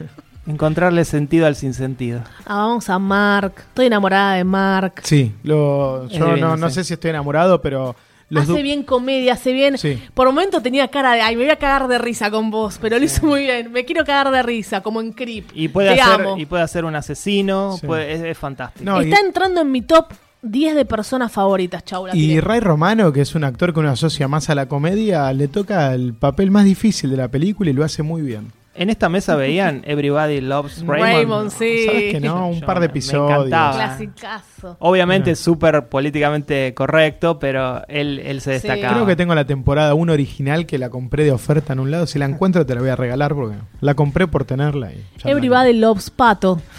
encontrarle 0.47 1.05
sentido 1.05 1.45
al 1.45 1.55
sinsentido. 1.55 2.22
Ah, 2.45 2.55
vamos 2.66 2.89
a 2.89 2.97
Mark. 2.97 3.53
Estoy 3.59 3.86
enamorada 3.86 4.34
de 4.34 4.43
Mark. 4.43 4.93
Sí, 5.03 5.36
lo, 5.43 6.07
yo 6.07 6.36
no, 6.57 6.70
sé 6.72 6.84
si 6.84 6.93
estoy 6.93 7.12
enamorado, 7.12 7.62
pero 7.62 7.95
los 8.32 8.50
hace 8.50 8.62
bien 8.64 8.84
comedia, 8.84 9.34
hace 9.34 9.54
bien. 9.54 9.78
Sí. 9.78 10.02
Por 10.14 10.28
momentos 10.28 10.64
tenía 10.64 10.88
cara 10.88 11.14
de, 11.14 11.22
ay, 11.22 11.36
me 11.36 11.44
voy 11.44 11.52
a 11.52 11.58
cagar 11.58 11.88
de 11.88 11.98
risa 12.00 12.32
con 12.32 12.50
vos, 12.50 12.78
pero 12.82 12.98
lo 12.98 13.06
hizo 13.06 13.26
muy 13.26 13.42
bien. 13.42 13.72
Me 13.72 13.86
quiero 13.86 14.04
cagar 14.06 14.32
de 14.32 14.42
risa, 14.44 14.82
como 14.82 15.02
en 15.02 15.12
Creep. 15.14 15.50
Y 15.54 15.68
puede, 15.68 15.94
Te 15.96 16.02
hacer, 16.02 16.22
amo. 16.22 16.38
y 16.38 16.46
puede 16.46 16.64
hacer 16.64 16.86
un 16.86 16.96
asesino, 16.96 17.78
Sí. 17.80 17.86
puede- 17.86 18.14
es, 18.14 18.22
es 18.22 18.38
fantástico. 18.38 18.86
No, 18.86 19.02
Está 19.02 19.22
y- 19.22 19.26
entrando 19.26 19.62
en 19.62 19.72
mi 19.72 19.82
top 19.82 20.08
10 20.42 20.74
de 20.76 20.86
personas 20.86 21.32
favoritas, 21.32 21.84
chau. 21.86 22.08
la 22.08 22.16
Y 22.16 22.20
tiré. 22.28 22.42
Ray 22.42 22.60
Romano, 22.62 23.14
que 23.14 23.22
es 23.22 23.36
un 23.36 23.44
actor 23.44 23.74
que 23.74 23.80
uno 23.80 23.92
asocia 23.92 24.28
más 24.28 24.50
a 24.50 24.56
la 24.56 24.66
comedia, 24.68 25.32
le 25.34 25.48
toca 25.48 25.94
el 25.94 26.14
papel 26.16 26.50
más 26.50 26.66
difícil 26.66 27.12
de 27.12 27.18
la 27.18 27.28
película 27.28 27.70
y 27.70 27.74
lo 27.74 27.84
hace 27.84 28.02
muy 28.02 28.22
bien. 28.24 28.52
En 28.74 28.90
esta 28.90 29.10
mesa 29.10 29.36
veían 29.36 29.82
Everybody 29.86 30.40
Loves 30.42 30.80
Raymond. 30.86 31.02
Raymond, 31.14 31.50
sí. 31.52 31.86
¿Sabes 31.86 32.12
que 32.14 32.20
no? 32.22 32.48
Un 32.50 32.60
Yo 32.62 32.66
par 32.66 32.80
de 32.80 32.86
episodios. 32.86 33.48
encantaba. 33.48 33.74
Clasicazo. 33.74 34.78
Obviamente 34.80 35.36
súper 35.36 35.90
políticamente 35.90 36.74
correcto, 36.74 37.38
pero 37.38 37.86
él, 37.90 38.20
él 38.20 38.40
se 38.42 38.60
Sí. 38.60 38.68
destacaba. 38.68 38.94
Creo 38.94 39.06
que 39.06 39.16
tengo 39.18 39.36
la 39.36 39.46
temporada 39.46 39.94
1 39.94 40.14
original 40.14 40.66
que 40.66 40.78
la 40.78 40.90
compré 40.90 41.24
de 41.26 41.32
oferta 41.32 41.74
en 41.74 41.80
un 41.82 41.92
lado. 41.92 42.08
Si 42.08 42.18
la 42.18 42.26
encuentro 42.26 42.66
te 42.66 42.74
la 42.76 42.82
voy 42.82 42.90
a 42.92 42.96
regalar 42.96 43.36
porque 43.36 43.58
la 43.82 43.94
compré 43.94 44.28
por 44.28 44.46
tenerla. 44.46 44.92
Y 44.94 45.04
Everybody 45.26 45.74
loves 45.74 46.10
Pato. 46.10 46.62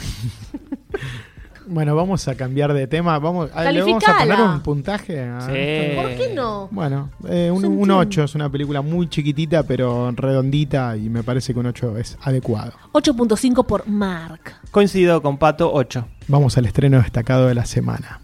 Bueno, 1.66 1.94
vamos 1.94 2.26
a 2.28 2.34
cambiar 2.34 2.72
de 2.72 2.86
tema. 2.86 3.18
Vamos, 3.18 3.50
a- 3.54 3.70
¿Le 3.70 3.80
vamos 3.80 4.02
a 4.06 4.18
poner 4.18 4.40
un 4.40 4.60
puntaje? 4.60 5.20
a 5.20 5.40
Sí. 5.42 5.96
¿Por 5.96 6.16
qué 6.16 6.32
no? 6.34 6.68
Bueno, 6.70 7.10
eh, 7.28 7.50
un 7.52 7.90
8 7.90 8.24
es 8.24 8.34
una 8.34 8.48
película 8.50 8.82
muy 8.82 9.08
chiquitita 9.08 9.62
pero 9.62 10.10
redondita 10.12 10.96
y 10.96 11.08
me 11.08 11.22
parece 11.22 11.52
que 11.52 11.60
un 11.60 11.66
8 11.66 11.96
es 11.98 12.18
adecuado. 12.22 12.72
8.5 12.92 13.64
por 13.64 13.86
Mark. 13.88 14.40
Coincido 14.70 15.22
con 15.22 15.38
Pato 15.38 15.72
8. 15.72 16.06
Vamos 16.28 16.56
al 16.58 16.66
estreno 16.66 16.98
destacado 16.98 17.46
de 17.46 17.54
la 17.54 17.64
semana. 17.64 18.20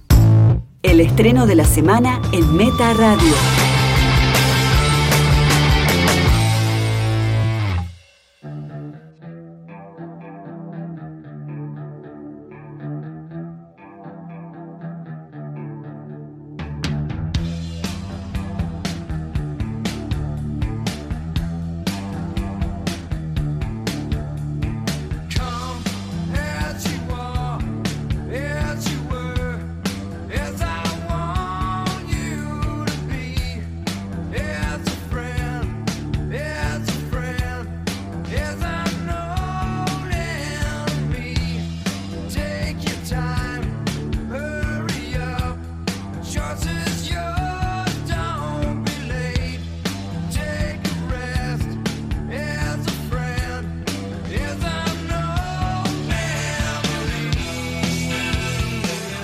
El 0.83 1.01
estreno 1.01 1.47
de 1.47 1.55
la 1.57 1.65
semana 1.65 2.21
en 2.33 2.57
Meta 2.57 2.93
Radio. 2.95 3.88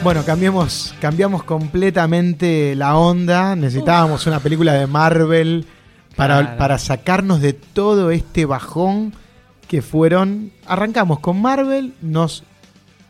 Bueno, 0.05 0.23
cambiamos, 0.25 0.95
cambiamos 1.01 1.45
completamente 1.45 2.75
la 2.77 2.97
onda. 2.97 3.57
Necesitábamos 3.57 4.27
una 4.27 4.39
película 4.39 4.75
de 4.75 4.87
Marvel 4.87 5.67
para, 6.15 6.41
Claro. 6.43 6.59
para 6.59 6.79
sacarnos 6.79 7.41
de 7.41 7.55
todo 7.55 8.11
este 8.11 8.45
bajón 8.45 9.15
que 9.67 9.81
fueron. 9.81 10.53
Arrancamos 10.67 11.21
con 11.21 11.41
Marvel, 11.41 11.95
nos 12.03 12.45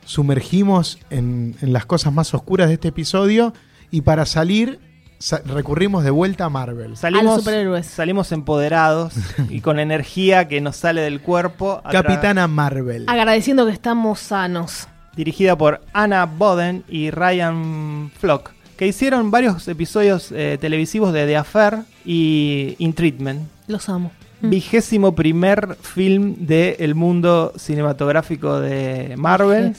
sumergimos 0.05 0.99
en, 1.11 1.57
en 1.62 1.72
las 1.72 1.84
cosas 1.84 2.12
más 2.12 2.32
oscuras 2.32 2.68
de 2.68 2.74
este 2.74 2.88
episodio 2.88 3.53
y 3.90 4.03
para 4.03 4.24
salir 4.24 4.78
sa- 5.18 5.42
recurrimos 5.45 6.05
de 6.05 6.11
vuelta 6.11 6.45
a 6.45 6.49
Marvel. 6.49 6.97
Salimos, 6.97 7.40
superhéroes. 7.40 7.86
salimos 7.86 8.30
empoderados 8.30 9.14
y 9.49 9.62
con 9.62 9.80
energía 9.80 10.47
que 10.47 10.61
nos 10.61 10.76
sale 10.76 11.01
del 11.01 11.20
cuerpo. 11.20 11.80
a 11.84 11.90
Capitana 11.90 12.47
Marvel. 12.47 13.05
Agradeciendo 13.09 13.66
que 13.66 13.72
estamos 13.72 14.20
sanos. 14.20 14.86
Dirigida 15.16 15.56
por 15.56 15.80
Anna 15.92 16.26
Boden 16.26 16.84
y 16.88 17.10
Ryan 17.10 18.10
Flock, 18.18 18.50
que 18.76 18.86
hicieron 18.86 19.30
varios 19.30 19.66
episodios 19.68 20.32
eh, 20.32 20.58
televisivos 20.60 21.12
de 21.12 21.26
The 21.26 21.36
Affair 21.36 21.80
y 22.04 22.74
In 22.78 22.92
Treatment. 22.92 23.48
Los 23.68 23.88
amo. 23.88 24.10
Mm. 24.40 24.50
Vigésimo 24.50 25.14
primer 25.14 25.76
film 25.80 26.34
del 26.38 26.94
mundo 26.94 27.52
cinematográfico 27.56 28.60
de 28.60 29.14
Marvel. 29.16 29.74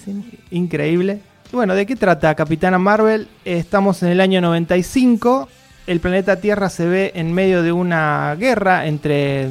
Increíble. 0.52 1.22
Bueno, 1.52 1.76
¿de 1.76 1.86
qué 1.86 1.96
trata 1.96 2.34
Capitana 2.36 2.80
Marvel? 2.80 3.28
Estamos 3.46 4.02
en 4.04 4.10
el 4.10 4.22
año 4.22 4.42
95. 4.42 5.48
El 5.88 6.00
planeta 6.00 6.38
Tierra 6.42 6.70
se 6.70 6.88
ve 6.88 7.12
en 7.16 7.32
medio 7.32 7.62
de 7.62 7.72
una 7.72 8.36
guerra 8.40 8.88
entre 8.88 9.50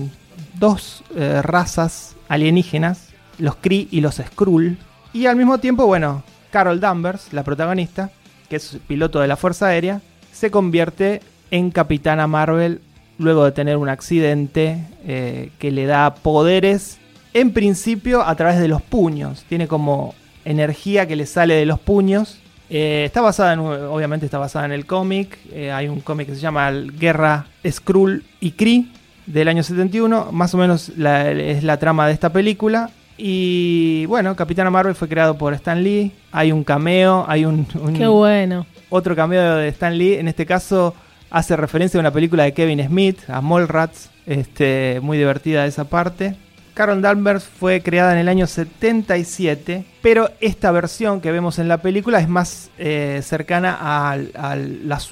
dos 0.58 1.04
eh, 1.14 1.40
razas 1.42 2.16
alienígenas, 2.28 3.08
los 3.38 3.56
Kree 3.56 3.86
y 3.90 4.00
los 4.00 4.16
Skrull. 4.16 4.76
Y 5.14 5.26
al 5.26 5.36
mismo 5.36 5.58
tiempo, 5.58 5.86
bueno, 5.86 6.24
Carol 6.50 6.80
Danvers, 6.80 7.32
la 7.32 7.44
protagonista, 7.44 8.10
que 8.48 8.56
es 8.56 8.78
piloto 8.88 9.20
de 9.20 9.28
la 9.28 9.36
Fuerza 9.36 9.68
Aérea, 9.68 10.00
se 10.32 10.50
convierte 10.50 11.22
en 11.52 11.70
Capitana 11.70 12.26
Marvel 12.26 12.80
luego 13.18 13.44
de 13.44 13.52
tener 13.52 13.76
un 13.76 13.88
accidente 13.88 14.84
eh, 15.06 15.50
que 15.60 15.70
le 15.70 15.86
da 15.86 16.16
poderes, 16.16 16.98
en 17.32 17.52
principio 17.52 18.26
a 18.26 18.34
través 18.34 18.58
de 18.58 18.66
los 18.66 18.82
puños. 18.82 19.44
Tiene 19.48 19.68
como 19.68 20.16
energía 20.44 21.06
que 21.06 21.14
le 21.14 21.26
sale 21.26 21.54
de 21.54 21.64
los 21.64 21.78
puños. 21.78 22.40
Eh, 22.68 23.04
está 23.06 23.20
basada 23.20 23.52
en, 23.52 23.60
obviamente 23.60 24.26
está 24.26 24.38
basada 24.38 24.64
en 24.64 24.72
el 24.72 24.84
cómic. 24.84 25.38
Eh, 25.52 25.70
hay 25.70 25.86
un 25.86 26.00
cómic 26.00 26.26
que 26.26 26.34
se 26.34 26.40
llama 26.40 26.72
Guerra 26.72 27.46
Skrull 27.64 28.24
y 28.40 28.50
Kree 28.50 28.86
del 29.26 29.46
año 29.46 29.62
71. 29.62 30.32
Más 30.32 30.54
o 30.54 30.58
menos 30.58 30.88
es 30.88 31.62
la 31.62 31.76
trama 31.78 32.08
de 32.08 32.14
esta 32.14 32.32
película. 32.32 32.90
Y 33.16 34.06
bueno, 34.06 34.34
Capitana 34.36 34.70
Marvel 34.70 34.94
fue 34.94 35.08
creado 35.08 35.36
por 35.38 35.54
Stan 35.54 35.82
Lee. 35.82 36.12
Hay 36.32 36.52
un 36.52 36.64
cameo, 36.64 37.24
hay 37.28 37.44
un, 37.44 37.66
un- 37.80 37.94
Qué 37.94 38.06
bueno. 38.06 38.66
otro 38.90 39.14
cameo 39.14 39.56
de 39.56 39.68
Stan 39.68 39.96
Lee. 39.96 40.14
En 40.14 40.28
este 40.28 40.46
caso 40.46 40.94
hace 41.30 41.56
referencia 41.56 41.98
a 41.98 42.02
una 42.02 42.10
película 42.12 42.44
de 42.44 42.52
Kevin 42.52 42.84
Smith, 42.86 43.18
a 43.28 43.40
Mallrats. 43.40 44.10
Este, 44.26 45.00
muy 45.02 45.18
divertida 45.18 45.66
esa 45.66 45.84
parte. 45.84 46.36
Carol 46.74 47.00
Danvers 47.02 47.44
fue 47.44 47.82
creada 47.82 48.12
en 48.14 48.18
el 48.18 48.28
año 48.28 48.48
77, 48.48 49.84
pero 50.02 50.30
esta 50.40 50.72
versión 50.72 51.20
que 51.20 51.30
vemos 51.30 51.60
en 51.60 51.68
la 51.68 51.78
película 51.78 52.18
es 52.18 52.28
más 52.28 52.70
eh, 52.78 53.20
cercana 53.22 53.78
a, 53.80 54.16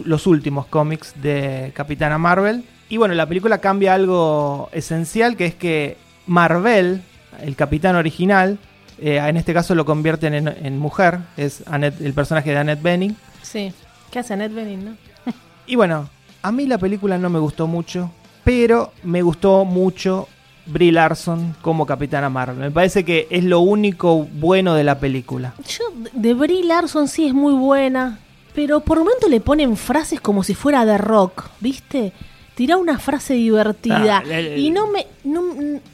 los 0.04 0.26
últimos 0.26 0.66
cómics 0.66 1.14
de 1.22 1.70
Capitana 1.74 2.18
Marvel. 2.18 2.64
Y 2.88 2.96
bueno, 2.96 3.14
la 3.14 3.26
película 3.26 3.58
cambia 3.58 3.94
algo 3.94 4.70
esencial, 4.72 5.36
que 5.36 5.46
es 5.46 5.54
que 5.54 5.96
Marvel, 6.26 7.02
el 7.40 7.56
capitán 7.56 7.96
original, 7.96 8.58
eh, 8.98 9.16
en 9.16 9.36
este 9.36 9.54
caso 9.54 9.74
lo 9.74 9.84
convierten 9.84 10.34
en, 10.34 10.48
en 10.48 10.78
mujer, 10.78 11.18
es 11.36 11.64
Annette- 11.66 12.00
el 12.04 12.12
personaje 12.14 12.50
de 12.50 12.58
Annette 12.58 12.82
Bening. 12.82 13.16
Sí. 13.42 13.72
¿Qué 14.10 14.18
hace 14.18 14.34
Annette 14.34 14.54
Bening, 14.54 14.84
no? 14.84 14.96
Y 15.66 15.76
bueno, 15.76 16.08
a 16.42 16.52
mí 16.52 16.66
la 16.66 16.78
película 16.78 17.18
no 17.18 17.30
me 17.30 17.38
gustó 17.38 17.66
mucho, 17.66 18.10
pero 18.44 18.92
me 19.04 19.22
gustó 19.22 19.64
mucho 19.64 20.28
Brie 20.66 20.92
Larson 20.92 21.56
como 21.62 21.86
Capitana 21.86 22.28
Marvel. 22.28 22.58
Me 22.58 22.70
parece 22.70 23.04
que 23.04 23.26
es 23.30 23.44
lo 23.44 23.60
único 23.60 24.24
bueno 24.24 24.74
de 24.74 24.84
la 24.84 24.98
película. 24.98 25.54
Yo, 25.66 25.84
de 26.12 26.34
Brie 26.34 26.64
Larson 26.64 27.08
sí 27.08 27.26
es 27.26 27.32
muy 27.34 27.54
buena, 27.54 28.18
pero 28.54 28.80
por 28.80 28.98
momento 28.98 29.28
le 29.28 29.40
ponen 29.40 29.76
frases 29.76 30.20
como 30.20 30.42
si 30.44 30.54
fuera 30.54 30.84
de 30.84 30.98
rock, 30.98 31.46
¿viste? 31.60 32.12
Tira 32.54 32.76
una 32.76 32.98
frase 32.98 33.32
divertida 33.34 34.18
Ah, 34.18 34.22
el- 34.24 34.30
el- 34.32 34.58
y 34.58 34.70
no 34.70 34.86
me 34.90 35.06
no, 35.24 35.42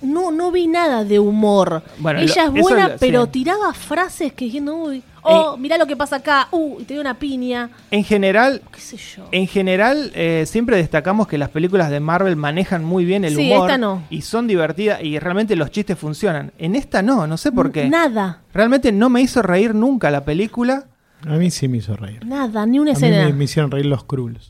no, 0.03 0.33
no 0.33 0.51
vi 0.51 0.67
nada 0.67 1.05
de 1.05 1.19
humor. 1.21 1.83
Bueno, 1.99 2.19
Ella 2.21 2.47
lo- 2.47 2.57
es 2.57 2.63
buena, 2.63 2.89
lo- 2.89 2.97
pero 2.99 3.25
sí. 3.27 3.31
tiraba 3.31 3.73
frases 3.75 4.33
que 4.33 4.47
diciendo, 4.47 4.75
uy, 4.75 5.03
oh, 5.23 5.55
Eh, 5.55 5.61
mirá 5.61 5.79
lo 5.79 5.87
que 5.87 5.97
pasa 5.97 6.17
acá, 6.17 6.49
uh, 6.51 6.81
y 6.81 6.85
te 6.85 6.95
dio 6.95 7.01
una 7.01 7.15
piña, 7.15 7.71
En 7.93 8.03
general, 8.03 8.63
qué 8.73 8.81
sé 8.81 8.97
yo. 8.97 9.29
en 9.31 9.47
general 9.47 10.11
eh, 10.15 10.45
siempre 10.47 10.77
destacamos 10.79 11.29
que 11.29 11.39
las 11.39 11.51
películas 11.51 11.91
de 11.91 12.01
Marvel 12.01 12.35
manejan 12.37 12.85
muy 12.85 13.05
bien 13.05 13.25
el 13.25 13.37
Sí, 13.37 13.53
humor 13.53 13.69
esta 13.71 13.79
no. 13.79 14.03
y 14.11 14.23
son 14.23 14.49
divertidas 14.49 15.01
y 15.03 15.19
realmente 15.21 15.55
los 15.55 15.71
chistes 15.71 15.97
funcionan. 15.97 16.53
En 16.59 16.75
esta 16.75 17.03
no, 17.03 17.27
no 17.29 17.37
sé 17.37 17.53
por 17.53 17.71
qué. 17.71 17.89
Nada, 17.89 18.41
Realmente 18.53 18.91
no 18.91 19.11
me 19.11 19.21
hizo 19.21 19.43
reír 19.43 19.75
nunca 19.77 20.11
la 20.11 20.25
película. 20.25 20.87
A 21.27 21.35
mí 21.37 21.51
sí 21.53 21.69
me 21.69 21.77
hizo 21.79 21.95
reír. 21.95 22.25
nada, 22.27 22.65
ni 22.67 22.79
una 22.81 22.93
A 22.93 22.95
mí 22.95 22.99
escena. 23.07 23.27
me, 23.27 23.33
me 23.33 23.45
hicieron 23.45 23.71
reír 23.71 23.87
los 23.87 24.05
Krulls. 24.05 24.49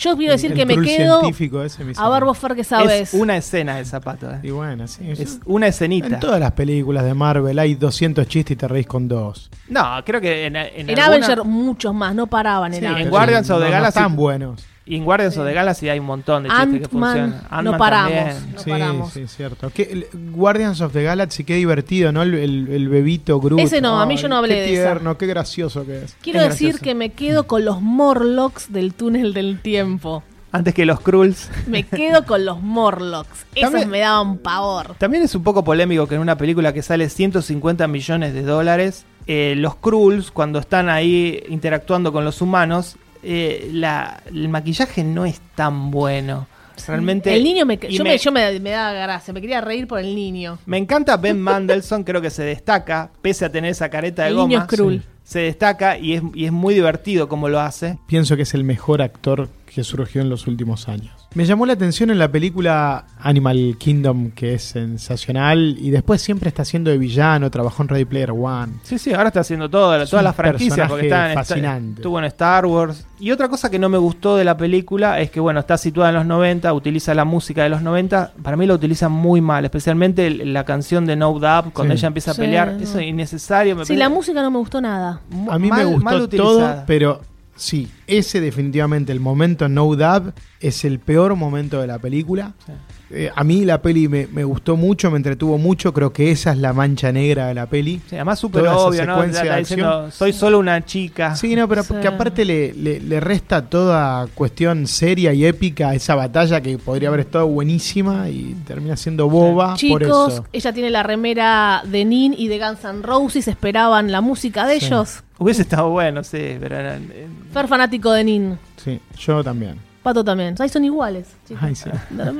Yo 0.00 0.16
quiero 0.16 0.32
decir 0.32 0.50
El- 0.52 0.56
que 0.56 0.62
el 0.62 0.68
me 0.68 0.84
quedo 0.86 1.20
científico 1.20 1.62
ese 1.62 1.84
me 1.84 1.92
a 1.96 2.08
ver 2.08 2.24
vos, 2.24 2.38
Fer, 2.38 2.54
que 2.54 2.64
sabes. 2.64 3.12
Es 3.12 3.20
una 3.20 3.36
escena 3.36 3.76
de 3.76 3.84
zapato. 3.84 4.30
eh. 4.30 4.40
Y 4.42 4.50
bueno, 4.50 4.88
sí. 4.88 5.10
Es 5.10 5.38
una 5.44 5.66
escenita. 5.66 6.06
En 6.06 6.20
todas 6.20 6.40
las 6.40 6.52
películas 6.52 7.04
de 7.04 7.12
Marvel 7.12 7.58
hay 7.58 7.74
200 7.74 8.26
chistes 8.26 8.52
y 8.54 8.56
te 8.56 8.66
reís 8.66 8.86
con 8.86 9.06
dos. 9.08 9.50
No, 9.68 10.02
creo 10.04 10.20
que 10.20 10.46
en, 10.46 10.56
en, 10.56 10.88
En 10.90 10.98
alguna- 10.98 11.06
Avenger 11.26 11.44
muchos 11.44 11.92
más, 11.94 12.14
no 12.14 12.26
paraban 12.26 12.72
en 12.72 12.80
Sí, 12.80 12.86
Avenger. 12.86 13.04
en 13.04 13.10
Guardians 13.10 13.50
of 13.50 13.58
the 13.58 13.64
no, 13.64 13.70
no 13.70 13.76
Galaxy- 13.76 13.88
están 13.88 14.16
buenos. 14.16 14.66
Y 14.86 14.96
en 14.96 15.04
Guardians 15.04 15.36
of 15.36 15.46
the 15.46 15.52
Galaxy 15.52 15.88
hay 15.88 15.98
un 16.00 16.06
montón 16.06 16.42
de 16.42 16.48
chistes 16.48 16.80
que 16.80 16.88
funcionan. 16.88 17.42
no 17.62 17.76
paramos. 17.76 18.12
también. 18.12 18.52
No 18.54 18.60
sí, 18.60 18.70
paramos. 18.70 19.12
sí, 19.12 19.26
cierto. 19.28 19.70
¿Qué- 19.72 19.82
el- 19.92 20.06
Guardians 20.32 20.80
of 20.80 20.92
the 20.92 21.02
Galaxy, 21.02 21.44
qué 21.44 21.54
divertido, 21.56 22.10
¿no? 22.12 22.22
El, 22.22 22.34
el- 22.34 22.68
el 22.68 22.88
bebito 22.88 23.38
Groot. 23.40 23.60
Ese 23.60 23.80
no, 23.80 24.00
a 24.00 24.06
mí 24.06 24.16
yo 24.16 24.26
no 24.28 24.36
hablé 24.38 24.54
qué 24.54 24.60
de 24.62 24.72
esa. 24.74 24.82
tierno, 24.92 25.16
qué 25.18 25.26
gracioso 25.26 25.86
que 25.86 26.04
es. 26.04 26.16
Quiero 26.22 26.40
Es 26.40 26.48
decir 26.50 26.68
gracioso. 26.70 26.84
que 26.84 26.94
me 26.94 27.10
quedo 27.10 27.46
con 27.46 27.64
los 27.64 27.80
Morlocks 27.82 28.72
del 28.72 28.94
túnel 28.94 29.32
del 29.34 29.60
tiempo. 29.60 30.24
Antes 30.52 30.74
que 30.74 30.84
los 30.84 30.98
Krulls. 31.00 31.48
Me 31.68 31.84
quedo 31.84 32.24
con 32.24 32.44
los 32.44 32.60
Morlocks. 32.60 33.46
Esos 33.54 33.70
También- 33.70 33.90
me 33.90 34.00
daban 34.00 34.38
pavor. 34.38 34.96
También 34.98 35.22
es 35.22 35.32
un 35.36 35.44
poco 35.44 35.62
polémico 35.62 36.08
que 36.08 36.16
en 36.16 36.20
una 36.22 36.36
película 36.36 36.72
que 36.72 36.82
sale 36.82 37.08
150 37.08 37.86
millones 37.86 38.34
de 38.34 38.42
dólares, 38.42 39.04
eh, 39.28 39.54
los 39.56 39.76
Krulls, 39.76 40.32
cuando 40.32 40.58
están 40.58 40.88
ahí 40.88 41.40
interactuando 41.48 42.12
con 42.12 42.24
los 42.24 42.40
humanos, 42.42 42.96
eh, 43.22 43.68
la- 43.72 44.22
el 44.26 44.48
maquillaje 44.48 45.04
no 45.04 45.24
es 45.26 45.40
tan 45.54 45.90
bueno. 45.90 46.46
Realmente. 46.86 47.34
El 47.36 47.44
niño 47.44 47.66
me, 47.66 47.76
yo, 47.76 48.02
me, 48.04 48.16
yo 48.16 48.32
me, 48.32 48.58
me 48.58 48.70
daba 48.70 48.92
gracia, 48.92 49.34
me 49.34 49.40
quería 49.42 49.60
reír 49.60 49.86
por 49.86 50.00
el 50.00 50.14
niño. 50.14 50.58
Me 50.64 50.78
encanta 50.78 51.16
Ben 51.18 51.38
Mandelson, 51.42 52.04
creo 52.04 52.22
que 52.22 52.30
se 52.30 52.42
destaca, 52.42 53.10
pese 53.20 53.44
a 53.44 53.52
tener 53.52 53.70
esa 53.72 53.90
careta 53.90 54.22
de 54.22 54.28
El 54.30 54.36
goma. 54.36 54.48
niño 54.48 54.62
Skrull. 54.64 55.02
Se 55.22 55.40
destaca 55.40 55.96
y 55.98 56.14
es, 56.14 56.22
y 56.34 56.46
es 56.46 56.52
muy 56.52 56.72
divertido 56.74 57.28
como 57.28 57.48
lo 57.48 57.60
hace. 57.60 57.98
Pienso 58.06 58.34
que 58.34 58.42
es 58.42 58.54
el 58.54 58.64
mejor 58.64 59.00
actor 59.02 59.48
que 59.72 59.84
surgió 59.84 60.20
en 60.20 60.28
los 60.28 60.48
últimos 60.48 60.88
años. 60.88 61.12
Me 61.36 61.44
llamó 61.46 61.64
la 61.64 61.74
atención 61.74 62.10
en 62.10 62.18
la 62.18 62.28
película 62.32 63.04
Animal 63.20 63.76
Kingdom, 63.78 64.32
que 64.32 64.54
es 64.54 64.64
sensacional, 64.64 65.76
y 65.78 65.90
después 65.90 66.20
siempre 66.20 66.48
está 66.48 66.62
haciendo 66.62 66.90
de 66.90 66.98
villano, 66.98 67.48
trabajó 67.52 67.84
en 67.84 67.88
Ready 67.88 68.04
Player 68.04 68.32
One. 68.32 68.72
Sí, 68.82 68.98
sí, 68.98 69.12
ahora 69.12 69.28
está 69.28 69.40
haciendo 69.40 69.70
todo, 69.70 69.94
Es 70.02 70.10
todas 70.10 70.24
las 70.24 70.34
franquicias 70.34 70.88
porque 70.88 71.06
está 71.06 71.28
en, 71.30 71.34
fascinante. 71.34 72.00
estuvo 72.00 72.18
en 72.18 72.24
Star 72.24 72.66
Wars. 72.66 73.06
Y 73.20 73.30
otra 73.30 73.48
cosa 73.48 73.70
que 73.70 73.78
no 73.78 73.88
me 73.88 73.98
gustó 73.98 74.36
de 74.36 74.42
la 74.44 74.56
película 74.56 75.20
es 75.20 75.30
que, 75.30 75.38
bueno, 75.38 75.60
está 75.60 75.78
situada 75.78 76.08
en 76.10 76.16
los 76.16 76.26
90, 76.26 76.72
utiliza 76.74 77.14
la 77.14 77.24
música 77.24 77.62
de 77.62 77.68
los 77.68 77.80
90. 77.82 78.32
Para 78.42 78.56
mí 78.56 78.66
la 78.66 78.74
utiliza 78.74 79.08
muy 79.08 79.40
mal, 79.40 79.64
especialmente 79.64 80.30
la 80.30 80.64
canción 80.64 81.06
de 81.06 81.14
No 81.14 81.38
Doubt, 81.38 81.72
cuando 81.72 81.94
Sí. 81.94 82.00
ella 82.00 82.08
empieza 82.08 82.32
a 82.32 82.34
Sí, 82.34 82.40
pelear. 82.40 82.72
no. 82.72 82.80
Eso 82.80 82.98
es 82.98 83.06
innecesario. 83.06 83.76
Me 83.76 83.84
Sí, 83.84 83.94
la 83.94 84.08
música 84.08 84.42
no 84.42 84.50
me 84.50 84.58
gustó 84.58 84.80
nada. 84.80 85.20
A 85.48 85.58
mí 85.60 85.68
mal- 85.68 85.86
me 85.86 85.92
gustó 85.94 86.28
todo, 86.28 86.82
pero 86.88 87.20
sí, 87.60 87.88
ese 88.06 88.40
definitivamente, 88.40 89.12
el 89.12 89.20
momento 89.20 89.68
No 89.68 89.94
Dab, 89.94 90.32
es 90.60 90.84
el 90.84 90.98
peor 90.98 91.36
momento 91.36 91.80
de 91.80 91.86
la 91.86 91.98
película. 91.98 92.54
Sí. 92.66 92.72
Eh, 93.12 93.28
a 93.34 93.42
mí 93.42 93.64
la 93.64 93.82
peli 93.82 94.06
me, 94.06 94.28
me 94.28 94.44
gustó 94.44 94.76
mucho, 94.76 95.10
me 95.10 95.16
entretuvo 95.16 95.58
mucho, 95.58 95.92
creo 95.92 96.12
que 96.12 96.30
esa 96.30 96.52
es 96.52 96.58
la 96.58 96.72
mancha 96.72 97.10
negra 97.10 97.48
de 97.48 97.54
la 97.54 97.66
peli. 97.66 98.00
Sí, 98.08 98.14
además 98.14 98.38
súper 98.38 98.66
obvio, 98.68 99.04
¿no? 99.04 99.22
diciendo, 99.24 99.52
acción. 99.52 100.12
soy 100.12 100.32
solo 100.32 100.60
una 100.60 100.84
chica. 100.84 101.34
Sí, 101.34 101.56
no, 101.56 101.66
pero 101.68 101.82
Sí. 101.82 101.94
que 102.00 102.06
aparte 102.06 102.44
le, 102.44 102.72
le- 102.72 103.00
le 103.00 103.18
resta 103.18 103.62
toda 103.68 104.28
cuestión 104.34 104.86
seria 104.86 105.32
y 105.32 105.44
épica 105.44 105.88
a 105.88 105.94
esa 105.96 106.14
batalla 106.14 106.60
que 106.60 106.78
podría 106.78 107.08
haber 107.08 107.20
estado 107.20 107.48
buenísima 107.48 108.28
y 108.28 108.54
termina 108.64 108.96
siendo 108.96 109.28
boba 109.28 109.70
por 109.70 109.76
Chicos, 109.78 110.32
eso. 110.34 110.46
ella 110.52 110.72
tiene 110.72 110.90
la 110.90 111.02
remera 111.02 111.82
de 111.84 112.04
Nin 112.04 112.32
y 112.38 112.46
de 112.46 112.58
Guns 112.60 112.84
N' 112.84 113.02
Roses, 113.02 113.48
esperaban 113.48 114.12
la 114.12 114.20
música 114.20 114.66
de 114.68 114.78
Sí. 114.78 114.86
ellos. 114.86 115.24
Hubiese 115.38 115.62
estado 115.62 115.88
bueno, 115.90 116.22
sí, 116.22 116.56
pero 116.60 116.76
eran- 116.76 117.10
eh, 117.12 117.26
Fer 117.52 117.66
fanático 117.66 118.12
de 118.12 118.22
Nin. 118.24 118.58
Sí, 118.76 119.00
yo 119.18 119.42
también. 119.42 119.89
Pato 120.02 120.24
también. 120.24 120.54
Ahí 120.58 120.68
son 120.68 120.84
iguales. 120.84 121.26
chicos. 121.46 121.62
Ay, 121.62 121.74
sí. 121.74 121.90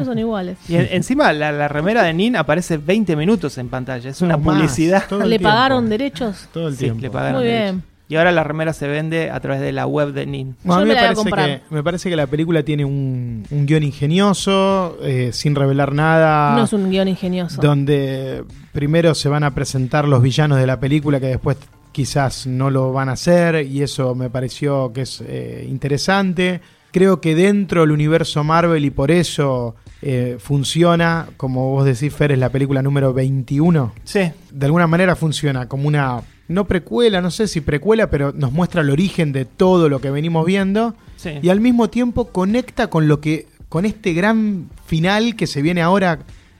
Son 0.04 0.18
iguales. 0.18 0.56
Y 0.68 0.76
en- 0.76 0.88
encima 0.92 1.32
la, 1.32 1.52
la 1.52 1.68
remera 1.68 2.02
de 2.04 2.14
Nin 2.14 2.36
aparece 2.36 2.78
20 2.78 3.14
minutos 3.16 3.58
en 3.58 3.68
pantalla. 3.68 4.08
Es 4.10 4.22
una 4.22 4.36
No, 4.36 4.42
más, 4.44 4.56
publicidad. 4.56 5.04
el 5.12 5.18
¿Le 5.28 5.38
tiempo. 5.38 5.48
pagaron 5.48 5.88
derechos? 5.90 6.48
Todo 6.52 6.68
el 6.68 6.74
Sí, 6.74 6.84
tiempo. 6.84 7.02
le 7.02 7.10
pagaron 7.10 7.40
Muy 7.40 7.48
derechos. 7.48 7.72
bien. 7.76 7.90
Y 8.08 8.16
ahora 8.16 8.32
la 8.32 8.42
remera 8.42 8.72
se 8.72 8.88
vende 8.88 9.30
a 9.30 9.38
través 9.38 9.60
de 9.60 9.70
la 9.70 9.86
web 9.86 10.12
de 10.12 10.26
Nin. 10.26 10.56
Bueno, 10.64 10.80
Yo 10.80 10.82
a 10.82 10.84
mí 10.84 10.88
me 10.88 10.88
me, 10.88 10.94
la 10.94 11.00
voy 11.00 11.04
a 11.04 11.06
parece 11.14 11.22
comprar. 11.22 11.48
que, 11.68 11.74
me 11.74 11.82
parece 11.84 12.10
que 12.10 12.16
la 12.16 12.26
película 12.26 12.62
tiene 12.64 12.84
un, 12.84 13.46
un 13.50 13.66
guion 13.66 13.84
ingenioso, 13.84 14.98
eh, 15.02 15.30
sin 15.32 15.54
revelar 15.54 15.92
nada. 15.94 16.56
No 16.56 16.64
es 16.64 16.72
un 16.72 16.90
guion 16.90 17.06
ingenioso. 17.08 17.60
donde 17.62 18.42
primero 18.72 19.14
se 19.14 19.28
van 19.28 19.44
a 19.44 19.54
presentar 19.54 20.08
los 20.08 20.22
villanos 20.22 20.58
de 20.58 20.66
la 20.66 20.80
película 20.80 21.20
que 21.20 21.26
después 21.26 21.56
quizás 21.92 22.46
no 22.48 22.70
lo 22.70 22.92
van 22.92 23.08
a 23.08 23.12
hacer 23.12 23.64
y 23.66 23.82
eso 23.82 24.14
me 24.16 24.28
pareció 24.30 24.92
que 24.92 25.02
es 25.02 25.22
eh, 25.26 25.66
interesante. 25.68 26.60
Creo 26.92 27.20
que 27.20 27.34
dentro 27.34 27.82
del 27.82 27.92
universo 27.92 28.42
Marvel 28.44 28.84
y 28.84 28.90
por 28.90 29.10
eso 29.10 29.76
eh, 30.02 30.36
funciona, 30.40 31.26
como 31.36 31.70
vos 31.70 31.84
decís, 31.84 32.12
Fer, 32.12 32.32
es 32.32 32.38
la 32.38 32.48
película 32.48 32.82
número 32.82 33.12
21. 33.14 33.92
Sí, 34.04 34.30
De 34.50 34.66
alguna 34.66 34.86
manera 34.86 35.14
funciona 35.16 35.68
como 35.68 35.86
una, 35.88 36.22
no 36.48 36.64
precuela, 36.66 37.20
no 37.20 37.30
sé 37.30 37.46
si 37.48 37.60
precuela, 37.60 38.10
pero 38.10 38.32
nos 38.32 38.50
muestra 38.52 38.80
el 38.82 38.90
origen 38.90 39.32
de 39.32 39.44
todo 39.44 39.88
lo 39.88 40.00
que 40.00 40.10
venimos 40.10 40.44
viendo 40.46 40.94
sí. 41.16 41.38
y 41.42 41.48
al 41.48 41.60
mismo 41.60 41.88
tiempo 41.90 42.28
conecta 42.28 42.88
con 42.88 43.06
lo 43.08 43.20
que 43.20 43.46
con 43.68 43.84
este 43.84 44.12
gran 44.14 44.68
final 44.86 45.36
que 45.36 45.46
se 45.46 45.62
viene 45.62 45.80
ahora 45.82 46.18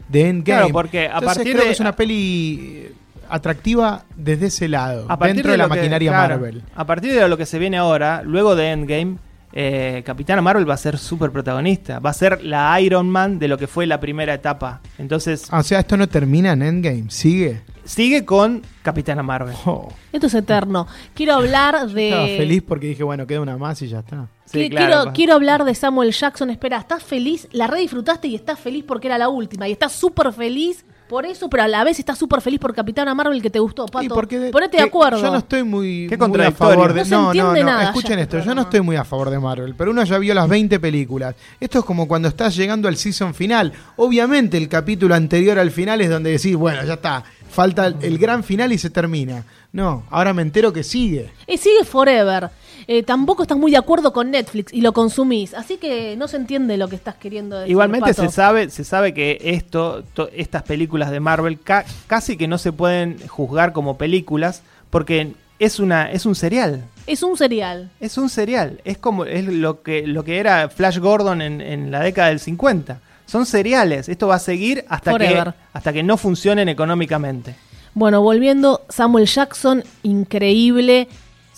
de 0.08 0.28
Endgame. 0.28 0.58
Claro, 0.60 0.72
porque 0.72 1.00
a 1.00 1.04
Entonces 1.18 1.26
partir 1.26 1.52
creo 1.54 1.58
de- 1.62 1.66
que 1.66 1.72
es 1.72 1.80
una 1.80 1.96
peli 1.96 2.60
eh, 2.72 2.92
atractiva 3.28 4.04
desde 4.16 4.46
ese 4.46 4.68
lado, 4.68 5.08
dentro 5.22 5.50
de, 5.50 5.58
la 5.58 5.64
que- 5.64 5.70
maquinaria 5.70 6.10
claro, 6.12 6.34
Marvel. 6.36 6.62
A 6.74 6.86
partir 6.86 7.12
de 7.12 7.28
lo 7.28 7.36
que 7.36 7.46
se 7.46 7.58
viene 7.58 7.78
ahora, 7.78 8.22
luego 8.24 8.54
de 8.54 8.70
Endgame, 8.70 9.16
eh, 9.52 10.02
Capitana 10.04 10.42
Marvel 10.42 10.68
va 10.68 10.74
a 10.74 10.78
ser 10.78 10.98
súper 10.98 11.30
protagonista. 11.30 11.98
Va 11.98 12.10
a 12.10 12.14
ser 12.14 12.44
la 12.44 12.80
Iron 12.80 13.10
Man 13.10 13.38
de 13.38 13.48
lo 13.48 13.58
que 13.58 13.66
fue 13.66 13.86
la 13.86 14.00
primera 14.00 14.34
etapa. 14.34 14.80
Entonces, 14.98 15.46
Ah, 15.50 15.60
o 15.60 15.62
sea, 15.62 15.80
esto 15.80 15.96
no 15.96 16.08
termina 16.08 16.52
en 16.52 16.62
Endgame, 16.62 17.06
sigue. 17.10 17.62
Sigue 17.84 18.24
con 18.24 18.62
Capitana 18.82 19.22
Marvel. 19.22 19.54
Oh, 19.66 19.88
Esto 20.12 20.28
es 20.28 20.34
eterno. 20.34 20.86
Quiero 21.14 21.34
hablar 21.34 21.88
de. 21.88 22.08
estaba 22.08 22.26
feliz 22.26 22.62
porque 22.66 22.86
dije, 22.88 23.02
bueno, 23.02 23.26
queda 23.26 23.40
una 23.40 23.56
más 23.56 23.82
y 23.82 23.88
ya 23.88 24.00
está. 24.00 24.28
Sí, 24.44 24.68
claro, 24.70 25.12
quiero, 25.12 25.34
hablar 25.34 25.64
de 25.64 25.74
Samuel 25.74 26.12
Jackson. 26.12 26.50
Espera, 26.50 26.78
¿estás 26.78 27.02
feliz? 27.02 27.48
La 27.52 27.66
re 27.66 27.80
disfrutaste 27.80 28.28
y 28.28 28.34
estás 28.34 28.58
feliz 28.60 28.84
porque 28.86 29.08
era 29.08 29.18
la 29.18 29.28
última. 29.28 29.68
Y 29.68 29.72
estás 29.72 29.92
súper 29.92 30.32
feliz 30.32 30.84
por 31.10 31.26
eso, 31.26 31.50
pero 31.50 31.64
a 31.64 31.68
la 31.68 31.82
vez 31.82 31.98
estás 31.98 32.16
súper 32.16 32.40
feliz 32.40 32.60
por 32.60 32.72
Capitana 32.72 33.12
Marvel 33.16 33.42
que 33.42 33.50
te 33.50 33.58
gustó, 33.58 33.86
Pato. 33.86 34.04
Y 34.04 34.08
porque 34.08 34.50
Ponete 34.52 34.76
de 34.76 34.84
acuerdo. 34.84 35.20
Yo 35.20 35.32
no 35.32 35.38
estoy 35.38 35.64
muy, 35.64 36.06
Qué 36.08 36.16
muy 36.16 36.40
a 36.40 36.52
favor 36.52 36.94
de 36.94 37.00
No 37.00 37.04
se 37.04 37.10
No, 37.10 37.22
no, 37.22 37.26
entiende 37.32 37.60
no. 37.60 37.66
nada 37.66 37.82
Escuchen 37.86 38.16
ya 38.16 38.22
esto. 38.22 38.38
Yo 38.38 38.54
no 38.54 38.62
estoy 38.62 38.80
muy 38.80 38.94
a 38.94 39.02
favor 39.02 39.28
de 39.28 39.40
Marvel, 39.40 39.74
pero 39.74 39.90
uno 39.90 40.04
ya 40.04 40.18
vio 40.18 40.34
las 40.34 40.48
20 40.48 40.78
películas. 40.78 41.34
Esto 41.58 41.80
es 41.80 41.84
como 41.84 42.06
cuando 42.06 42.28
estás 42.28 42.54
llegando 42.54 42.86
al 42.86 42.96
season 42.96 43.34
final. 43.34 43.72
Obviamente, 43.96 44.56
el 44.56 44.68
capítulo 44.68 45.16
anterior 45.16 45.58
al 45.58 45.72
final 45.72 46.00
es 46.00 46.10
donde 46.10 46.30
decís, 46.30 46.54
bueno, 46.54 46.84
ya 46.84 46.94
está. 46.94 47.24
Falta 47.50 47.88
el, 47.88 48.16
gran 48.16 48.44
final 48.44 48.72
y 48.72 48.78
se 48.78 48.90
termina. 48.90 49.44
No, 49.72 50.04
ahora 50.10 50.32
me 50.32 50.42
entero 50.42 50.72
que 50.72 50.84
sigue. 50.84 51.32
Eh, 51.48 51.58
sigue 51.58 51.84
Forever. 51.84 52.50
Eh, 52.92 53.04
tampoco 53.04 53.42
estás 53.42 53.56
muy 53.56 53.70
de 53.70 53.76
acuerdo 53.76 54.12
con 54.12 54.32
Netflix 54.32 54.72
y 54.74 54.80
lo 54.80 54.92
consumís. 54.92 55.54
Así 55.54 55.76
que 55.76 56.16
no 56.16 56.26
se 56.26 56.36
entiende 56.36 56.76
lo 56.76 56.88
que 56.88 56.96
estás 56.96 57.14
queriendo 57.14 57.56
decir. 57.56 57.70
Igualmente 57.70 58.10
Pato. 58.10 58.22
se 58.22 58.28
sabe, 58.30 58.68
se 58.68 58.82
sabe 58.82 59.14
que 59.14 59.38
esto, 59.40 60.02
to- 60.12 60.28
estas 60.34 60.64
películas 60.64 61.12
de 61.12 61.20
Marvel 61.20 61.60
ca- 61.60 61.84
casi 62.08 62.36
que 62.36 62.48
no 62.48 62.58
se 62.58 62.72
pueden 62.72 63.16
juzgar 63.28 63.72
como 63.72 63.96
películas 63.96 64.62
porque 64.90 65.34
es 65.60 65.78
una, 65.78 66.10
es 66.10 66.26
un 66.26 66.34
serial. 66.34 66.82
Es 67.06 67.22
un 67.22 67.36
serial. 67.36 67.92
Es 68.00 68.18
un 68.18 68.28
serial. 68.28 68.80
Es 68.84 68.98
como 68.98 69.24
es 69.24 69.44
lo 69.46 69.82
que 69.82 70.04
lo 70.08 70.24
que 70.24 70.38
era 70.38 70.68
Flash 70.68 70.98
Gordon 70.98 71.42
en, 71.42 71.60
en 71.60 71.92
la 71.92 72.00
década 72.00 72.30
del 72.30 72.40
50. 72.40 72.98
Son 73.24 73.46
seriales. 73.46 74.08
Esto 74.08 74.26
va 74.26 74.34
a 74.34 74.38
seguir 74.40 74.84
hasta 74.88 75.16
que 75.16 75.44
hasta 75.72 75.92
que 75.92 76.02
no 76.02 76.16
funcionen 76.16 76.68
económicamente. 76.68 77.54
Bueno, 77.94 78.20
volviendo, 78.20 78.82
Samuel 78.88 79.26
Jackson, 79.26 79.84
increíble. 80.02 81.06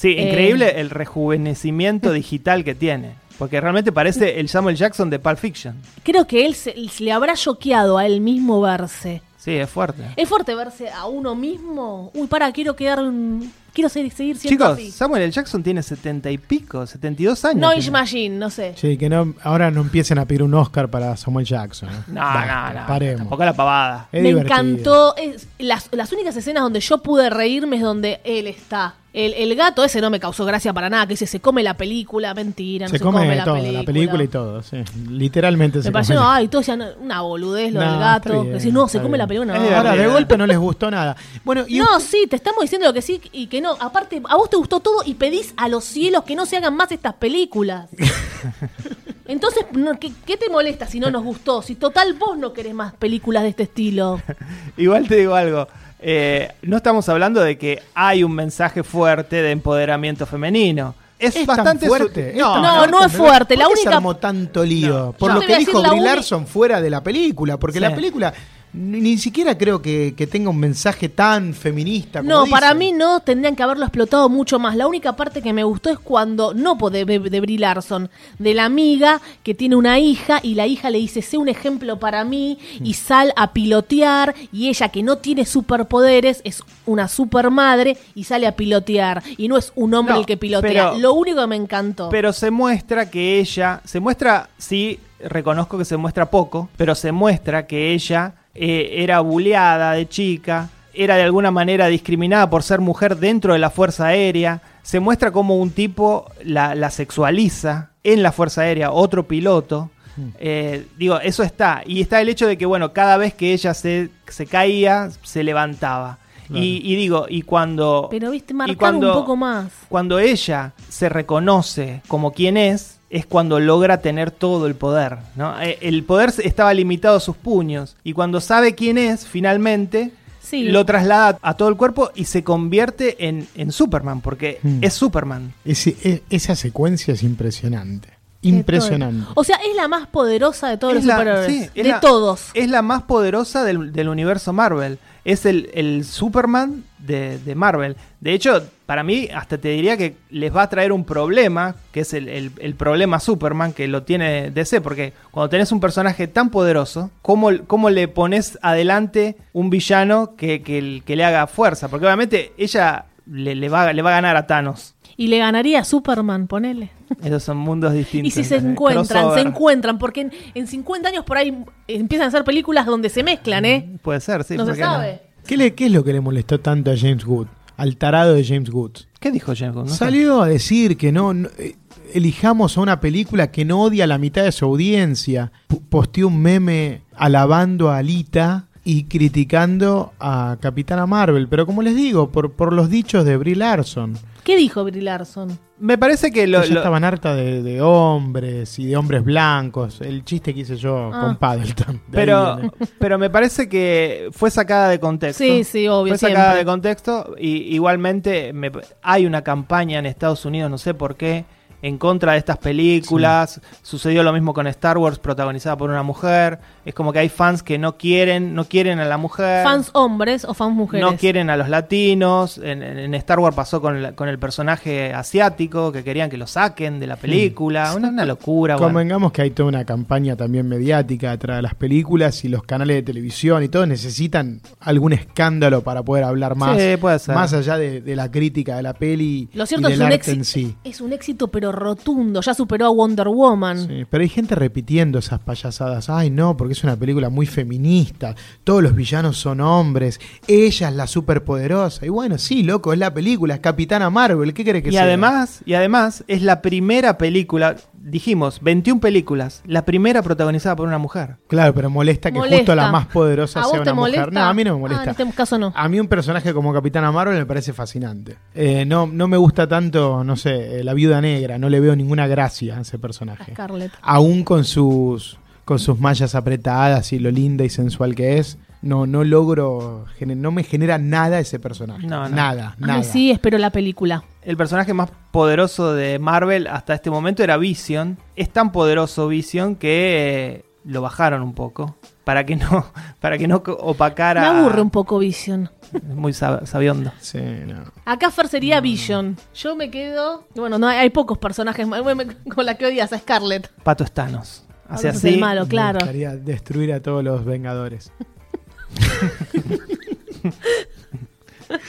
Sí, 0.03 0.15
Eh. 0.19 0.29
increíble 0.29 0.81
el 0.81 0.91
rejuvenecimiento 0.91 2.13
digital 2.13 2.65
que 2.65 2.75
tiene. 2.75 3.15
Porque 3.39 3.61
realmente 3.61 3.91
parece 3.93 4.39
el 4.41 4.49
Samuel 4.49 4.77
Jackson 4.77 5.11
de 5.11 5.19
Pulp 5.19 5.39
Fiction. 5.39 5.75
Creo 6.05 6.27
que 6.27 6.45
él 6.47 6.55
se, 6.55 6.75
se 6.89 7.03
le 7.05 7.13
habrá 7.13 7.35
choqueado 7.35 7.99
a 7.99 8.07
él 8.07 8.21
mismo 8.21 8.61
verse. 8.61 9.23
Sí, 9.39 9.53
es 9.57 9.69
fuerte. 9.69 10.03
¿Es 10.17 10.29
fuerte 10.29 10.55
verse 10.55 10.89
a 10.91 11.07
uno 11.07 11.35
mismo? 11.35 12.13
Uy, 12.15 12.27
para, 12.29 12.53
quiero 12.53 12.77
quedar. 12.77 13.01
un- 13.01 13.51
Quiero 13.73 13.89
seguir, 13.89 14.13
seguir 14.13 14.37
siendo 14.37 14.65
Chicos, 14.67 14.75
así. 14.79 14.91
Samuel 14.91 15.23
L. 15.23 15.33
Jackson 15.33 15.63
tiene 15.63 15.83
setenta 15.83 16.31
y 16.31 16.37
pico, 16.37 16.87
72 16.87 17.43
años. 17.47 17.73
Tiene. 17.73 17.91
Machine, 17.91 18.37
no 18.37 18.51
sé. 18.51 18.75
Sí, 18.77 18.99
que 18.99 19.09
no, 19.09 19.35
ahora 19.43 19.71
no 19.71 19.81
empiecen 19.81 20.19
a 20.19 20.27
pedir 20.27 20.43
un 20.43 20.53
Oscar 20.53 20.91
para 20.91 21.17
Samuel 21.17 21.47
Jackson. 21.47 21.89
¿eh? 21.89 21.93
No, 22.09 22.21
Basta, 22.21 22.73
no, 22.75 22.81
no. 22.83 22.87
Paremos. 22.87 23.19
Tampoco 23.21 23.45
la 23.47 23.53
pavada. 23.55 24.09
Es 24.13 24.23
Me 24.23 24.29
divertido. 24.29 24.55
encantó. 24.61 25.17
es- 25.17 25.49
las, 25.59 25.89
las 25.91 26.13
únicas 26.13 26.37
escenas 26.37 26.63
donde 26.65 26.81
yo 26.81 26.99
pude 26.99 27.31
reírme 27.31 27.77
es 27.77 27.83
donde 27.83 28.21
él 28.25 28.47
está. 28.47 28.95
El, 29.15 29.35
el 29.35 29.55
gato 29.57 29.85
ese 29.85 30.01
no 30.01 30.09
me 30.09 30.19
causó 30.19 30.47
gracia 30.47 30.73
para 30.73 30.89
nada, 30.89 31.07
que 31.07 31.13
dice 31.13 31.27
se 31.27 31.39
come 31.41 31.63
la 31.63 31.77
película, 31.77 32.33
mentira, 32.33 32.87
no 32.87 32.91
Se 32.91 32.97
se, 32.97 33.05
come, 33.05 33.37
la 33.37 33.45
todo, 33.45 33.57
película. 33.57 33.79
la 33.81 33.85
película 33.85 34.25
y 34.25 34.29
todo, 34.29 34.63
sí. 34.63 34.79
Literalmente 35.11 35.83
se 35.83 35.89
Me 35.89 35.93
pareció, 35.93 36.17
come. 36.17 36.29
ay, 36.31 36.49
todo 36.49 36.63
una 36.99 37.21
boludez 37.21 37.73
lo 37.75 37.81
No, 37.81 37.91
del 37.91 38.01
gato. 38.01 38.33
bien, 38.33 38.45
Que 38.47 38.53
decís, 38.59 38.73
no, 38.73 38.89
se 38.89 39.03
come 39.03 39.19
la 39.19 39.27
película. 39.27 39.59
No. 39.59 39.77
Ahora, 39.77 39.97
de 39.97 40.07
golpe 40.07 40.39
no 40.39 40.47
les 40.47 40.57
gustó 40.57 40.91
nada. 40.91 41.15
Bueno, 41.45 41.65
y 41.69 41.79
No, 41.79 42.01
sí, 42.01 42.27
te 42.29 42.37
estamos 42.37 42.63
diciendo 42.63 42.87
lo 42.87 42.95
que 42.95 43.03
sí 43.03 43.21
y 43.33 43.49
que 43.49 43.61
no. 43.61 43.77
Aparte, 43.81 44.23
a 44.27 44.37
vos 44.37 44.49
te 44.49 44.57
gustó 44.57 44.81
todo 44.81 45.03
y 45.05 45.13
pedís 45.15 45.53
a 45.59 45.69
los 45.69 45.85
cielos 45.85 46.25
que 46.25 46.35
no 46.35 46.47
se 46.47 46.57
hagan 46.57 46.75
más 46.75 46.91
estas 46.91 47.13
películas. 47.15 47.91
Entonces, 49.27 49.65
¿qué, 50.01 50.13
qué 50.27 50.37
te 50.37 50.49
molesta 50.51 50.87
si 50.87 51.01
no 51.01 51.11
nos 51.11 51.23
gustó? 51.23 51.63
Si 51.63 51.75
total 51.75 52.15
vos 52.15 52.37
no 52.37 52.53
querés 52.53 52.75
más 52.75 52.93
películas 52.95 53.43
de 53.45 53.51
este 53.51 53.63
estilo. 53.65 54.21
Igual 54.77 55.07
te 55.09 55.17
digo 55.17 55.35
algo. 55.35 55.69
Eh, 56.03 56.53
no 56.63 56.77
estamos 56.77 57.09
hablando 57.09 57.41
de 57.41 57.57
que 57.57 57.83
hay 57.95 58.25
un 58.25 58.33
mensaje 58.35 58.83
fuerte 58.83 59.37
de 59.43 59.51
empoderamiento 59.53 60.27
femenino. 60.27 60.95
Es, 61.19 61.37
es 61.37 61.47
bastante 61.47 61.87
tan 61.87 61.89
fuerte. 61.89 62.33
tan 62.37 62.61
no, 62.61 62.87
no 62.89 63.05
es 63.05 63.13
fuerte, 63.13 63.57
la 63.57 63.67
¿Por 63.67 63.75
qué 63.75 63.81
se 63.83 63.87
única- 63.87 63.97
armó 63.99 64.17
tanto 64.17 64.65
lío? 64.65 65.15
Por 65.17 65.33
lo 65.33 65.41
que 65.41 65.57
dijo 65.59 65.81
la 65.81 65.91
Brie 65.91 66.01
uni- 66.01 66.09
Larson 66.11 66.47
fuera 66.49 66.81
de 66.81 66.91
la 66.91 67.01
película, 67.03 67.57
porque 67.59 67.79
Sí. 67.79 67.81
la 67.83 67.95
película 67.95 68.35
ni, 68.75 69.01
ni 69.01 69.19
siquiera 69.19 69.57
creo 69.59 69.83
que, 69.83 70.15
que 70.17 70.27
tenga 70.27 70.49
un 70.51 70.59
mensaje 70.59 71.09
tan 71.09 71.53
feminista. 71.53 72.21
Como 72.21 72.31
No, 72.31 72.47
para 72.47 72.73
mí 72.73 72.93
no, 72.93 73.21
tendrían 73.21 73.55
que 73.55 73.63
haberlo 73.63 73.85
explotado 73.85 74.29
mucho 74.29 74.59
más. 74.59 74.77
La 74.77 74.87
única 74.87 75.15
parte 75.15 75.43
que 75.43 75.53
me 75.53 75.63
gustó 75.63 75.91
es 75.91 75.99
cuando, 75.99 76.55
no 76.55 76.77
de, 76.91 77.05
de, 77.05 77.41
Brie 77.41 77.59
Larson, 77.59 78.09
de 78.39 78.55
la 78.55 78.65
amiga 78.65 79.21
que 79.43 79.55
tiene 79.55 79.77
una 79.77 79.99
hija 79.99 80.41
y 80.43 80.55
la 80.55 80.67
hija 80.67 80.91
le 80.91 80.99
dice, 80.99 81.21
sé 81.23 81.37
un 81.37 81.49
ejemplo 81.49 81.99
para 81.99 82.25
mí 82.25 82.59
y 82.83 82.95
sal 82.95 83.33
a 83.37 83.53
pilotear 83.53 84.35
y 84.53 84.69
ella 84.69 84.89
que 84.89 85.03
no 85.03 85.19
tiene 85.19 85.45
superpoderes 85.45 86.41
es 86.45 86.63
una 86.87 87.09
supermadre 87.09 87.99
y 88.15 88.25
sale 88.25 88.47
a 88.47 88.57
pilotear 88.57 89.23
y 89.37 89.49
no 89.49 89.59
es 89.59 89.73
un 89.75 89.93
hombre 89.95 90.15
No, 90.15 90.21
el 90.21 90.27
que 90.27 90.37
pilotea. 90.37 90.91
pero- 90.91 90.99
Lo 90.99 91.13
único 91.15 91.41
que 91.43 91.47
me 91.47 91.57
encantó. 91.57 92.09
Pero 92.09 92.33
se 92.33 92.51
muestra 92.51 93.11
que 93.11 93.39
ella, 93.39 93.81
se 93.85 94.01
muestra, 94.01 94.49
sí, 94.57 94.99
reconozco 95.21 95.79
que 95.79 95.85
se 95.85 95.97
muestra 95.97 96.31
poco, 96.31 96.69
pero 96.77 96.95
se 96.95 97.13
muestra 97.13 97.67
que 97.67 97.93
ella 97.93 98.35
eh, 98.55 98.91
era 98.99 99.21
buleada 99.21 99.93
de 99.93 100.09
chica, 100.09 100.69
era 100.95 101.17
de 101.17 101.23
alguna 101.23 101.51
manera 101.51 101.87
discriminada 101.87 102.51
por 102.51 102.63
ser 102.63 102.81
mujer 102.81 103.17
dentro 103.17 103.53
de 103.53 103.59
la 103.59 103.71
Fuerza 103.71 104.07
Aérea, 104.07 104.61
se 104.83 105.01
muestra 105.01 105.31
como 105.31 105.57
un 105.57 105.71
tipo 105.71 106.31
la, 106.45 106.75
la 106.75 106.91
sexualiza 106.91 107.91
en 108.05 108.23
la 108.23 108.33
Fuerza 108.33 108.63
Aérea, 108.63 108.91
otro 108.91 109.27
piloto. 109.27 109.91
Eh, 110.39 110.87
digo, 110.99 111.21
eso 111.21 111.43
está. 111.43 111.83
Y 111.87 112.01
está 112.01 112.21
el 112.21 112.29
hecho 112.29 112.47
de 112.47 112.59
que, 112.59 112.67
bueno, 112.67 112.93
cada 112.93 113.17
vez 113.17 113.33
que 113.33 113.53
ella 113.53 113.75
se, 113.75 114.11
se 114.29 114.47
caía, 114.47 115.11
se 115.23 115.43
levantaba. 115.43 116.19
Y, 116.59 116.81
y 116.85 116.97
digo, 116.97 117.27
y 117.29 117.43
cuando... 117.43 118.09
Pero, 118.11 118.31
viste, 118.31 118.53
y 118.53 118.57
marcar 118.57 118.77
cuando- 118.77 119.09
un 119.13 119.21
poco 119.21 119.37
más. 119.37 119.71
cuando 119.89 120.19
ella 120.19 120.73
se 120.89 121.09
reconoce 121.09 122.03
como 122.09 122.33
quien 122.33 122.57
es, 122.57 122.99
es 123.11 123.27
cuando 123.27 123.61
logra 123.61 124.01
tener 124.01 124.31
todo 124.31 124.67
el 124.67 124.75
poder. 124.75 125.19
¿no? 125.37 125.61
Eh, 125.61 125.79
El 125.83 126.03
poder 126.05 126.33
estaba 126.43 126.73
limitado 126.75 127.17
a 127.17 127.21
sus 127.21 127.37
puños. 127.37 127.97
Y 128.05 128.13
cuando 128.15 128.41
sabe 128.41 128.75
quién 128.75 128.97
es, 128.99 129.27
finalmente, 129.27 130.13
Sí. 130.41 130.65
lo 130.65 130.85
traslada 130.85 131.39
a 131.41 131.55
todo 131.55 131.69
el 131.69 131.77
cuerpo 131.77 132.11
y 132.15 132.25
se 132.25 132.43
convierte 132.45 133.27
en, 133.29 133.47
en 133.55 133.71
Superman, 133.73 134.21
porque 134.21 134.59
Hmm. 134.63 134.79
es 134.83 134.93
Superman. 134.95 135.53
Ese- 135.65 135.97
e- 136.03 136.23
esa 136.31 136.57
secuencia 136.57 137.15
es 137.15 137.23
impresionante. 137.23 138.09
Impresionante. 138.45 139.29
O 139.35 139.45
sea, 139.45 139.57
es 139.57 139.75
la 139.77 139.89
más 139.89 140.09
poderosa 140.09 140.69
de 140.69 140.77
todos 140.77 140.95
Es 140.95 140.99
los 141.01 141.07
la- 141.07 141.15
superhéroes. 141.19 141.47
sí, 141.47 141.63
es 141.75 141.85
de 141.85 141.91
la- 141.91 142.01
todos. 142.01 142.51
Es 142.55 142.69
la 142.69 142.83
más 142.83 143.03
poderosa 143.05 143.63
del, 143.65 143.93
del 143.93 144.09
universo 144.09 144.53
Marvel. 144.53 144.99
Es 145.25 145.47
el, 145.47 145.71
el 145.75 146.05
Superman 146.05 146.85
de, 146.99 147.39
de 147.39 147.55
Marvel. 147.55 147.97
De 148.21 148.33
hecho, 148.33 148.63
para 148.87 149.03
mí, 149.05 149.29
hasta 149.35 149.57
te 149.59 149.69
diría 149.69 149.97
que 149.97 150.17
les 150.31 150.55
va 150.55 150.63
a 150.63 150.69
traer 150.69 150.91
un 150.93 151.05
problema, 151.05 151.77
que 151.93 152.01
es 152.01 152.13
el, 152.13 152.29
el- 152.29 152.75
problema 152.75 153.21
Superman, 153.21 153.73
que 153.73 153.87
lo 153.89 154.03
tiene 154.03 154.51
DC, 154.51 154.81
porque 154.81 155.13
cuando 155.31 155.49
tenés 155.49 155.71
un 155.73 155.81
personaje 155.81 156.27
tan 156.27 156.51
poderoso, 156.51 157.11
¿cómo, 157.23 157.51
cómo 157.67 157.89
le 157.91 158.09
pones 158.09 158.59
adelante 158.63 159.37
un 159.53 159.71
villano 159.71 160.35
que, 160.37 160.63
que- 160.63 161.03
que 161.07 161.17
le 161.17 161.25
haga 161.25 161.47
fuerza? 161.47 161.89
Porque 161.89 162.07
obviamente 162.07 162.53
ella 162.59 163.05
le, 163.31 163.55
le 163.55 163.69
va, 163.69 163.93
le 163.93 164.03
va 164.03 164.11
a 164.11 164.15
ganar 164.15 164.37
a 164.37 164.47
Thanos. 164.47 164.95
Y 165.17 165.29
le 165.29 165.39
ganaría 165.39 165.81
a 165.81 165.85
Superman, 165.85 166.47
ponele. 166.47 166.91
Esos 167.23 167.43
son 167.43 167.59
mundos 167.59 167.93
distintos. 167.93 168.29
Y 168.29 168.31
si 168.31 168.45
se 168.45 168.57
Eh, 168.57 168.59
encuentran, 168.59 169.35
se 169.35 169.41
encuentran, 169.41 169.99
porque 169.99 170.23
en, 170.23 170.33
en 170.55 170.67
50 170.67 171.09
años 171.11 171.25
por 171.25 171.37
ahí 171.37 171.65
empiezan 171.89 172.27
a 172.27 172.29
hacer 172.29 172.45
películas 172.45 172.87
donde 172.87 173.09
se 173.11 173.23
mezclan, 173.23 173.65
¿eh? 173.65 173.91
Puede 174.03 174.21
ser, 174.21 174.45
sí. 174.45 174.57
no 174.57 174.67
se 174.67 174.77
sabe. 174.77 175.21
¿Qué, 175.47 175.57
le- 175.57 175.75
¿Qué 175.75 175.87
es 175.87 175.93
lo 175.93 176.03
que 176.05 176.13
le 176.13 176.21
molestó 176.21 176.61
tanto 176.61 176.91
a 176.91 176.97
James 176.97 177.27
Wood? 177.27 177.47
Al 177.77 177.97
tarado 177.97 178.35
de 178.35 178.45
James 178.45 178.71
Wood. 178.71 178.93
¿Qué 179.19 179.31
dijo 179.31 179.53
James? 179.57 179.75
No 179.75 179.89
sé. 179.89 179.97
Salió 179.97 180.43
a 180.43 180.49
decir 180.49 180.97
que 180.97 181.11
no, 181.11 181.35
no, 181.35 181.49
eh, 181.59 181.75
elijamos 182.15 182.77
a 182.77 182.81
una 182.81 183.01
película 183.01 183.51
que 183.51 183.65
no 183.65 183.81
odia 183.83 184.05
a 184.05 184.07
la 184.07 184.19
mitad 184.19 184.45
de 184.45 184.53
su 184.53 184.65
audiencia. 184.67 185.51
P- 185.69 185.81
posteó 185.89 186.29
un 186.29 186.41
meme 186.41 187.03
alabando 187.17 187.91
a 187.91 187.99
Alita 187.99 188.67
y 188.85 189.05
criticando 189.05 190.13
a 190.21 190.59
Capitana 190.61 191.07
Marvel. 191.07 191.49
Pero 191.49 191.67
como 191.67 191.83
les 191.83 191.97
digo, 191.97 192.31
por, 192.31 192.53
por 192.53 192.73
los 192.73 192.89
dichos 192.91 193.25
de 193.25 193.37
Brie 193.37 193.57
Larson. 193.57 194.17
¿Qué 194.45 194.57
dijo 194.57 194.83
Brie 194.85 195.03
Larson? 195.03 195.57
Me 195.79 195.99
parece 195.99 196.31
que 196.33 196.47
lo, 196.47 196.61
estaban 196.63 197.05
harta 197.05 197.35
de, 197.35 197.63
de 197.63 197.81
hombres 197.81 198.79
y 198.79 198.87
de 198.87 198.97
hombres 198.97 199.23
blancos. 199.25 200.01
El 200.01 200.25
chiste 200.25 200.53
que 200.55 200.61
hice 200.61 200.77
yo 200.77 201.11
Ah. 201.13 201.21
con 201.21 201.37
Paddleton. 201.37 201.95
De 201.97 202.01
pero, 202.11 202.57
viene. 202.57 202.71
pero 202.99 203.19
me 203.19 203.31
parece 203.31 203.69
que 203.69 204.29
fue 204.33 204.51
sacada 204.51 204.89
de 204.89 204.99
contexto. 205.01 205.43
Sí, 205.45 205.65
sí, 205.65 205.87
obvio, 205.89 206.13
Fue 206.13 206.19
sacada 206.19 206.41
siempre. 206.53 206.59
de 206.61 206.65
contexto 206.65 207.35
y 207.39 207.75
igualmente 207.75 208.53
me- 208.53 208.71
hay 209.03 209.27
una 209.27 209.43
campaña 209.43 209.99
en 209.99 210.07
Estados 210.07 210.45
Unidos, 210.45 210.71
no 210.71 210.79
sé 210.79 210.95
por 210.95 211.17
qué, 211.17 211.45
en 211.83 211.99
contra 211.99 212.33
de 212.33 212.39
estas 212.39 212.59
películas. 212.59 213.61
Sucedió 213.83 214.23
lo 214.23 214.33
mismo 214.33 214.55
con 214.55 214.67
Star 214.69 214.99
Wars, 214.99 215.19
protagonizada 215.19 215.77
por 215.77 215.91
una 215.91 216.03
mujer. 216.05 216.61
Es 216.85 216.95
como 216.95 217.13
que 217.13 217.21
hay 217.21 217.29
fans 217.29 217.63
que 217.63 217.79
no 217.79 217.97
quieren, 217.97 218.55
no 218.55 218.65
quieren 218.65 218.99
a 218.99 219.05
la 219.05 219.17
mujer. 219.17 219.63
¿Fans 219.63 219.91
hombres 219.93 220.45
o 220.45 220.53
fans 220.55 220.75
mujeres? 220.75 221.07
No 221.09 221.17
quieren 221.17 221.49
a 221.51 221.57
los 221.57 221.69
latinos. 221.69 222.59
En, 222.59 222.83
en- 222.83 222.99
en 222.99 223.15
Star 223.15 223.39
Wars 223.39 223.55
pasó 223.55 223.81
con 223.81 223.97
el, 223.97 224.15
con 224.15 224.29
el 224.29 224.39
personaje 224.39 225.13
asiático, 225.13 225.93
que 225.93 226.03
querían 226.05 226.29
que 226.31 226.37
lo 226.37 226.47
saquen 226.47 226.99
de 227.01 227.07
la 227.07 227.17
película. 227.17 227.95
Una, 227.97 228.09
una 228.09 228.25
locura. 228.25 228.75
bueno. 228.77 228.89
Convengamos 228.89 229.33
que 229.33 229.43
hay 229.43 229.51
toda 229.51 229.69
una 229.69 229.85
campaña 229.85 230.37
también 230.37 230.69
mediática 230.69 231.31
detrás 231.31 231.57
de 231.59 231.63
las 231.63 231.75
películas 231.75 232.45
y 232.45 232.49
los 232.49 232.63
canales 232.65 232.97
de 232.97 233.03
televisión 233.03 233.63
y 233.63 233.69
todos 233.69 233.87
necesitan 233.87 234.61
algún 234.81 235.13
escándalo 235.13 235.83
para 235.83 236.03
poder 236.03 236.25
hablar 236.25 236.57
más. 236.57 236.81
Sí, 236.81 236.97
puede 236.97 237.19
ser. 237.19 237.35
Más 237.35 237.53
allá 237.53 237.79
de, 237.79 238.01
de 238.01 238.17
la 238.17 238.31
crítica 238.31 238.77
de 238.77 238.83
la 238.83 238.95
peli 238.95 239.49
Lo 239.55 239.67
cierto 239.67 239.89
y 239.89 239.93
es 239.93 240.01
un, 240.01 240.13
éxito, 240.13 240.37
en 240.37 240.45
sí. 240.45 240.77
es 240.85 241.01
un 241.01 241.13
éxito, 241.13 241.49
pero 241.49 241.71
rotundo. 241.73 242.41
Ya 242.41 242.55
superó 242.55 242.87
a 242.87 242.91
Wonder 242.91 243.29
Woman. 243.29 243.87
Sí, 243.87 244.05
pero 244.11 244.23
hay 244.23 244.29
gente 244.29 244.55
repitiendo 244.55 245.19
esas 245.19 245.39
payasadas. 245.41 246.11
Ay, 246.11 246.31
no, 246.31 246.57
porque 246.57 246.72
es 246.73 246.85
una 246.85 246.97
película 246.97 247.29
muy 247.29 247.47
feminista. 247.47 248.35
Todos 248.65 248.83
los 248.83 248.95
villanos 248.95 249.37
son 249.39 249.61
hombres. 249.61 250.21
Ella 250.47 250.89
es 250.89 250.95
la 250.95 251.07
superpoderosa. 251.07 252.05
Y 252.07 252.09
bueno, 252.09 252.39
sí, 252.39 252.63
loco, 252.63 252.93
es 252.93 252.99
la 252.99 253.13
película, 253.15 253.55
es 253.55 253.61
Capitana 253.61 254.11
Marvel. 254.11 254.55
¿Qué 254.55 254.65
crees 254.65 254.83
que 254.83 254.91
y 254.91 254.93
sea? 254.93 255.03
además, 255.05 255.63
y 255.65 255.75
además 255.75 256.25
es 256.29 256.43
la 256.43 256.63
primera 256.63 257.19
película, 257.19 257.77
dijimos, 257.95 258.61
21 258.63 259.01
películas, 259.01 259.63
la 259.67 259.85
primera 259.85 260.23
protagonizada 260.23 260.77
por 260.77 260.87
una 260.89 260.99
mujer. 260.99 261.37
Claro, 261.49 261.75
pero 261.75 261.91
molesta 261.91 262.31
que 262.31 262.39
Molesta. 262.39 262.57
justo 262.59 262.75
la 262.75 262.91
más 262.91 263.07
poderosa 263.07 263.61
¿A 263.61 263.63
sea 263.65 263.71
vos 263.71 263.81
una 263.81 263.85
te 263.85 263.93
mujer. 263.95 264.17
molesta? 264.21 264.41
No, 264.41 264.47
a 264.47 264.55
mí 264.55 264.65
no 264.65 264.71
me 264.73 264.77
Ah, 264.77 264.81
molesta. 264.81 265.05
en 265.05 265.11
este 265.29 265.37
caso 265.37 265.59
no. 265.59 265.73
A 265.75 265.89
mí 265.89 266.01
un 266.01 266.09
personaje 266.09 266.53
como 266.53 266.73
Capitana 266.73 267.13
Marvel 267.13 267.39
me 267.39 267.47
parece 267.47 267.73
fascinante. 267.73 268.37
Eh, 268.55 268.85
no, 268.85 269.07
no 269.07 269.29
me 269.29 269.37
gusta 269.37 269.67
tanto, 269.69 270.25
no 270.25 270.37
sé, 270.37 270.81
eh, 270.81 270.85
la 270.85 270.95
viuda 270.95 271.21
negra. 271.21 271.59
No 271.59 271.69
le 271.69 271.81
veo 271.81 271.95
ninguna 271.97 272.27
gracia 272.27 272.77
a 272.79 272.81
ese 272.81 272.97
A 272.97 273.01
personaje. 273.01 273.53
Scarlett. 273.53 273.93
Aún 274.03 274.43
con 274.45 274.65
sus, 274.65 275.39
con 275.65 275.79
sus 275.79 275.99
mallas 275.99 276.35
apretadas 276.35 277.13
y 277.13 277.19
lo 277.19 277.31
linda 277.31 277.65
y 277.65 277.71
sensual 277.71 278.15
que 278.15 278.39
es, 278.39 278.59
no, 278.83 279.07
no 279.07 279.23
logro, 279.23 280.07
no 280.27 280.51
me 280.51 280.65
genera 280.65 280.99
nada 280.99 281.39
ese 281.39 281.61
personaje. 281.61 282.07
No, 282.07 282.29
no. 282.29 282.35
Nada, 282.35 282.75
nada. 282.79 282.95
Ay, 282.95 283.05
sí, 283.05 283.31
espero 283.31 283.57
la 283.59 283.71
película. 283.71 284.25
El 284.43 284.57
personaje 284.57 284.93
más 284.93 285.11
poderoso 285.31 285.95
de 285.95 286.19
Marvel 286.19 286.67
hasta 286.67 286.95
este 286.95 287.11
momento 287.11 287.45
era 287.45 287.57
Vision. 287.57 288.19
Es 288.35 288.51
tan 288.51 288.73
poderoso 288.73 289.29
Vision 289.29 289.77
que 289.77 290.57
eh, 290.57 290.65
lo 290.85 291.01
bajaron 291.01 291.43
un 291.43 291.55
poco 291.55 291.97
para 292.25 292.45
que 292.45 292.57
no 292.57 292.87
para 293.21 293.39
que 293.39 293.47
no 293.47 293.63
opacara. 293.79 294.41
Me 294.41 294.59
aburre 294.61 294.83
un 294.83 294.91
poco 294.91 295.19
Vision. 295.21 295.71
Es 295.93 296.03
Muy 296.17 296.33
sab- 296.33 296.67
sabiondo. 296.67 297.13
Sí, 297.21 297.39
no. 297.67 297.85
Acá 298.05 298.33
Fer 298.33 298.49
sería 298.49 298.81
Vision. 298.81 299.37
Yo 299.55 299.77
me 299.77 299.93
quedo. 299.93 300.49
Bueno, 300.57 300.81
no 300.81 300.89
hay, 300.89 300.99
hay 300.99 301.11
pocos 301.11 301.39
personajes 301.39 301.87
con 302.55 302.67
la 302.67 302.75
que 302.75 302.87
odias 302.87 303.13
a 303.13 303.19
Scarlett. 303.19 303.71
Pato 303.85 304.03
Stanos. 304.05 304.65
Hace 304.95 305.09
así. 305.09 305.29
el 305.29 305.39
malo, 305.41 305.67
claro. 305.67 305.99
Me 305.99 306.05
gustaría 306.05 306.37
destruir 306.37 306.93
a 306.93 307.01
todos 307.01 307.23
los 307.25 307.45
Vengadores. 307.45 308.13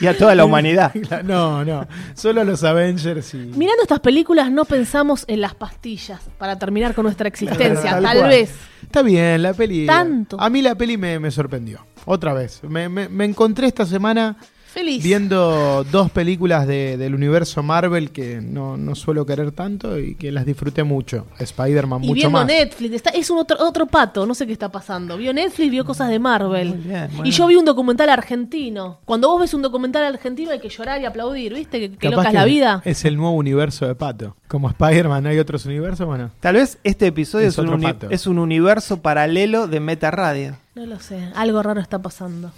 Y 0.00 0.06
a 0.06 0.16
toda 0.16 0.34
la 0.34 0.44
humanidad. 0.44 0.94
no, 1.24 1.64
no. 1.64 1.86
Solo 2.14 2.40
a 2.40 2.44
los 2.44 2.64
Avengers 2.64 3.34
y. 3.34 3.38
Mirando 3.38 3.82
estas 3.82 4.00
películas 4.00 4.50
no 4.50 4.64
pensamos 4.64 5.24
en 5.28 5.40
las 5.40 5.54
pastillas 5.54 6.20
para 6.38 6.58
terminar 6.58 6.94
con 6.94 7.04
nuestra 7.04 7.28
existencia, 7.28 8.00
Tal 8.00 8.28
vez. 8.28 8.54
Está 8.82 9.02
bien, 9.02 9.42
la 9.42 9.52
peli. 9.52 9.86
Tanto. 9.86 10.40
A 10.40 10.48
mí 10.48 10.62
la 10.62 10.74
peli 10.74 10.96
me, 10.96 11.18
me 11.18 11.30
sorprendió. 11.30 11.84
Otra 12.06 12.32
vez. 12.32 12.62
Me, 12.64 12.88
me- 12.88 13.08
me 13.08 13.24
encontré 13.24 13.66
esta 13.66 13.84
semana 13.84 14.36
Feliz. 14.74 15.02
viendo 15.02 15.84
dos 15.84 16.10
películas 16.10 16.66
de- 16.66 16.96
del 16.96 17.14
universo 17.14 17.62
Marvel 17.62 18.10
que 18.10 18.40
no, 18.42 18.76
no 18.76 18.94
suelo 18.94 19.24
querer 19.24 19.52
tanto 19.52 19.98
y 19.98 20.16
que 20.16 20.32
las 20.32 20.44
disfruté 20.44 20.82
mucho. 20.82 21.26
Spider-Man 21.38 22.02
y 22.04 22.06
mucho 22.08 22.14
viendo 22.14 22.30
más. 22.38 22.46
Netflix, 22.46 22.94
está, 22.96 23.10
es 23.10 23.30
un 23.30 23.38
otro, 23.38 23.56
otro 23.60 23.86
pato, 23.86 24.26
no 24.26 24.34
sé 24.34 24.46
qué 24.46 24.52
está 24.52 24.68
pasando. 24.70 25.16
Vio 25.16 25.32
Netflix, 25.32 25.70
vio 25.70 25.84
cosas 25.84 26.08
de 26.08 26.18
Marvel. 26.18 26.68
Muy 26.70 26.78
bien, 26.78 27.08
bueno. 27.12 27.26
Y 27.26 27.30
yo 27.30 27.46
vi 27.46 27.54
un 27.56 27.64
documental 27.64 28.08
argentino. 28.10 28.98
Cuando 29.04 29.28
vos 29.28 29.40
ves 29.40 29.54
un 29.54 29.62
documental 29.62 30.04
argentino 30.04 30.50
hay 30.50 30.58
que 30.60 30.68
llorar 30.68 31.00
y 31.00 31.04
aplaudir, 31.04 31.54
¿viste? 31.54 31.90
Que, 31.96 32.10
loca 32.10 32.28
es 32.28 32.34
la 32.34 32.44
vida. 32.44 32.82
Es 32.84 33.04
el 33.04 33.16
nuevo 33.16 33.32
universo 33.36 33.86
de 33.86 33.94
Pato. 33.94 34.36
Como 34.48 34.68
Spider-Man 34.68 35.26
hay 35.26 35.38
otros 35.38 35.64
universos, 35.66 36.06
bueno. 36.06 36.30
Tal 36.40 36.56
vez 36.56 36.78
este 36.84 37.06
episodio 37.06 37.46
Es 37.48 37.54
es, 37.54 37.58
un, 37.58 37.66
otro 37.66 37.76
uni- 37.76 37.84
pato. 37.86 38.10
es 38.10 38.26
un 38.26 38.38
universo 38.38 39.00
paralelo 39.02 39.66
de 39.68 39.80
Meta 39.80 40.10
Radio. 40.10 40.56
No 40.74 40.84
lo 40.86 40.98
sé, 40.98 41.28
algo 41.36 41.62
raro 41.62 41.80
está 41.80 42.00
pasando. 42.02 42.50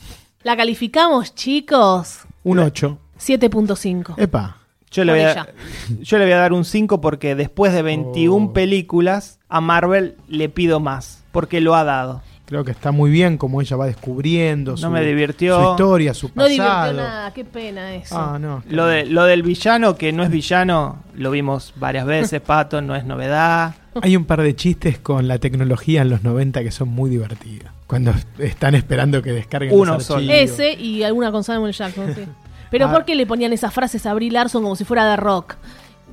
La 0.47 0.57
calificamos, 0.57 1.35
chicos. 1.35 2.21
Un 2.45 2.61
8. 2.61 2.97
7.5. 3.19 4.15
Epa. 4.17 4.59
Yo 4.93 5.03
le, 5.03 5.11
voy 5.11 5.21
a, 5.23 5.49
yo 6.01 6.19
le 6.19 6.25
voy 6.25 6.33
a 6.35 6.37
dar 6.37 6.53
un 6.53 6.65
5 6.65 7.01
porque 7.01 7.35
después 7.35 7.73
de 7.73 7.83
21 7.83 8.47
Oh. 8.47 8.53
películas, 8.53 9.41
a 9.49 9.61
Marvel 9.61 10.15
le 10.29 10.49
pido 10.49 10.79
más. 10.79 11.25
Porque 11.33 11.61
lo 11.61 11.75
ha 11.75 11.83
dado. 11.83 12.23
Creo 12.47 12.65
que 12.65 12.71
está 12.71 12.93
muy 12.93 13.11
bien 13.11 13.39
como 13.39 13.61
ella 13.61 13.77
va 13.77 13.87
descubriendo 13.87 14.71
No 14.73 14.77
su, 14.77 14.91
me 14.91 15.05
divirtió. 15.05 15.61
su 15.63 15.71
historia, 15.73 16.15
su 16.15 16.29
No 16.29 16.35
pasado. 16.35 16.49
divirtió 16.49 16.93
nada, 17.03 17.35
qué 17.35 17.45
pena 17.45 17.95
eso. 17.95 18.17
Ah, 18.17 18.39
no. 18.41 18.63
Lo, 18.69 18.87
de, 18.87 19.05
lo 19.05 19.25
del 19.25 19.43
villano, 19.43 19.97
que 19.97 20.13
no 20.13 20.23
es 20.23 20.31
villano, 20.31 21.03
lo 21.15 21.31
vimos 21.33 21.75
varias 21.77 22.07
veces, 22.07 22.41
Pato, 22.47 22.81
no 22.83 22.95
es 22.95 23.05
novedad. 23.05 23.75
Hay 24.01 24.17
un 24.17 24.25
par 24.27 24.43
de 24.43 24.55
chistes 24.55 24.99
con 24.99 25.27
la 25.27 25.39
tecnología 25.39 26.03
en 26.03 26.11
los 26.11 26.23
90 26.23 26.63
que 26.63 26.71
son 26.71 26.89
muy 26.89 27.11
divertidos. 27.11 27.69
Cuando 27.89 28.13
están 28.39 28.75
esperando 28.77 29.23
que 29.23 29.33
descarguen 29.33 29.73
Uno 29.77 29.95
los 29.95 30.05
solo. 30.05 30.31
Ese 30.33 30.73
y 30.75 31.03
alguna 31.03 31.33
con 31.33 31.43
Samuel 31.45 31.73
Jackson, 31.73 32.15
sí. 32.15 32.23
Pero 32.71 32.87
Ah. 32.87 32.93
¿por 32.93 33.05
qué 33.05 33.15
le 33.15 33.27
ponían 33.27 33.53
esas 33.53 33.73
frases 33.73 34.07
a 34.07 34.15
Brie 34.15 34.31
Larson 34.31 34.63
como 34.63 34.77
si 34.77 34.85
fuera 34.85 35.09
de 35.09 35.17
rock? 35.17 35.55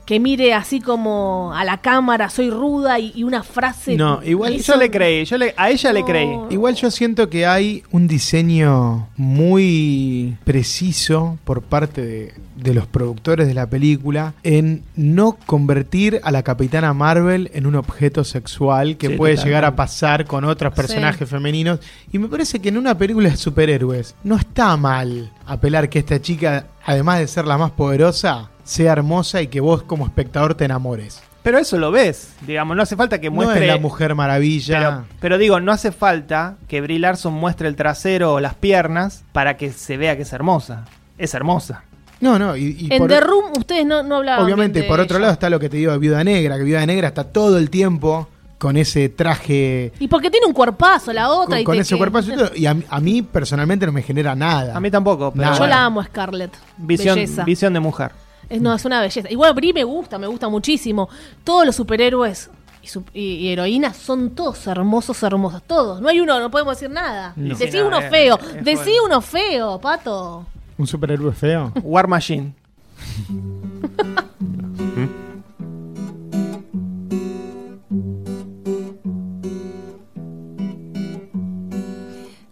Que 0.06 0.20
mire 0.20 0.54
así 0.54 0.82
como 0.82 1.54
a 1.56 1.64
la 1.64 1.78
cámara, 1.78 2.30
soy 2.30 2.49
ruda 2.49 2.99
y, 2.99 3.14
y 3.16 3.24
una 3.24 3.41
frase. 3.41 3.95
No, 3.95 4.22
igual 4.22 4.54
Eso- 4.54 4.74
Yo 4.74 4.80
le 4.80 4.91
creí, 4.91 5.24
yo 5.24 5.38
le, 5.38 5.54
a 5.56 5.70
ella 5.70 5.93
le 5.93 6.04
creí. 6.04 6.30
Igual 6.49 6.76
yo 6.76 6.91
siento 6.91 7.30
que 7.30 7.45
hay 7.45 7.84
un 7.91 8.08
diseño 8.10 9.08
muy 9.16 10.38
preciso 10.43 11.38
por 11.45 11.62
parte 11.62 12.01
de, 12.06 12.34
de 12.58 12.74
los 12.74 12.86
productores 12.86 13.47
de 13.47 13.54
la 13.54 13.68
película 13.70 14.34
en 14.43 14.84
no 14.95 15.38
convertir 15.45 16.20
a 16.24 16.32
la 16.32 16.43
Capitana 16.43 16.93
Marvel 16.93 17.49
en 17.54 17.66
un 17.66 17.76
objeto 17.76 18.24
sexual 18.26 18.97
que 18.97 19.08
Sí, 19.08 19.14
puede 19.16 19.36
totalmente. 19.36 19.49
llegar 19.49 19.66
a 19.66 19.76
pasar 19.76 20.26
con 20.26 20.43
otros 20.43 20.74
personajes 20.74 21.30
femeninos. 21.30 21.80
Y 22.12 22.20
me 22.20 22.28
parece 22.28 22.60
que 22.60 22.70
en 22.70 22.78
una 22.78 22.97
película 22.97 23.30
de 23.30 23.38
superhéroes 23.38 24.16
no 24.24 24.36
está 24.36 24.76
mal 24.78 25.32
apelar 25.45 25.88
que 25.89 25.99
esta 25.99 26.22
chica, 26.22 26.68
además 26.86 27.20
de 27.20 27.28
ser 27.28 27.45
la 27.45 27.58
más 27.58 27.72
poderosa, 27.72 28.49
sea 28.64 28.91
hermosa 28.93 29.41
y 29.41 29.47
que 29.47 29.59
vos 29.61 29.84
como 29.84 30.05
espectador 30.05 30.55
te 30.55 30.66
enamores. 30.66 31.22
Pero 31.43 31.57
eso 31.57 31.78
lo 31.78 31.91
ves, 31.91 32.34
digamos, 32.47 32.78
no 32.78 32.84
hace 32.84 32.95
falta 32.95 33.20
que 33.20 33.30
No 33.30 33.36
muestre... 33.36 33.66
es 33.68 33.68
la 33.74 33.78
Mujer 33.78 34.16
Maravilla. 34.16 34.80
Pero, 34.80 35.03
pero 35.20 35.38
digo, 35.38 35.59
no 35.59 35.74
hace 35.74 35.91
falta 35.91 36.55
que 36.70 36.80
Brie 36.80 36.99
Larson 36.99 37.34
muestre 37.34 37.68
el 37.68 37.76
trasero 37.76 38.34
o 38.36 38.39
las 38.39 38.53
piernas 38.55 39.24
para 39.34 39.57
que 39.57 39.74
se 39.74 39.97
vea 39.97 40.16
que 40.16 40.22
es 40.22 40.32
hermosa. 40.32 40.86
Es 41.18 41.34
hermosa. 41.34 41.84
No, 42.22 42.39
no, 42.39 42.55
y, 42.55 42.78
y 42.80 42.88
En 42.93 42.99
por- 42.99 43.09
The 43.09 43.20
Room 43.20 43.51
ustedes 43.57 43.86
no, 43.86 44.01
no 44.03 44.18
hablaban. 44.18 44.45
Obviamente, 44.45 44.80
bien 44.80 44.84
de 44.86 44.89
por 44.89 45.01
otro 45.01 45.18
ella. 45.18 45.24
lado 45.24 45.34
está 45.34 45.49
lo 45.49 45.59
que 45.59 45.68
te 45.68 45.76
digo 45.76 45.91
de 45.91 45.97
Viuda 45.97 46.24
Negra, 46.24 46.57
que 46.57 46.64
Viuda 46.64 46.86
Negra 46.86 47.09
está 47.09 47.26
todo 47.26 47.57
el 47.57 47.70
tiempo 47.70 48.30
con 48.57 48.78
ese 48.78 49.09
traje, 49.09 49.91
Y 49.99 50.07
porque 50.07 50.32
tiene 50.32 50.45
un 50.47 50.53
cuerpazo 50.53 51.11
la 51.11 51.30
otra. 51.30 51.47
con, 51.55 51.59
y 51.59 51.64
con 51.66 51.76
te- 51.76 51.82
ese 51.82 51.95
que- 51.95 51.97
cuerpazo 51.97 52.32
y 52.55 52.66
a, 52.66 52.78
a 52.89 52.99
mí 53.01 53.22
personalmente 53.22 53.86
no 53.86 53.91
me 53.91 54.01
genera 54.01 54.34
nada. 54.36 54.78
A 54.78 54.80
mí 54.80 54.89
tampoco, 54.89 55.32
pero 55.34 55.43
Nada. 55.47 55.57
Yo 55.59 55.68
la 55.68 55.84
amo 55.84 55.99
a 55.99 56.05
Scarlett. 56.05 56.53
visión, 56.78 57.16
Belleza. 57.16 57.43
visión 57.43 57.74
de 57.74 57.82
mujer. 57.82 58.11
Es, 58.50 58.62
no, 58.62 58.74
es 58.74 58.86
una 58.86 59.02
belleza. 59.02 59.30
Igual 59.32 59.54
Brie 59.54 59.74
me 59.74 59.84
gusta, 59.84 60.18
me 60.18 60.28
gusta 60.28 60.50
muchísimo. 60.50 61.10
Todos 61.44 61.66
los 61.66 61.76
superhéroes 61.76 62.50
y, 62.82 62.88
su- 62.88 63.04
y- 63.14 63.22
y 63.36 63.50
heroínas 63.50 63.96
son 63.98 64.32
todos 64.32 64.66
hermosos, 64.68 65.22
hermosos. 65.24 65.64
Todos. 65.64 66.02
No 66.02 66.10
hay 66.10 66.20
uno, 66.20 66.39
no 66.39 66.52
podemos 66.52 66.76
decir 66.78 66.89
nada. 66.94 67.34
No. 67.36 67.56
Decí 67.56 67.80
uno 67.80 68.00
es- 68.00 68.10
feo. 68.10 68.38
es 68.58 68.64
Decí 68.66 68.91
uno 69.06 69.22
feo, 69.22 69.80
pato. 69.80 70.46
¿Un 70.78 70.88
superhéroe 70.88 71.34
feo? 71.34 71.72
War 71.84 72.08
Machine. 72.08 72.54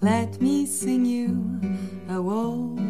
Let 0.01 0.41
me 0.41 0.65
sing 0.65 1.05
you 1.05 1.59
a 2.09 2.19
waltz 2.21 2.80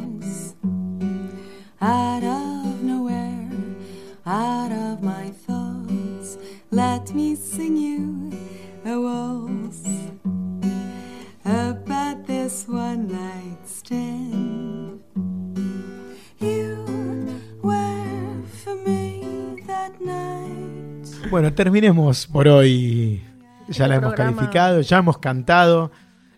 terminemos 21.63 22.25
por 22.25 22.47
hoy. 22.47 23.21
Ya 23.69 23.87
la 23.87 23.95
hemos 23.97 24.13
calificado, 24.15 24.81
ya 24.81 24.97
hemos 24.97 25.19
cantado. 25.19 25.91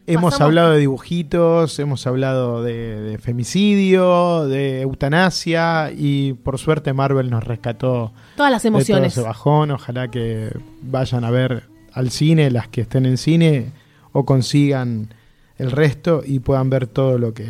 Hemos 0.05 0.33
Pasamos- 0.33 0.41
hablado 0.41 0.71
de 0.71 0.79
dibujitos, 0.79 1.79
hemos 1.79 2.05
hablado 2.05 2.61
de, 2.61 2.99
de 2.99 3.17
femicidio, 3.19 4.45
de 4.47 4.81
eutanasia 4.81 5.91
y 5.95 6.33
por 6.33 6.57
suerte 6.59 6.91
Marvel 6.91 7.29
nos 7.29 7.41
rescató 7.45 8.11
Todas 8.35 8.51
las 8.51 8.63
de 8.63 8.69
todo 8.69 8.77
emociones. 8.79 9.13
ese 9.13 9.21
bajón. 9.25 9.71
Ojalá 9.71 10.09
que 10.11 10.49
vayan 10.81 11.23
a 11.23 11.31
ver 11.31 11.69
al 11.93 12.09
cine, 12.11 12.51
las 12.51 12.67
que 12.67 12.81
estén 12.81 13.05
en 13.05 13.17
cine, 13.17 13.71
o 14.11 14.25
consigan 14.25 15.13
el 15.57 15.71
resto 15.71 16.21
y 16.25 16.39
puedan 16.39 16.69
ver 16.69 16.87
todo 16.87 17.17
lo 17.17 17.33
que 17.33 17.47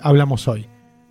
hablamos 0.00 0.48
hoy. 0.48 0.66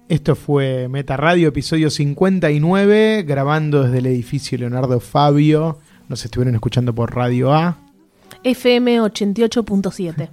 Esto 0.10 0.36
fue 0.36 0.88
Meta 0.90 1.18
Radio, 1.18 1.50
episodio 1.50 1.92
59, 1.92 3.24
grabando 3.28 3.84
desde 3.84 4.00
el 4.00 4.08
edificio 4.08 4.58
Leonardo 4.58 5.00
Fabio. 5.00 5.78
Nos 6.08 6.26
estuvieron 6.26 6.56
escuchando 6.56 6.96
por 6.96 7.16
Radio 7.16 7.54
A 7.54 7.78
FM 8.44 9.02
88.7. 9.02 10.30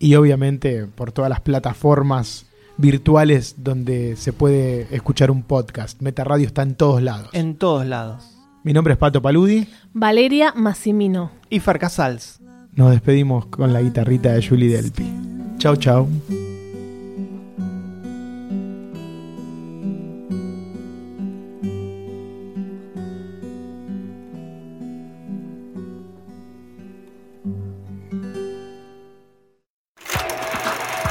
y 0.00 0.16
obviamente 0.16 0.84
por 0.86 1.12
todas 1.12 1.28
las 1.28 1.40
plataformas 1.40 2.46
virtuales 2.76 3.54
donde 3.58 4.16
se 4.16 4.32
puede 4.32 4.88
escuchar 4.90 5.30
un 5.30 5.44
podcast. 5.44 6.02
Meta 6.02 6.24
Radio 6.24 6.48
está 6.48 6.62
en 6.62 6.74
todos 6.74 7.00
lados. 7.00 7.28
En 7.32 7.54
todos 7.54 7.86
lados. 7.86 8.36
Mi 8.64 8.72
nombre 8.72 8.94
es 8.94 8.98
Pato 8.98 9.22
Paludi. 9.22 9.68
Valeria 9.92 10.52
Massimino. 10.56 11.30
Y 11.48 11.60
Farcasals. 11.60 12.40
Nos 12.74 12.90
despedimos 12.90 13.46
con 13.46 13.72
la 13.72 13.80
guitarrita 13.80 14.32
de 14.32 14.44
Julie 14.44 14.74
Delpi. 14.74 15.08
Chau, 15.58 15.76
chau. 15.76 16.08